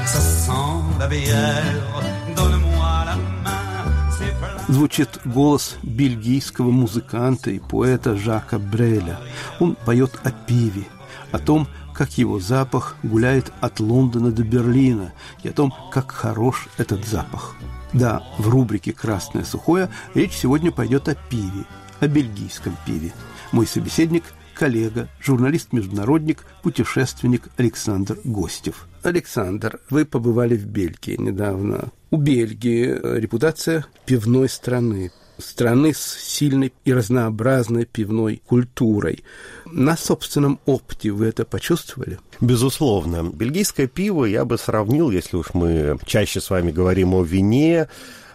Ça 0.05 0.19
sent 0.19 0.82
Звучит 4.67 5.19
голос 5.25 5.75
бельгийского 5.83 6.71
музыканта 6.71 7.51
и 7.51 7.59
поэта 7.59 8.15
Жака 8.15 8.59
Бреля. 8.59 9.19
Он 9.59 9.75
поет 9.75 10.19
о 10.23 10.31
пиве, 10.31 10.85
о 11.31 11.39
том, 11.39 11.67
как 11.93 12.17
его 12.17 12.39
запах 12.39 12.95
гуляет 13.03 13.51
от 13.61 13.79
Лондона 13.79 14.31
до 14.31 14.43
Берлина, 14.43 15.13
и 15.43 15.49
о 15.49 15.53
том, 15.53 15.73
как 15.91 16.11
хорош 16.11 16.67
этот 16.77 17.05
запах. 17.05 17.55
Да, 17.91 18.23
в 18.37 18.49
рубрике 18.49 18.93
«Красное 18.93 19.43
сухое» 19.43 19.89
речь 20.15 20.33
сегодня 20.33 20.71
пойдет 20.71 21.07
о 21.07 21.15
пиве, 21.15 21.65
о 21.99 22.07
бельгийском 22.07 22.75
пиве. 22.85 23.13
Мой 23.51 23.67
собеседник– 23.67 24.23
коллега, 24.63 25.09
журналист-международник, 25.19 26.45
путешественник 26.61 27.49
Александр 27.57 28.17
Гостев. 28.23 28.87
Александр, 29.01 29.81
вы 29.89 30.05
побывали 30.05 30.55
в 30.55 30.65
Бельгии 30.65 31.17
недавно. 31.19 31.91
У 32.11 32.15
Бельгии 32.15 32.97
репутация 33.19 33.85
пивной 34.05 34.47
страны 34.47 35.11
страны 35.37 35.93
с 35.93 35.99
сильной 35.99 36.71
и 36.85 36.93
разнообразной 36.93 37.85
пивной 37.85 38.41
культурой. 38.45 39.25
На 39.65 39.97
собственном 39.97 40.59
опыте 40.65 41.11
вы 41.11 41.25
это 41.25 41.43
почувствовали? 41.43 42.19
Безусловно. 42.39 43.29
Бельгийское 43.33 43.87
пиво 43.87 44.23
я 44.23 44.45
бы 44.45 44.57
сравнил, 44.57 45.11
если 45.11 45.35
уж 45.35 45.53
мы 45.53 45.97
чаще 46.05 46.39
с 46.39 46.49
вами 46.49 46.71
говорим 46.71 47.13
о 47.15 47.23
вине, 47.23 47.89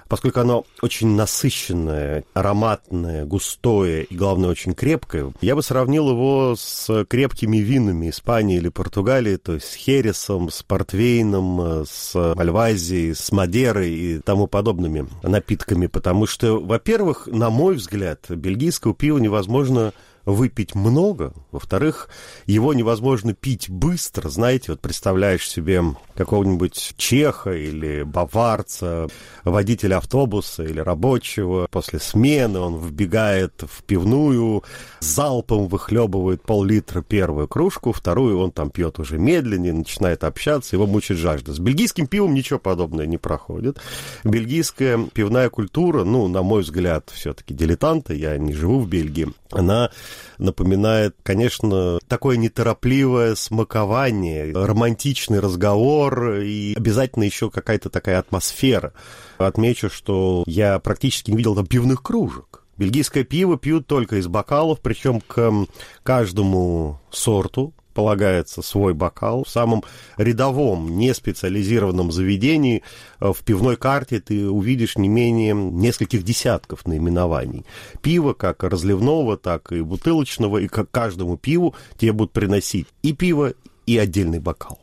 поскольку 0.08 0.40
оно 0.40 0.64
очень 0.82 1.08
насыщенное, 1.08 2.24
ароматное, 2.34 3.24
густое 3.24 4.04
и, 4.04 4.14
главное, 4.14 4.50
очень 4.50 4.74
крепкое, 4.74 5.32
я 5.40 5.54
бы 5.54 5.62
сравнил 5.62 6.10
его 6.10 6.54
с 6.58 7.04
крепкими 7.04 7.58
винами 7.58 8.10
Испании 8.10 8.56
или 8.56 8.68
Португалии, 8.68 9.36
то 9.36 9.54
есть 9.54 9.66
с 9.66 9.74
Хересом, 9.74 10.50
с 10.50 10.62
Портвейном, 10.62 11.84
с 11.86 12.34
Мальвазией, 12.34 13.14
с 13.14 13.30
Мадерой 13.32 13.90
и 13.92 14.18
тому 14.18 14.46
подобными 14.46 15.08
напитками, 15.22 15.86
потому 15.86 16.26
что, 16.26 16.58
во-первых, 16.58 17.26
на 17.26 17.50
мой 17.50 17.76
взгляд, 17.76 18.30
бельгийского 18.30 18.94
пива 18.94 19.18
невозможно 19.18 19.92
выпить 20.28 20.74
много, 20.74 21.32
во-вторых, 21.52 22.10
его 22.46 22.74
невозможно 22.74 23.32
пить 23.32 23.70
быстро, 23.70 24.28
знаете, 24.28 24.72
вот 24.72 24.80
представляешь 24.80 25.48
себе 25.48 25.82
какого-нибудь 26.14 26.94
чеха 26.98 27.52
или 27.52 28.02
баварца, 28.02 29.08
водителя 29.44 29.96
автобуса 29.96 30.64
или 30.64 30.80
рабочего, 30.80 31.66
после 31.70 31.98
смены 31.98 32.58
он 32.58 32.76
вбегает 32.76 33.62
в 33.62 33.82
пивную, 33.84 34.64
залпом 35.00 35.66
выхлебывает 35.66 36.42
пол-литра 36.42 37.00
первую 37.00 37.48
кружку, 37.48 37.92
вторую 37.92 38.38
он 38.38 38.50
там 38.50 38.70
пьет 38.70 38.98
уже 38.98 39.18
медленнее, 39.18 39.72
начинает 39.72 40.24
общаться, 40.24 40.76
его 40.76 40.86
мучает 40.86 41.18
жажда. 41.20 41.54
С 41.54 41.58
бельгийским 41.58 42.06
пивом 42.06 42.34
ничего 42.34 42.58
подобного 42.58 43.06
не 43.06 43.16
проходит. 43.16 43.78
Бельгийская 44.24 44.98
пивная 45.14 45.48
культура, 45.48 46.04
ну, 46.04 46.28
на 46.28 46.42
мой 46.42 46.62
взгляд, 46.62 47.10
все-таки 47.14 47.54
дилетанты, 47.54 48.14
я 48.14 48.36
не 48.36 48.52
живу 48.52 48.80
в 48.80 48.88
Бельгии, 48.88 49.32
она 49.50 49.90
напоминает, 50.38 51.16
конечно, 51.22 51.98
такое 52.08 52.36
неторопливое 52.36 53.34
смакование, 53.34 54.52
романтичный 54.52 55.40
разговор 55.40 56.34
и 56.36 56.74
обязательно 56.76 57.24
еще 57.24 57.50
какая-то 57.50 57.90
такая 57.90 58.18
атмосфера. 58.18 58.92
Отмечу, 59.38 59.90
что 59.90 60.44
я 60.46 60.78
практически 60.78 61.30
не 61.30 61.36
видел 61.36 61.54
там 61.54 61.66
пивных 61.66 62.02
кружек. 62.02 62.64
Бельгийское 62.76 63.24
пиво 63.24 63.58
пьют 63.58 63.86
только 63.86 64.16
из 64.16 64.28
бокалов, 64.28 64.80
причем 64.80 65.20
к 65.20 65.66
каждому 66.04 67.00
сорту 67.10 67.74
полагается 67.98 68.62
свой 68.62 68.94
бокал. 68.94 69.42
В 69.42 69.48
самом 69.48 69.82
рядовом, 70.16 70.98
не 70.98 71.12
специализированном 71.12 72.12
заведении 72.12 72.84
э, 73.18 73.32
в 73.32 73.42
пивной 73.42 73.76
карте 73.76 74.20
ты 74.20 74.48
увидишь 74.48 74.96
не 74.96 75.08
менее 75.08 75.52
нескольких 75.52 76.22
десятков 76.22 76.86
наименований. 76.86 77.66
Пиво 78.00 78.34
как 78.34 78.62
разливного, 78.62 79.36
так 79.36 79.72
и 79.72 79.80
бутылочного, 79.80 80.58
и 80.58 80.68
к 80.68 80.84
каждому 80.84 81.36
пиву 81.36 81.74
тебе 81.96 82.12
будут 82.12 82.30
приносить 82.30 82.86
и 83.02 83.12
пиво, 83.12 83.54
и 83.86 83.98
отдельный 83.98 84.38
бокал. 84.38 84.78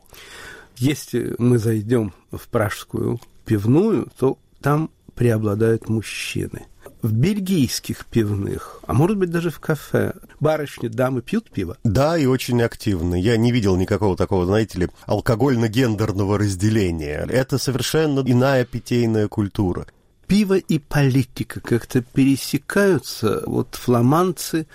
Если 0.76 1.34
мы 1.38 1.56
зайдем 1.56 2.12
в 2.30 2.46
пражскую 2.48 3.18
пивную, 3.46 4.08
то 4.18 4.36
там 4.60 4.90
преобладают 5.14 5.88
мужчины. 5.88 6.66
В 7.02 7.12
бельгийских 7.12 8.06
пивных, 8.06 8.80
а 8.86 8.92
может 8.92 9.16
быть 9.16 9.30
даже 9.30 9.50
в 9.50 9.60
кафе, 9.60 10.14
барышни, 10.40 10.88
дамы 10.88 11.22
пьют 11.22 11.50
пиво? 11.50 11.76
Да, 11.84 12.18
и 12.18 12.26
очень 12.26 12.62
активно. 12.62 13.14
Я 13.14 13.36
не 13.36 13.52
видел 13.52 13.76
никакого 13.76 14.16
такого, 14.16 14.46
знаете 14.46 14.78
ли, 14.80 14.88
алкогольно-гендерного 15.06 16.38
разделения. 16.38 17.26
Это 17.28 17.58
совершенно 17.58 18.20
иная 18.20 18.64
питейная 18.64 19.28
культура. 19.28 19.86
Пиво 20.26 20.56
и 20.56 20.78
политика 20.78 21.60
как-то 21.60 22.02
пересекаются. 22.02 23.42
Вот 23.46 23.74
фламандцы 23.74 24.66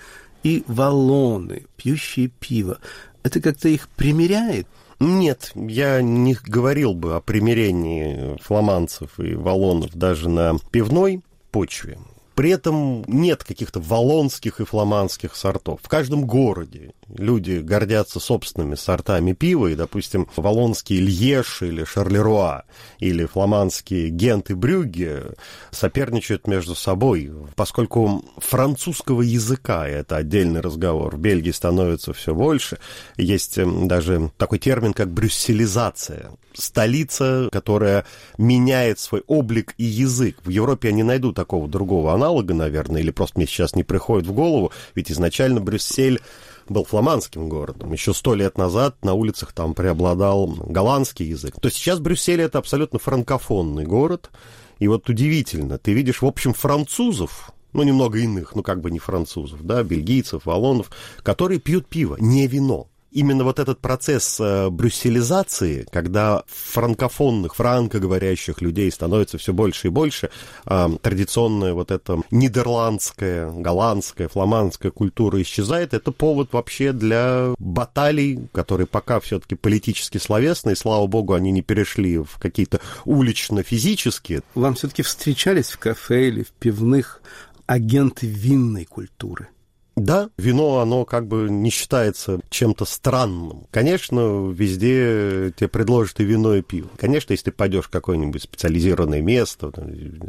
и 0.42 0.64
валоны, 0.66 1.66
пьющие 1.76 2.28
пиво. 2.28 2.78
Это 3.22 3.40
как-то 3.40 3.68
их 3.68 3.88
примеряет? 3.88 4.66
Нет, 4.98 5.50
я 5.54 6.00
не 6.00 6.34
говорил 6.34 6.94
бы 6.94 7.16
о 7.16 7.20
примирении 7.20 8.38
фламандцев 8.40 9.18
и 9.18 9.34
валонов 9.34 9.94
даже 9.94 10.28
на 10.28 10.56
пивной 10.70 11.22
почве. 11.50 11.98
При 12.42 12.50
этом 12.50 13.04
нет 13.06 13.44
каких-то 13.44 13.78
валонских 13.78 14.58
и 14.58 14.64
фламандских 14.64 15.36
сортов. 15.36 15.78
В 15.80 15.88
каждом 15.88 16.26
городе 16.26 16.90
люди 17.16 17.60
гордятся 17.60 18.20
собственными 18.20 18.74
сортами 18.74 19.32
пива, 19.32 19.68
и, 19.68 19.74
допустим, 19.74 20.28
валонский 20.36 20.98
Льеш 20.98 21.62
или 21.62 21.84
Шарлеруа, 21.84 22.64
или 22.98 23.24
фламандские 23.24 24.08
Гент 24.10 24.50
и 24.50 24.54
Брюгге 24.54 25.34
соперничают 25.70 26.46
между 26.46 26.74
собой, 26.74 27.30
поскольку 27.56 28.24
французского 28.38 29.22
языка, 29.22 29.86
это 29.86 30.16
отдельный 30.16 30.60
разговор, 30.60 31.16
в 31.16 31.18
Бельгии 31.18 31.50
становится 31.50 32.12
все 32.12 32.34
больше, 32.34 32.78
есть 33.16 33.58
эм, 33.58 33.88
даже 33.88 34.30
такой 34.36 34.58
термин, 34.58 34.92
как 34.92 35.10
брюсселизация, 35.10 36.32
столица, 36.54 37.48
которая 37.50 38.04
меняет 38.38 38.98
свой 38.98 39.22
облик 39.26 39.74
и 39.78 39.84
язык. 39.84 40.36
В 40.44 40.50
Европе 40.50 40.88
я 40.88 40.94
не 40.94 41.02
найду 41.02 41.32
такого 41.32 41.68
другого 41.68 42.12
аналога, 42.12 42.54
наверное, 42.54 43.00
или 43.00 43.10
просто 43.10 43.38
мне 43.38 43.46
сейчас 43.46 43.74
не 43.74 43.84
приходит 43.84 44.26
в 44.26 44.32
голову, 44.32 44.72
ведь 44.94 45.10
изначально 45.10 45.60
Брюссель 45.60 46.20
был 46.68 46.84
фламандским 46.84 47.48
городом. 47.48 47.92
Еще 47.92 48.14
сто 48.14 48.34
лет 48.34 48.58
назад 48.58 49.04
на 49.04 49.14
улицах 49.14 49.52
там 49.52 49.74
преобладал 49.74 50.46
голландский 50.46 51.26
язык. 51.26 51.60
То 51.60 51.70
сейчас 51.70 52.00
Брюссель 52.00 52.40
это 52.40 52.58
абсолютно 52.58 52.98
франкофонный 52.98 53.84
город. 53.84 54.30
И 54.78 54.88
вот 54.88 55.08
удивительно, 55.08 55.78
ты 55.78 55.92
видишь, 55.92 56.22
в 56.22 56.26
общем, 56.26 56.54
французов, 56.54 57.52
ну, 57.72 57.82
немного 57.82 58.18
иных, 58.18 58.54
ну, 58.54 58.62
как 58.62 58.80
бы 58.80 58.90
не 58.90 58.98
французов, 58.98 59.64
да, 59.64 59.82
бельгийцев, 59.82 60.44
валонов, 60.44 60.90
которые 61.22 61.60
пьют 61.60 61.86
пиво, 61.86 62.16
не 62.18 62.46
вино 62.46 62.88
именно 63.12 63.44
вот 63.44 63.58
этот 63.58 63.80
процесс 63.80 64.38
э, 64.40 64.70
брюсселизации, 64.70 65.86
когда 65.90 66.42
франкофонных, 66.46 67.54
франкоговорящих 67.54 68.60
людей 68.60 68.90
становится 68.90 69.38
все 69.38 69.52
больше 69.52 69.88
и 69.88 69.90
больше, 69.90 70.30
э, 70.66 70.88
традиционная 71.00 71.74
вот 71.74 71.90
эта 71.90 72.20
нидерландская, 72.30 73.50
голландская, 73.50 74.28
фламандская 74.28 74.90
культура 74.90 75.40
исчезает, 75.42 75.94
это 75.94 76.12
повод 76.12 76.52
вообще 76.52 76.92
для 76.92 77.54
баталий, 77.58 78.48
которые 78.52 78.86
пока 78.86 79.20
все-таки 79.20 79.54
политически 79.54 80.18
словесные, 80.18 80.76
слава 80.76 81.06
богу, 81.06 81.34
они 81.34 81.50
не 81.50 81.62
перешли 81.62 82.18
в 82.18 82.38
какие-то 82.38 82.80
улично-физические. 83.04 84.42
Вам 84.54 84.74
все-таки 84.74 85.02
встречались 85.02 85.70
в 85.70 85.78
кафе 85.78 86.28
или 86.28 86.42
в 86.42 86.50
пивных 86.52 87.22
агенты 87.66 88.26
винной 88.26 88.84
культуры? 88.84 89.48
Да, 89.96 90.30
вино, 90.38 90.78
оно 90.78 91.04
как 91.04 91.26
бы 91.26 91.48
не 91.50 91.70
считается 91.70 92.40
чем-то 92.48 92.84
странным. 92.84 93.66
Конечно, 93.70 94.50
везде 94.50 95.52
тебе 95.56 95.68
предложат 95.68 96.20
и 96.20 96.24
вино, 96.24 96.54
и 96.54 96.62
пиво. 96.62 96.90
Конечно, 96.96 97.32
если 97.32 97.46
ты 97.46 97.52
пойдешь 97.52 97.84
в 97.84 97.90
какое-нибудь 97.90 98.42
специализированное 98.42 99.20
место, 99.20 99.72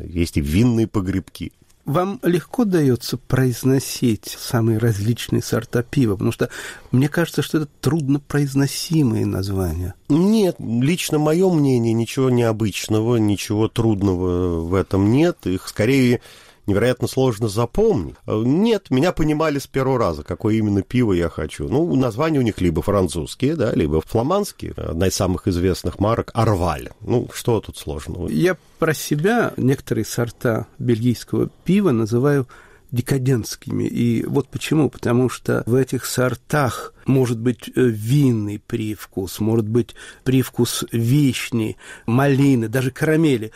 есть 0.03 0.37
и 0.37 0.41
винные 0.41 0.87
погребки. 0.87 1.53
Вам 1.85 2.21
легко 2.23 2.63
дается 2.63 3.17
произносить 3.17 4.37
самые 4.39 4.77
различные 4.77 5.41
сорта 5.41 5.83
пива? 5.83 6.13
Потому 6.13 6.31
что 6.31 6.49
мне 6.91 7.09
кажется, 7.09 7.41
что 7.41 7.57
это 7.57 7.67
труднопроизносимые 7.81 9.25
названия. 9.25 9.93
Нет, 10.07 10.55
лично 10.59 11.19
мое 11.19 11.49
мнение, 11.49 11.91
ничего 11.91 12.29
необычного, 12.29 13.17
ничего 13.17 13.67
трудного 13.67 14.61
в 14.61 14.73
этом 14.75 15.11
нет. 15.11 15.45
Их 15.45 15.67
скорее 15.67 16.21
невероятно 16.67 17.07
сложно 17.07 17.47
запомнить. 17.47 18.15
Э, 18.25 18.41
нет, 18.45 18.89
меня 18.89 19.11
понимали 19.11 19.59
с 19.59 19.67
первого 19.67 19.99
раза, 19.99 20.23
какое 20.23 20.55
именно 20.55 20.81
пиво 20.81 21.13
я 21.13 21.29
хочу. 21.29 21.67
Ну, 21.67 21.95
названия 21.95 22.39
у 22.39 22.43
них 22.43 22.61
либо 22.61 22.81
французские, 22.81 23.55
да, 23.55 23.71
либо 23.73 24.01
фламандские. 24.01 24.73
Одна 24.77 25.07
из 25.07 25.15
самых 25.15 25.47
известных 25.47 25.99
марок– 25.99 26.31
Арваль. 26.33 26.89
Ну, 27.01 27.27
что 27.33 27.59
тут 27.61 27.77
сложного? 27.77 28.27
Я 28.29 28.57
про 28.79 28.93
себя 28.93 29.53
некоторые 29.57 30.05
сорта 30.05 30.67
бельгийского 30.79 31.49
пива 31.63 31.91
называю 31.91 32.47
декадентскими. 32.93 33.83
И 33.83 34.23
вот 34.25 34.47
почему. 34.47 34.89
Потому 34.89 35.27
что 35.27 35.63
в 35.65 35.75
этих 35.75 36.05
сортах 36.05 36.93
может 37.05 37.39
быть 37.39 37.67
э, 37.69 37.71
винный 37.75 38.59
привкус, 38.59 39.39
может 39.39 39.67
быть 39.67 39.95
привкус 40.23 40.85
вишни, 40.91 41.75
малины, 42.05 42.69
даже 42.69 42.91
карамели. 42.91 43.51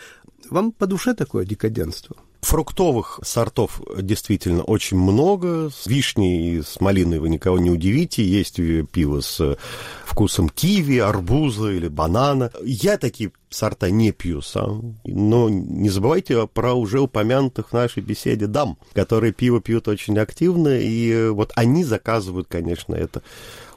Вам 0.50 0.72
по 0.72 0.88
душе 0.88 1.14
такое 1.14 1.46
декаденство? 1.46 2.18
Фруктовых 2.42 3.20
сортов 3.24 3.82
действительно 4.02 4.64
очень 4.64 4.98
много. 4.98 5.70
С 5.70 5.88
вишней 5.88 6.58
и 6.58 6.62
с 6.62 6.80
малиной 6.80 7.20
вы 7.20 7.30
никого 7.30 7.60
не 7.60 7.70
удивите. 7.70 8.24
Есть 8.24 8.60
пиво 8.92 9.22
с 9.22 9.58
вкусом 10.06 10.50
киви, 10.50 10.98
арбуза 10.98 11.72
или 11.72 11.88
банана. 11.88 12.52
Я 12.64 12.98
такие 12.98 13.32
сорта 13.50 13.90
не 13.90 14.12
пью 14.12 14.42
сам. 14.42 14.98
Но 15.06 15.50
не 15.50 15.90
забывайте 15.90 16.48
про 16.48 16.74
уже 16.74 17.00
упомянутых 17.00 17.70
в 17.70 17.74
нашей 17.74 18.04
беседе 18.04 18.48
дам, 18.48 18.78
которые 18.94 19.34
пиво 19.34 19.62
пьют 19.62 19.88
очень 19.88 20.18
активно, 20.20 20.78
и 20.80 21.30
вот 21.30 21.52
они 21.56 21.84
заказывают, 21.84 22.48
конечно, 22.50 22.96
это 22.96 23.22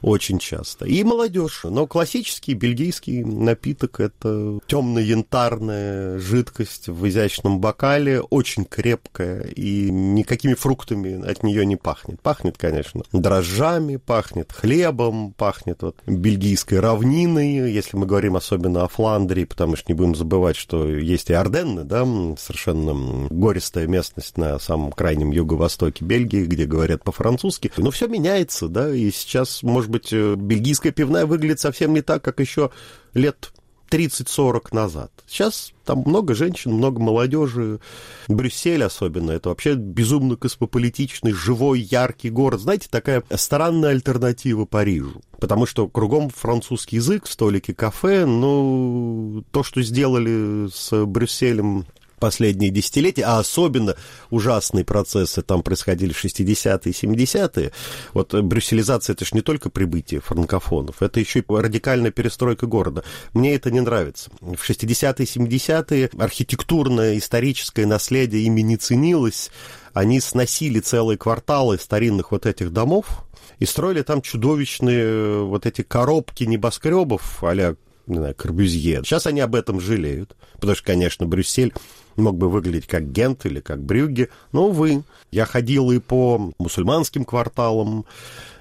очень 0.01 0.39
часто. 0.39 0.85
И 0.85 1.03
молодежь. 1.03 1.61
Но 1.63 1.85
классический 1.87 2.53
бельгийский 2.53 3.23
напиток– 3.23 3.99
это 3.99 4.59
темно-янтарная 4.67 6.17
жидкость 6.17 6.87
в 6.87 7.07
изящном 7.07 7.59
бокале, 7.59 8.21
очень 8.21 8.65
крепкая, 8.65 9.43
и 9.43 9.91
никакими 9.91 10.55
фруктами 10.55 11.23
от 11.29 11.43
нее 11.43 11.65
не 11.65 11.75
пахнет. 11.75 12.19
Пахнет, 12.21 12.57
конечно, 12.57 13.03
дрожжами, 13.11 13.97
пахнет 13.97 14.51
хлебом, 14.51 15.33
пахнет 15.33 15.81
вот 15.83 15.97
бельгийской 16.05 16.79
равниной, 16.79 17.71
если 17.71 17.97
мы 17.97 18.05
говорим 18.05 18.35
особенно 18.35 18.83
о 18.83 18.87
Фландрии, 18.87 19.45
потому 19.61 19.75
что 19.75 19.91
не 19.91 19.95
будем 19.95 20.15
забывать, 20.15 20.55
что 20.55 20.89
есть 20.89 21.29
и 21.29 21.33
Орденны, 21.33 21.83
да, 21.83 22.03
совершенно 22.35 23.27
гористая 23.29 23.85
местность 23.85 24.35
на 24.35 24.57
самом 24.57 24.91
крайнем 24.91 25.29
юго-востоке 25.29 26.03
Бельгии, 26.03 26.45
где 26.45 26.65
говорят 26.65 27.03
по-французски. 27.03 27.71
Но 27.77 27.91
все 27.91 28.07
меняется, 28.07 28.67
да, 28.69 28.91
и 28.91 29.11
сейчас, 29.11 29.61
может 29.61 29.91
быть, 29.91 30.11
э, 30.11 30.33
бельгийская 30.35 30.91
пивная 30.91 31.27
выглядит 31.27 31.59
совсем 31.59 31.93
не 31.93 32.01
так, 32.01 32.23
как 32.23 32.39
еще 32.39 32.71
лет 33.13 33.51
30-40 33.91 34.73
назад. 34.73 35.11
Сейчас 35.27 35.73
там 35.85 36.03
много 36.05 36.33
женщин, 36.33 36.71
много 36.71 37.01
молодежи. 37.01 37.79
Брюссель 38.27 38.83
особенно. 38.83 39.31
Это 39.31 39.49
вообще 39.49 39.75
безумно 39.75 40.37
космополитичный, 40.37 41.33
живой, 41.33 41.81
яркий 41.81 42.29
город. 42.29 42.61
Знаете, 42.61 42.87
такая 42.89 43.23
странная 43.35 43.91
альтернатива 43.91 44.65
Парижу. 44.65 45.21
Потому 45.39 45.65
что 45.65 45.87
кругом 45.87 46.29
французский 46.29 46.97
язык, 46.97 47.27
столики 47.27 47.73
кафе. 47.73 48.25
Ну, 48.25 49.43
то, 49.51 49.63
что 49.63 49.81
сделали 49.81 50.69
с 50.73 51.05
Брюсселем 51.05 51.85
последние 52.21 52.69
десятилетия, 52.69 53.23
а 53.23 53.39
особенно 53.39 53.97
ужасные 54.29 54.85
процессы 54.85 55.41
там 55.41 55.63
происходили 55.63 56.13
в 56.13 56.23
60-е 56.23 56.79
и 56.85 56.91
70-е. 56.91 57.71
Вот 58.13 58.33
брюсселизация– 58.33 59.13
это 59.15 59.25
же 59.25 59.31
не 59.33 59.41
только 59.41 59.69
прибытие 59.69 60.21
франкофонов, 60.21 61.01
это 61.01 61.19
еще 61.19 61.39
и 61.39 61.43
радикальная 61.49 62.11
перестройка 62.11 62.67
города. 62.67 63.03
Мне 63.33 63.55
это 63.55 63.71
не 63.71 63.81
нравится. 63.81 64.29
В 64.39 64.69
60-е 64.69 65.25
и 65.25 65.39
70-е 65.39 66.09
архитектурное, 66.17 67.17
историческое 67.17 67.85
наследие 67.85 68.43
ими 68.43 68.61
не 68.61 68.77
ценилось, 68.77 69.51
они 69.93 70.21
сносили 70.21 70.79
целые 70.79 71.17
кварталы 71.17 71.77
старинных 71.77 72.31
вот 72.31 72.45
этих 72.45 72.71
домов, 72.71 73.25
и 73.57 73.65
строили 73.65 74.03
там 74.03 74.21
чудовищные 74.21 75.03
э, 75.03 75.41
вот 75.41 75.65
эти 75.65 75.81
коробки 75.81 76.43
небоскребов 76.45 77.43
а 77.43 77.75
не 78.07 78.17
знаю, 78.17 78.35
Корбюзье. 78.35 79.01
Сейчас 79.03 79.27
они 79.27 79.39
об 79.39 79.55
этом 79.55 79.79
жалеют, 79.79 80.35
потому 80.55 80.75
что, 80.75 80.85
конечно, 80.85 81.25
Брюссель 81.25 81.73
мог 82.15 82.37
бы 82.37 82.49
выглядеть 82.49 82.87
как 82.87 83.11
Гент 83.11 83.45
или 83.45 83.59
как 83.59 83.81
Брюгге, 83.81 84.29
но, 84.51 84.67
увы, 84.67 85.03
я 85.31 85.45
ходил 85.45 85.91
и 85.91 85.99
по 85.99 86.51
мусульманским 86.59 87.25
кварталам, 87.25 88.05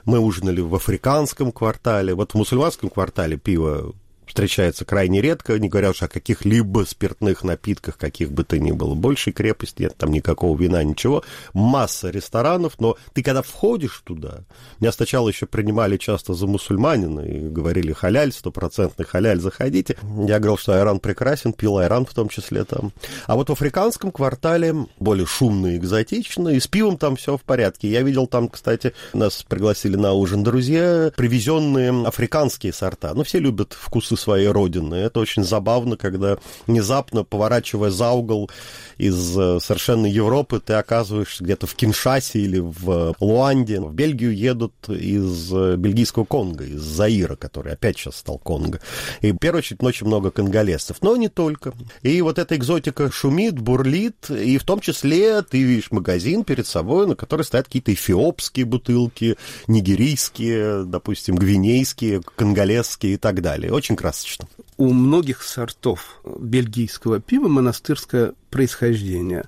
мы 0.04 0.18
ужинали 0.18 0.60
в 0.60 0.74
африканском 0.74 1.52
квартале. 1.52 2.14
Вот 2.14 2.32
в 2.32 2.34
мусульманском 2.34 2.90
квартале 2.90 3.36
пиво 3.36 3.92
встречается 4.30 4.84
крайне 4.84 5.20
редко, 5.20 5.58
не 5.58 5.68
говоря 5.68 5.90
уж 5.90 6.02
о 6.02 6.08
каких-либо 6.08 6.86
спиртных 6.88 7.44
напитках, 7.44 7.98
каких 7.98 8.32
бы 8.32 8.44
то 8.44 8.58
ни 8.58 8.72
было. 8.72 8.94
Большей 8.94 9.32
крепости 9.32 9.90
нет, 9.90 9.96
там 9.96 10.12
никакого 10.12 10.56
вина, 10.58 10.82
ничего. 10.82 11.24
Масса 11.52 12.10
ресторанов, 12.10 12.74
но 12.78 12.96
ты 13.12 13.22
когда 13.22 13.42
входишь 13.42 14.02
туда, 14.04 14.40
меня 14.78 14.92
сначала 14.92 15.28
еще 15.28 15.46
принимали 15.46 15.96
часто 15.96 16.34
за 16.34 16.46
мусульманина 16.46 17.20
и 17.20 17.48
говорили 17.48 17.92
халяль, 17.92 18.32
стопроцентный 18.32 19.04
халяль, 19.04 19.40
заходите. 19.40 19.96
Я 20.02 20.38
говорил, 20.38 20.56
что 20.56 20.72
айран 20.72 21.00
прекрасен, 21.00 21.52
пил 21.52 21.78
айран 21.78 22.06
в 22.06 22.14
том 22.14 22.28
числе 22.28 22.64
там. 22.64 22.92
А 23.26 23.34
вот 23.34 23.48
в 23.48 23.52
африканском 23.52 24.12
квартале 24.12 24.74
более 24.98 25.26
шумно 25.26 25.74
и 25.74 25.76
экзотично, 25.76 26.50
и 26.50 26.60
с 26.60 26.66
пивом 26.66 26.96
там 26.96 27.16
все 27.16 27.36
в 27.36 27.42
порядке. 27.42 27.88
Я 27.88 28.02
видел 28.02 28.26
там, 28.26 28.48
кстати, 28.48 28.94
нас 29.12 29.42
пригласили 29.42 29.96
на 29.96 30.12
ужин 30.12 30.44
друзья, 30.44 31.12
привезенные 31.16 32.06
африканские 32.06 32.72
сорта. 32.72 33.12
Ну, 33.14 33.24
все 33.24 33.38
любят 33.40 33.72
вкусы 33.72 34.16
своей 34.20 34.48
родины. 34.48 34.94
Это 34.94 35.20
очень 35.20 35.44
забавно, 35.44 35.96
когда 35.96 36.38
внезапно, 36.66 37.24
поворачивая 37.24 37.90
за 37.90 38.10
угол 38.10 38.50
из 38.98 39.36
э, 39.36 39.58
совершенно 39.60 40.06
Европы, 40.06 40.60
ты 40.60 40.74
оказываешься 40.74 41.42
где-то 41.42 41.66
в 41.66 41.74
Киншасе 41.74 42.40
или 42.40 42.58
в 42.58 43.16
Луанде. 43.18 43.80
В 43.80 43.94
Бельгию 43.94 44.36
едут 44.36 44.74
из 44.88 45.52
э, 45.52 45.76
бельгийского 45.76 46.24
Конго, 46.24 46.64
из 46.64 46.82
Заира, 46.82 47.36
который 47.36 47.72
опять 47.72 47.98
сейчас 47.98 48.16
стал 48.16 48.38
Конго. 48.38 48.80
И, 49.22 49.32
в 49.32 49.38
первую 49.38 49.60
очередь, 49.60 49.82
очень 49.82 50.06
много 50.06 50.30
конголезцев. 50.30 50.98
Но 51.00 51.16
не 51.16 51.28
только. 51.28 51.72
И 52.02 52.20
вот 52.20 52.38
эта 52.38 52.56
экзотика 52.56 53.10
шумит, 53.10 53.58
бурлит, 53.58 54.30
и 54.30 54.58
в 54.58 54.64
том 54.64 54.80
числе 54.80 55.42
ты 55.42 55.62
видишь 55.62 55.90
магазин 55.90 56.44
перед 56.44 56.66
собой, 56.66 57.06
на 57.06 57.14
который 57.14 57.42
стоят 57.42 57.66
какие-то 57.66 57.92
эфиопские 57.94 58.66
бутылки, 58.66 59.36
нигерийские, 59.66 60.84
допустим, 60.84 61.36
гвинейские, 61.36 62.20
конголезские 62.36 63.14
и 63.14 63.16
так 63.16 63.40
далее. 63.40 63.72
Очень 63.72 63.96
красочно. 64.10 64.46
У 64.76 64.92
многих 64.92 65.42
сортов 65.42 66.20
бельгийского 66.24 67.20
пива 67.20 67.48
монастырское 67.48 68.32
происхождение. 68.50 69.44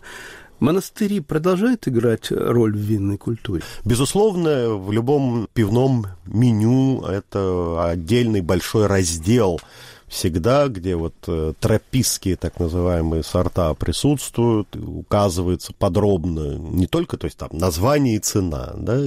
Монастыри 0.60 1.18
продолжают 1.18 1.88
играть 1.88 2.30
роль 2.30 2.76
в 2.76 2.80
винной 2.80 3.18
культуре? 3.18 3.64
Безусловно, 3.84 4.76
в 4.76 4.92
любом 4.92 5.48
пивном 5.52 6.06
меню 6.24 7.02
это 7.02 7.90
отдельный 7.90 8.42
большой 8.42 8.86
раздел 8.86 9.60
всегда, 10.12 10.68
где 10.68 10.94
вот 10.94 11.14
э, 11.26 11.54
тропистские 11.58 12.36
так 12.36 12.60
называемые 12.60 13.22
сорта 13.22 13.72
присутствуют, 13.72 14.76
указывается 14.76 15.72
подробно 15.72 16.58
не 16.58 16.86
только, 16.86 17.16
то 17.16 17.24
есть 17.24 17.38
там 17.38 17.48
название 17.52 18.16
и 18.16 18.18
цена, 18.18 18.74
да, 18.76 19.00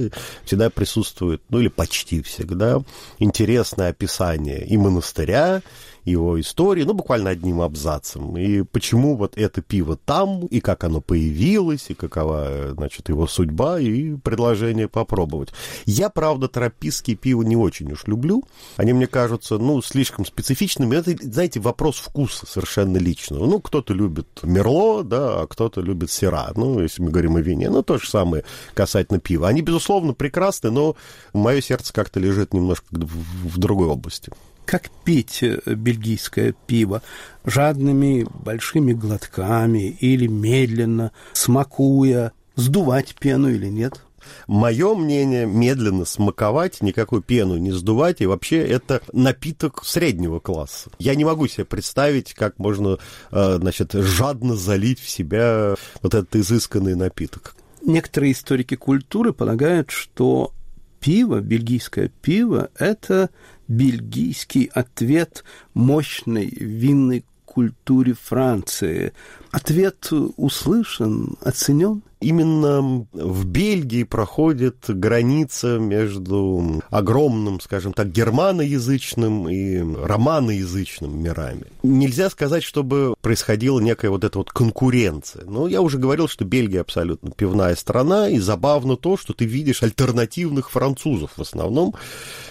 всегда 0.44 0.68
присутствует, 0.68 1.40
ну 1.48 1.60
или 1.60 1.68
почти 1.68 2.22
всегда, 2.22 2.82
интересное 3.20 3.90
описание 3.90 4.66
и 4.66 4.76
монастыря, 4.76 5.62
его 6.06 6.40
истории, 6.40 6.84
ну, 6.84 6.94
буквально 6.94 7.30
одним 7.30 7.60
абзацем. 7.60 8.36
И 8.38 8.62
почему 8.62 9.16
вот 9.16 9.36
это 9.36 9.60
пиво 9.60 9.96
там, 9.96 10.46
и 10.46 10.60
как 10.60 10.84
оно 10.84 11.00
появилось, 11.00 11.86
и 11.88 11.94
какова, 11.94 12.72
значит, 12.72 13.08
его 13.08 13.26
судьба, 13.26 13.80
и 13.80 14.14
предложение 14.14 14.88
попробовать. 14.88 15.50
Я, 15.84 16.08
правда, 16.08 16.48
тропистские 16.48 17.16
пиво 17.16 17.42
не 17.42 17.56
очень 17.56 17.90
уж 17.92 18.06
люблю. 18.06 18.44
Они 18.76 18.92
мне 18.92 19.08
кажутся, 19.08 19.58
ну, 19.58 19.82
слишком 19.82 20.24
специфичными. 20.24 20.96
Это, 20.96 21.16
знаете, 21.20 21.58
вопрос 21.58 21.96
вкуса 21.96 22.46
совершенно 22.46 22.98
личного. 22.98 23.44
Ну, 23.46 23.60
кто-то 23.60 23.92
любит 23.92 24.28
Мерло, 24.42 25.02
да, 25.02 25.42
а 25.42 25.46
кто-то 25.46 25.80
любит 25.80 26.10
Сера. 26.10 26.52
Ну, 26.54 26.80
если 26.80 27.02
мы 27.02 27.10
говорим 27.10 27.36
о 27.36 27.40
вине. 27.40 27.68
Ну, 27.68 27.82
то 27.82 27.98
же 27.98 28.08
самое 28.08 28.44
касательно 28.74 29.18
пива. 29.18 29.48
Они, 29.48 29.60
безусловно, 29.60 30.14
прекрасны, 30.14 30.70
но 30.70 30.96
мое 31.32 31.60
сердце 31.60 31.92
как-то 31.92 32.20
лежит 32.20 32.54
немножко 32.54 32.86
в 32.92 33.58
другой 33.58 33.88
области 33.88 34.30
как 34.66 34.90
пить 35.04 35.42
э, 35.42 35.58
бельгийское 35.66 36.54
пиво? 36.66 37.02
Жадными 37.44 38.26
большими 38.28 38.92
глотками 38.92 39.88
или 40.00 40.26
медленно, 40.26 41.12
смакуя, 41.32 42.32
сдувать 42.56 43.14
пену 43.14 43.48
или 43.48 43.68
нет? 43.68 44.02
Мое 44.48 44.94
мнение, 44.94 45.46
медленно 45.46 46.04
смаковать, 46.04 46.82
никакую 46.82 47.22
пену 47.22 47.56
не 47.56 47.70
сдувать, 47.70 48.20
и 48.20 48.26
вообще 48.26 48.58
это 48.58 49.00
напиток 49.12 49.84
среднего 49.84 50.40
класса. 50.40 50.90
Я 50.98 51.14
не 51.14 51.24
могу 51.24 51.46
себе 51.46 51.64
представить, 51.64 52.34
как 52.34 52.58
можно, 52.58 52.98
э, 53.30 53.58
значит, 53.60 53.92
жадно 53.92 54.56
залить 54.56 54.98
в 55.00 55.08
себя 55.08 55.76
вот 56.02 56.14
этот 56.14 56.34
изысканный 56.34 56.96
напиток. 56.96 57.54
Некоторые 57.82 58.32
историки 58.32 58.74
культуры 58.74 59.32
полагают, 59.32 59.92
что 59.92 60.52
пиво, 61.00 61.40
бельгийское 61.40 62.10
пиво, 62.20 62.70
это 62.76 63.30
бельгийский 63.68 64.70
ответ 64.72 65.44
мощной 65.74 66.46
винной 66.46 67.24
культуре 67.44 68.14
Франции. 68.14 69.12
Ответ 69.52 70.08
услышан, 70.36 71.36
оценен? 71.40 72.02
именно 72.20 73.06
в 73.12 73.46
Бельгии 73.46 74.02
проходит 74.02 74.84
граница 74.88 75.78
между 75.78 76.82
огромным, 76.90 77.60
скажем 77.60 77.92
так, 77.92 78.10
германоязычным 78.10 79.48
и 79.48 79.78
романоязычным 79.78 81.22
мирами. 81.22 81.66
Нельзя 81.82 82.30
сказать, 82.30 82.62
чтобы 82.62 83.14
происходила 83.20 83.80
некая 83.80 84.10
вот 84.10 84.24
эта 84.24 84.38
вот 84.38 84.50
конкуренция. 84.50 85.44
Но 85.44 85.68
я 85.68 85.82
уже 85.82 85.98
говорил, 85.98 86.26
что 86.28 86.44
Бельгия 86.44 86.80
абсолютно 86.80 87.30
пивная 87.30 87.76
страна, 87.76 88.28
и 88.28 88.38
забавно 88.38 88.96
то, 88.96 89.16
что 89.16 89.32
ты 89.32 89.44
видишь 89.44 89.82
альтернативных 89.82 90.70
французов 90.70 91.32
в 91.36 91.42
основном, 91.42 91.94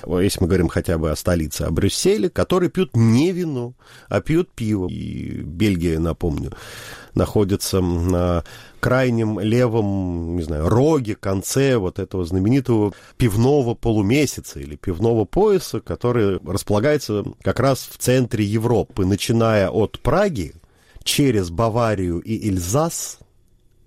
если 0.08 0.42
мы 0.42 0.48
говорим 0.48 0.68
хотя 0.68 0.98
бы 0.98 1.12
о 1.12 1.16
столице, 1.16 1.64
о 1.64 1.72
Брюсселе, 1.72 2.30
которые 2.30 2.70
пьют 2.70 2.96
не 2.96 3.32
вино, 3.32 3.74
а 4.10 4.22
пьют 4.22 4.52
пиво. 4.54 4.88
И 4.88 5.42
Бельгия, 5.42 6.00
напомню, 6.00 6.52
находится 7.14 7.82
на 7.82 8.44
крайнем 8.80 9.40
левом, 9.40 10.36
не 10.36 10.44
знаю, 10.44 10.70
роге, 10.70 11.16
конце 11.16 11.78
вот 11.78 11.98
этого 11.98 12.26
знаменитого 12.26 12.94
пивного 13.18 13.74
полумесяца 13.74 14.60
или 14.60 14.76
пивного 14.76 15.26
пояса, 15.26 15.80
который 15.80 16.40
располагается 16.46 17.24
как 17.42 17.60
раз 17.60 17.88
в 17.90 17.98
центре 17.98 18.46
Европы, 18.46 19.06
начиная 19.06 19.70
от 19.70 20.00
Праги, 20.00 20.54
через 21.04 21.50
Баварию 21.50 22.20
и 22.20 22.50
Эльзас, 22.50 23.20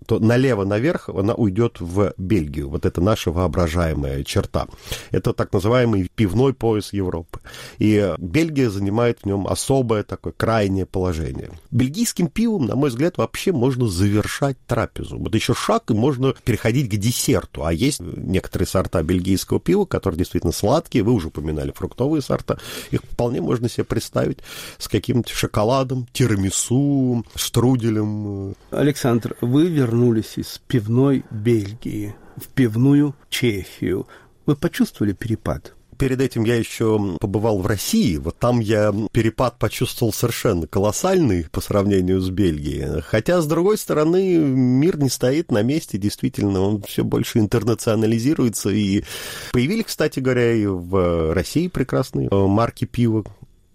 то 0.09 0.19
налево 0.19 0.65
наверх 0.65 1.11
она 1.11 1.35
уйдет 1.35 1.81
в 1.81 2.15
Бельгию. 2.17 2.71
Вот 2.71 2.87
это 2.87 3.03
наша 3.03 3.31
воображаемая 3.31 4.25
черта. 4.25 4.67
Это 5.11 5.35
так 5.35 5.53
называемый 5.53 6.11
пивной 6.15 6.55
пояс 6.55 6.95
Европы. 6.95 7.41
И 7.79 8.15
Бельгия 8.17 8.71
занимает 8.71 9.19
в 9.21 9.27
нем 9.27 9.47
особое 9.47 10.05
такое 10.05 10.33
крайнее 10.35 10.87
положение. 10.87 11.51
Бельгийским 11.71 12.29
пивом, 12.29 12.65
на 12.65 12.75
мой 12.75 12.89
взгляд, 12.89 13.19
вообще 13.19 13.53
можно 13.53 13.87
завершать 13.87 14.57
трапезу. 14.67 15.19
Вот 15.19 15.35
еще 15.35 15.53
шаг, 15.53 15.91
и 15.91 15.93
можно 15.93 16.35
переходить 16.43 16.89
к 16.89 16.97
десерту. 16.97 17.65
А 17.65 17.73
есть 17.75 18.01
некоторые 18.01 18.67
сорта 18.67 19.03
бельгийского 19.03 19.61
пива, 19.61 19.85
которые 19.85 20.17
действительно 20.17 20.55
сладкие. 20.55 21.05
Вы 21.05 21.13
уже 21.13 21.29
упоминали 21.29 21.71
фруктовые 21.71 22.23
сорта. 22.23 22.59
Их 22.91 23.03
вполне 23.03 23.43
можно 23.43 23.69
себе 23.69 23.85
представить 23.85 24.39
с 24.79 24.89
каким-то 24.89 25.31
шоколадом, 25.35 26.07
тирамису, 26.15 27.27
штруделем. 27.35 28.55
Александр, 28.71 29.37
вы 29.43 29.67
вернулись 29.67 29.98
вернулись 29.99 30.35
из 30.37 30.61
пивной 30.69 31.25
Бельгии 31.31 32.15
в 32.37 32.47
пивную 32.49 33.17
Чехию. 33.29 34.07
Вы 34.47 34.55
почувствовали 34.55 35.13
перепад? 35.13 35.75
перед 35.99 36.21
этим 36.21 36.45
я 36.45 36.55
еще 36.55 37.17
побывал 37.19 37.59
в 37.59 37.67
России. 37.67 38.19
Вот 38.19 38.39
там 38.39 38.61
я 38.61 38.95
перепад 39.11 39.59
почувствовал 39.59 40.13
совершенно 40.13 40.69
колоссальный 40.69 41.47
по 41.51 41.61
сравнению 41.61 42.21
с 42.21 42.31
Бельгией. 42.31 43.01
Хотя, 43.01 43.41
с 43.41 43.49
другой 43.49 43.79
стороны, 43.79 44.37
мир 44.39 44.97
не 44.99 45.09
стоит 45.09 45.51
на 45.51 45.63
месте, 45.63 45.99
действительно, 45.99 46.61
он 46.61 46.83
все 46.83 47.03
больше 47.03 47.41
интернационализируется. 47.41 48.71
И 48.71 49.03
появились, 49.51 49.87
кстати 49.87 50.21
говоря, 50.21 50.53
и 50.53 50.67
в 50.67 51.35
России 51.35 51.67
прекрасные 51.67 52.29
марки 52.31 52.85
пива, 52.85 53.25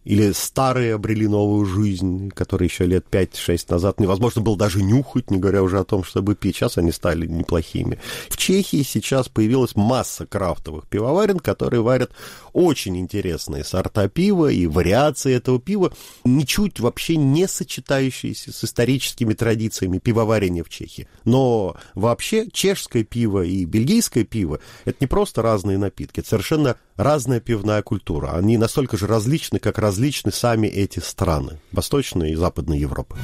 или 0.03 0.31
старые 0.31 0.95
обрели 0.95 1.27
новую 1.27 1.65
жизнь, 1.65 2.29
которые 2.29 2.67
еще 2.67 2.85
лет 2.85 3.05
5-6 3.09 3.65
назад 3.69 3.99
невозможно 3.99 4.41
было 4.41 4.57
даже 4.57 4.81
нюхать, 4.81 5.31
не 5.31 5.37
говоря 5.37 5.63
уже 5.63 5.79
о 5.79 5.83
том, 5.83 6.03
чтобы 6.03 6.35
пить. 6.35 6.57
Сейчас 6.57 6.77
они 6.77 6.91
стали 6.91 7.25
неплохими. 7.25 7.99
В 8.29 8.37
Чехии 8.37 8.83
сейчас 8.83 9.29
появилась 9.29 9.75
масса 9.75 10.25
крафтовых 10.25 10.87
пивоварен, 10.87 11.39
которые 11.39 11.81
варят 11.81 12.11
очень 12.53 12.97
интересные 12.97 13.63
сорта 13.63 14.07
пива 14.07 14.49
и 14.49 14.67
вариации 14.67 15.33
этого 15.33 15.59
пива, 15.59 15.93
ничуть 16.23 16.79
вообще 16.79 17.15
не 17.15 17.47
сочетающиеся 17.47 18.51
с 18.51 18.63
историческими 18.63 19.33
традициями 19.33 19.97
пивоварения 19.97 20.63
в 20.63 20.69
Чехии. 20.69 21.07
Но 21.23 21.75
вообще 21.95 22.47
чешское 22.51 23.03
пиво 23.03 23.43
и 23.43 23.65
бельгийское 23.65 24.23
пиво– 24.23 24.59
это 24.85 24.97
не 24.99 25.07
просто 25.07 25.41
разные 25.41 25.77
напитки, 25.77 26.19
это 26.19 26.29
совершенно 26.29 26.77
разная 26.95 27.39
пивная 27.39 27.81
культура. 27.81 28.33
Они 28.33 28.57
настолько 28.57 28.97
же 28.97 29.07
различны, 29.07 29.59
как 29.59 29.77
различны 29.93 30.31
сами 30.31 30.65
эти 30.65 30.99
страны, 30.99 31.59
Восточной 31.71 32.31
и 32.31 32.35
Западной 32.35 32.79
Европы. 32.79 33.15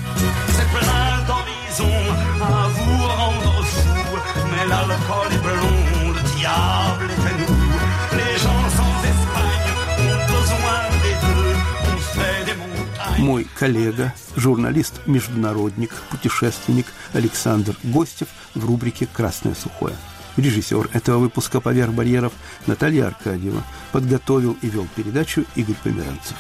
мой 13.18 13.46
коллега, 13.60 14.14
журналист-международник, 14.36 15.92
путешественник 16.10 16.86
Александр 17.14 17.76
Гостев 17.84 18.28
в 18.56 18.66
рубрике 18.66 19.08
«Красное 19.12 19.56
сухое». 19.56 19.96
Режиссер 20.40 20.90
этого 20.94 21.18
выпуска 21.20 21.60
«Поверх 21.60 21.92
барьеров» 21.92 22.34
Наталья 22.66 23.08
Аркадьева. 23.08 23.64
Подготовил 23.92 24.58
и 24.62 24.70
вел 24.70 24.88
передачу 24.96 25.46
Игорь 25.56 25.76
Померанцев. 25.84 26.36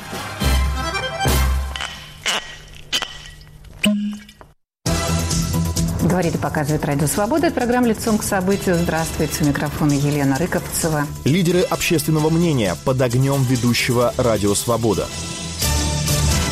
Говорит 6.01 6.35
и 6.35 6.37
показывает 6.37 6.83
Радио 6.85 7.07
Свобода. 7.07 7.47
Это 7.47 7.55
программа 7.55 7.87
«Лицом 7.87 8.17
к 8.17 8.23
событию». 8.23 8.75
Здравствуйте. 8.75 9.43
У 9.43 9.47
микрофона 9.47 9.93
Елена 9.93 10.37
Рыковцева. 10.37 11.05
Лидеры 11.23 11.61
общественного 11.61 12.29
мнения 12.29 12.75
под 12.83 13.01
огнем 13.01 13.43
ведущего 13.43 14.13
Радио 14.17 14.55
Свобода. 14.55 15.07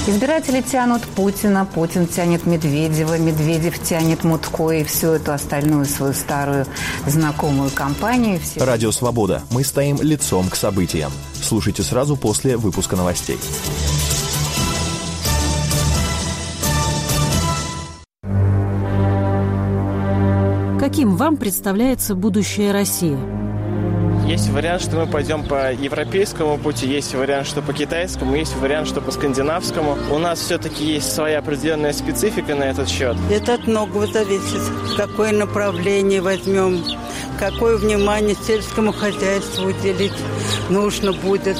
Избиратели 0.07 0.61
тянут 0.61 1.01
Путина, 1.01 1.65
Путин 1.65 2.07
тянет 2.07 2.45
Медведева, 2.45 3.17
Медведев 3.17 3.77
тянет 3.83 4.23
Мутко 4.23 4.69
и 4.71 4.85
всю 4.85 5.07
эту 5.07 5.33
остальную 5.33 5.83
свою 5.83 6.13
старую 6.13 6.65
знакомую 7.05 7.69
компанию. 7.71 8.39
Все... 8.39 8.63
Радио 8.63 8.93
«Свобода». 8.93 9.43
Мы 9.51 9.65
стоим 9.65 9.97
лицом 10.01 10.47
к 10.47 10.55
событиям. 10.55 11.11
Слушайте 11.33 11.83
сразу 11.83 12.15
после 12.15 12.55
выпуска 12.55 12.95
новостей. 12.95 13.37
Каким 20.79 21.17
вам 21.17 21.35
представляется 21.35 22.15
будущее 22.15 22.71
России? 22.71 23.46
Есть 24.27 24.49
вариант, 24.49 24.81
что 24.81 24.97
мы 24.97 25.07
пойдем 25.07 25.45
по 25.45 25.71
европейскому 25.71 26.57
пути, 26.57 26.85
есть 26.85 27.15
вариант, 27.15 27.47
что 27.47 27.61
по 27.61 27.71
китайскому, 27.71 28.35
есть 28.35 28.57
вариант, 28.57 28.89
что 28.89 28.99
по 28.99 29.11
скандинавскому. 29.11 29.97
У 30.11 30.17
нас 30.17 30.39
все-таки 30.39 30.83
есть 30.83 31.13
своя 31.13 31.39
определенная 31.39 31.93
специфика 31.93 32.53
на 32.53 32.65
этот 32.65 32.89
счет. 32.89 33.15
Это 33.31 33.53
от 33.53 33.67
многого 33.67 34.05
зависит. 34.05 34.61
Какое 34.97 35.31
направление 35.31 36.21
возьмем, 36.21 36.83
какое 37.39 37.77
внимание 37.77 38.35
сельскому 38.35 38.91
хозяйству 38.91 39.67
уделить 39.67 40.11
нужно 40.69 41.13
будет, 41.13 41.57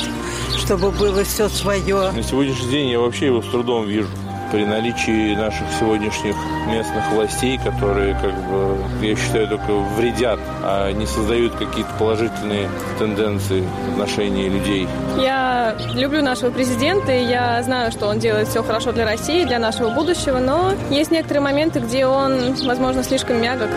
чтобы 0.58 0.92
было 0.92 1.24
все 1.24 1.48
свое. 1.48 2.12
На 2.12 2.22
сегодняшний 2.22 2.70
день 2.70 2.90
я 2.90 3.00
вообще 3.00 3.28
его 3.28 3.42
с 3.42 3.46
трудом 3.48 3.86
вижу 3.88 4.10
при 4.52 4.66
наличии 4.66 5.36
наших 5.36 5.68
сегодняшних 5.80 6.36
местных 6.68 7.12
властей, 7.12 7.58
которые, 7.58 8.14
как 8.16 8.34
бы, 8.50 8.78
я 9.06 9.16
считаю, 9.16 9.48
только 9.48 9.72
вредят, 9.98 10.40
а 10.64 10.92
не 10.92 11.06
создают 11.06 11.54
какие-то 11.56 11.90
положительные 12.00 12.70
тенденции 13.00 13.64
в 13.88 13.92
отношении 13.92 14.50
людей. 14.50 14.88
Я 15.18 15.76
люблю 15.94 16.22
нашего 16.22 16.52
президента, 16.52 17.12
и 17.12 17.26
я 17.26 17.62
знаю, 17.64 17.92
что 17.92 18.08
он 18.08 18.20
делает 18.20 18.48
все 18.48 18.64
хорошо 18.64 18.92
для 18.92 19.06
России, 19.06 19.46
для 19.46 19.60
нашего 19.60 19.90
будущего, 19.90 20.40
но 20.40 20.74
есть 20.90 21.12
некоторые 21.12 21.44
моменты, 21.44 21.80
где 21.80 22.06
он, 22.06 22.54
возможно, 22.66 23.04
слишком 23.04 23.42
мягок. 23.42 23.70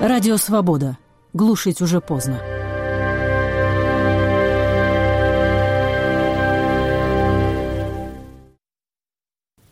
Радио 0.00 0.36
«Свобода». 0.36 0.98
Глушить 1.32 1.80
уже 1.80 2.00
поздно. 2.00 2.61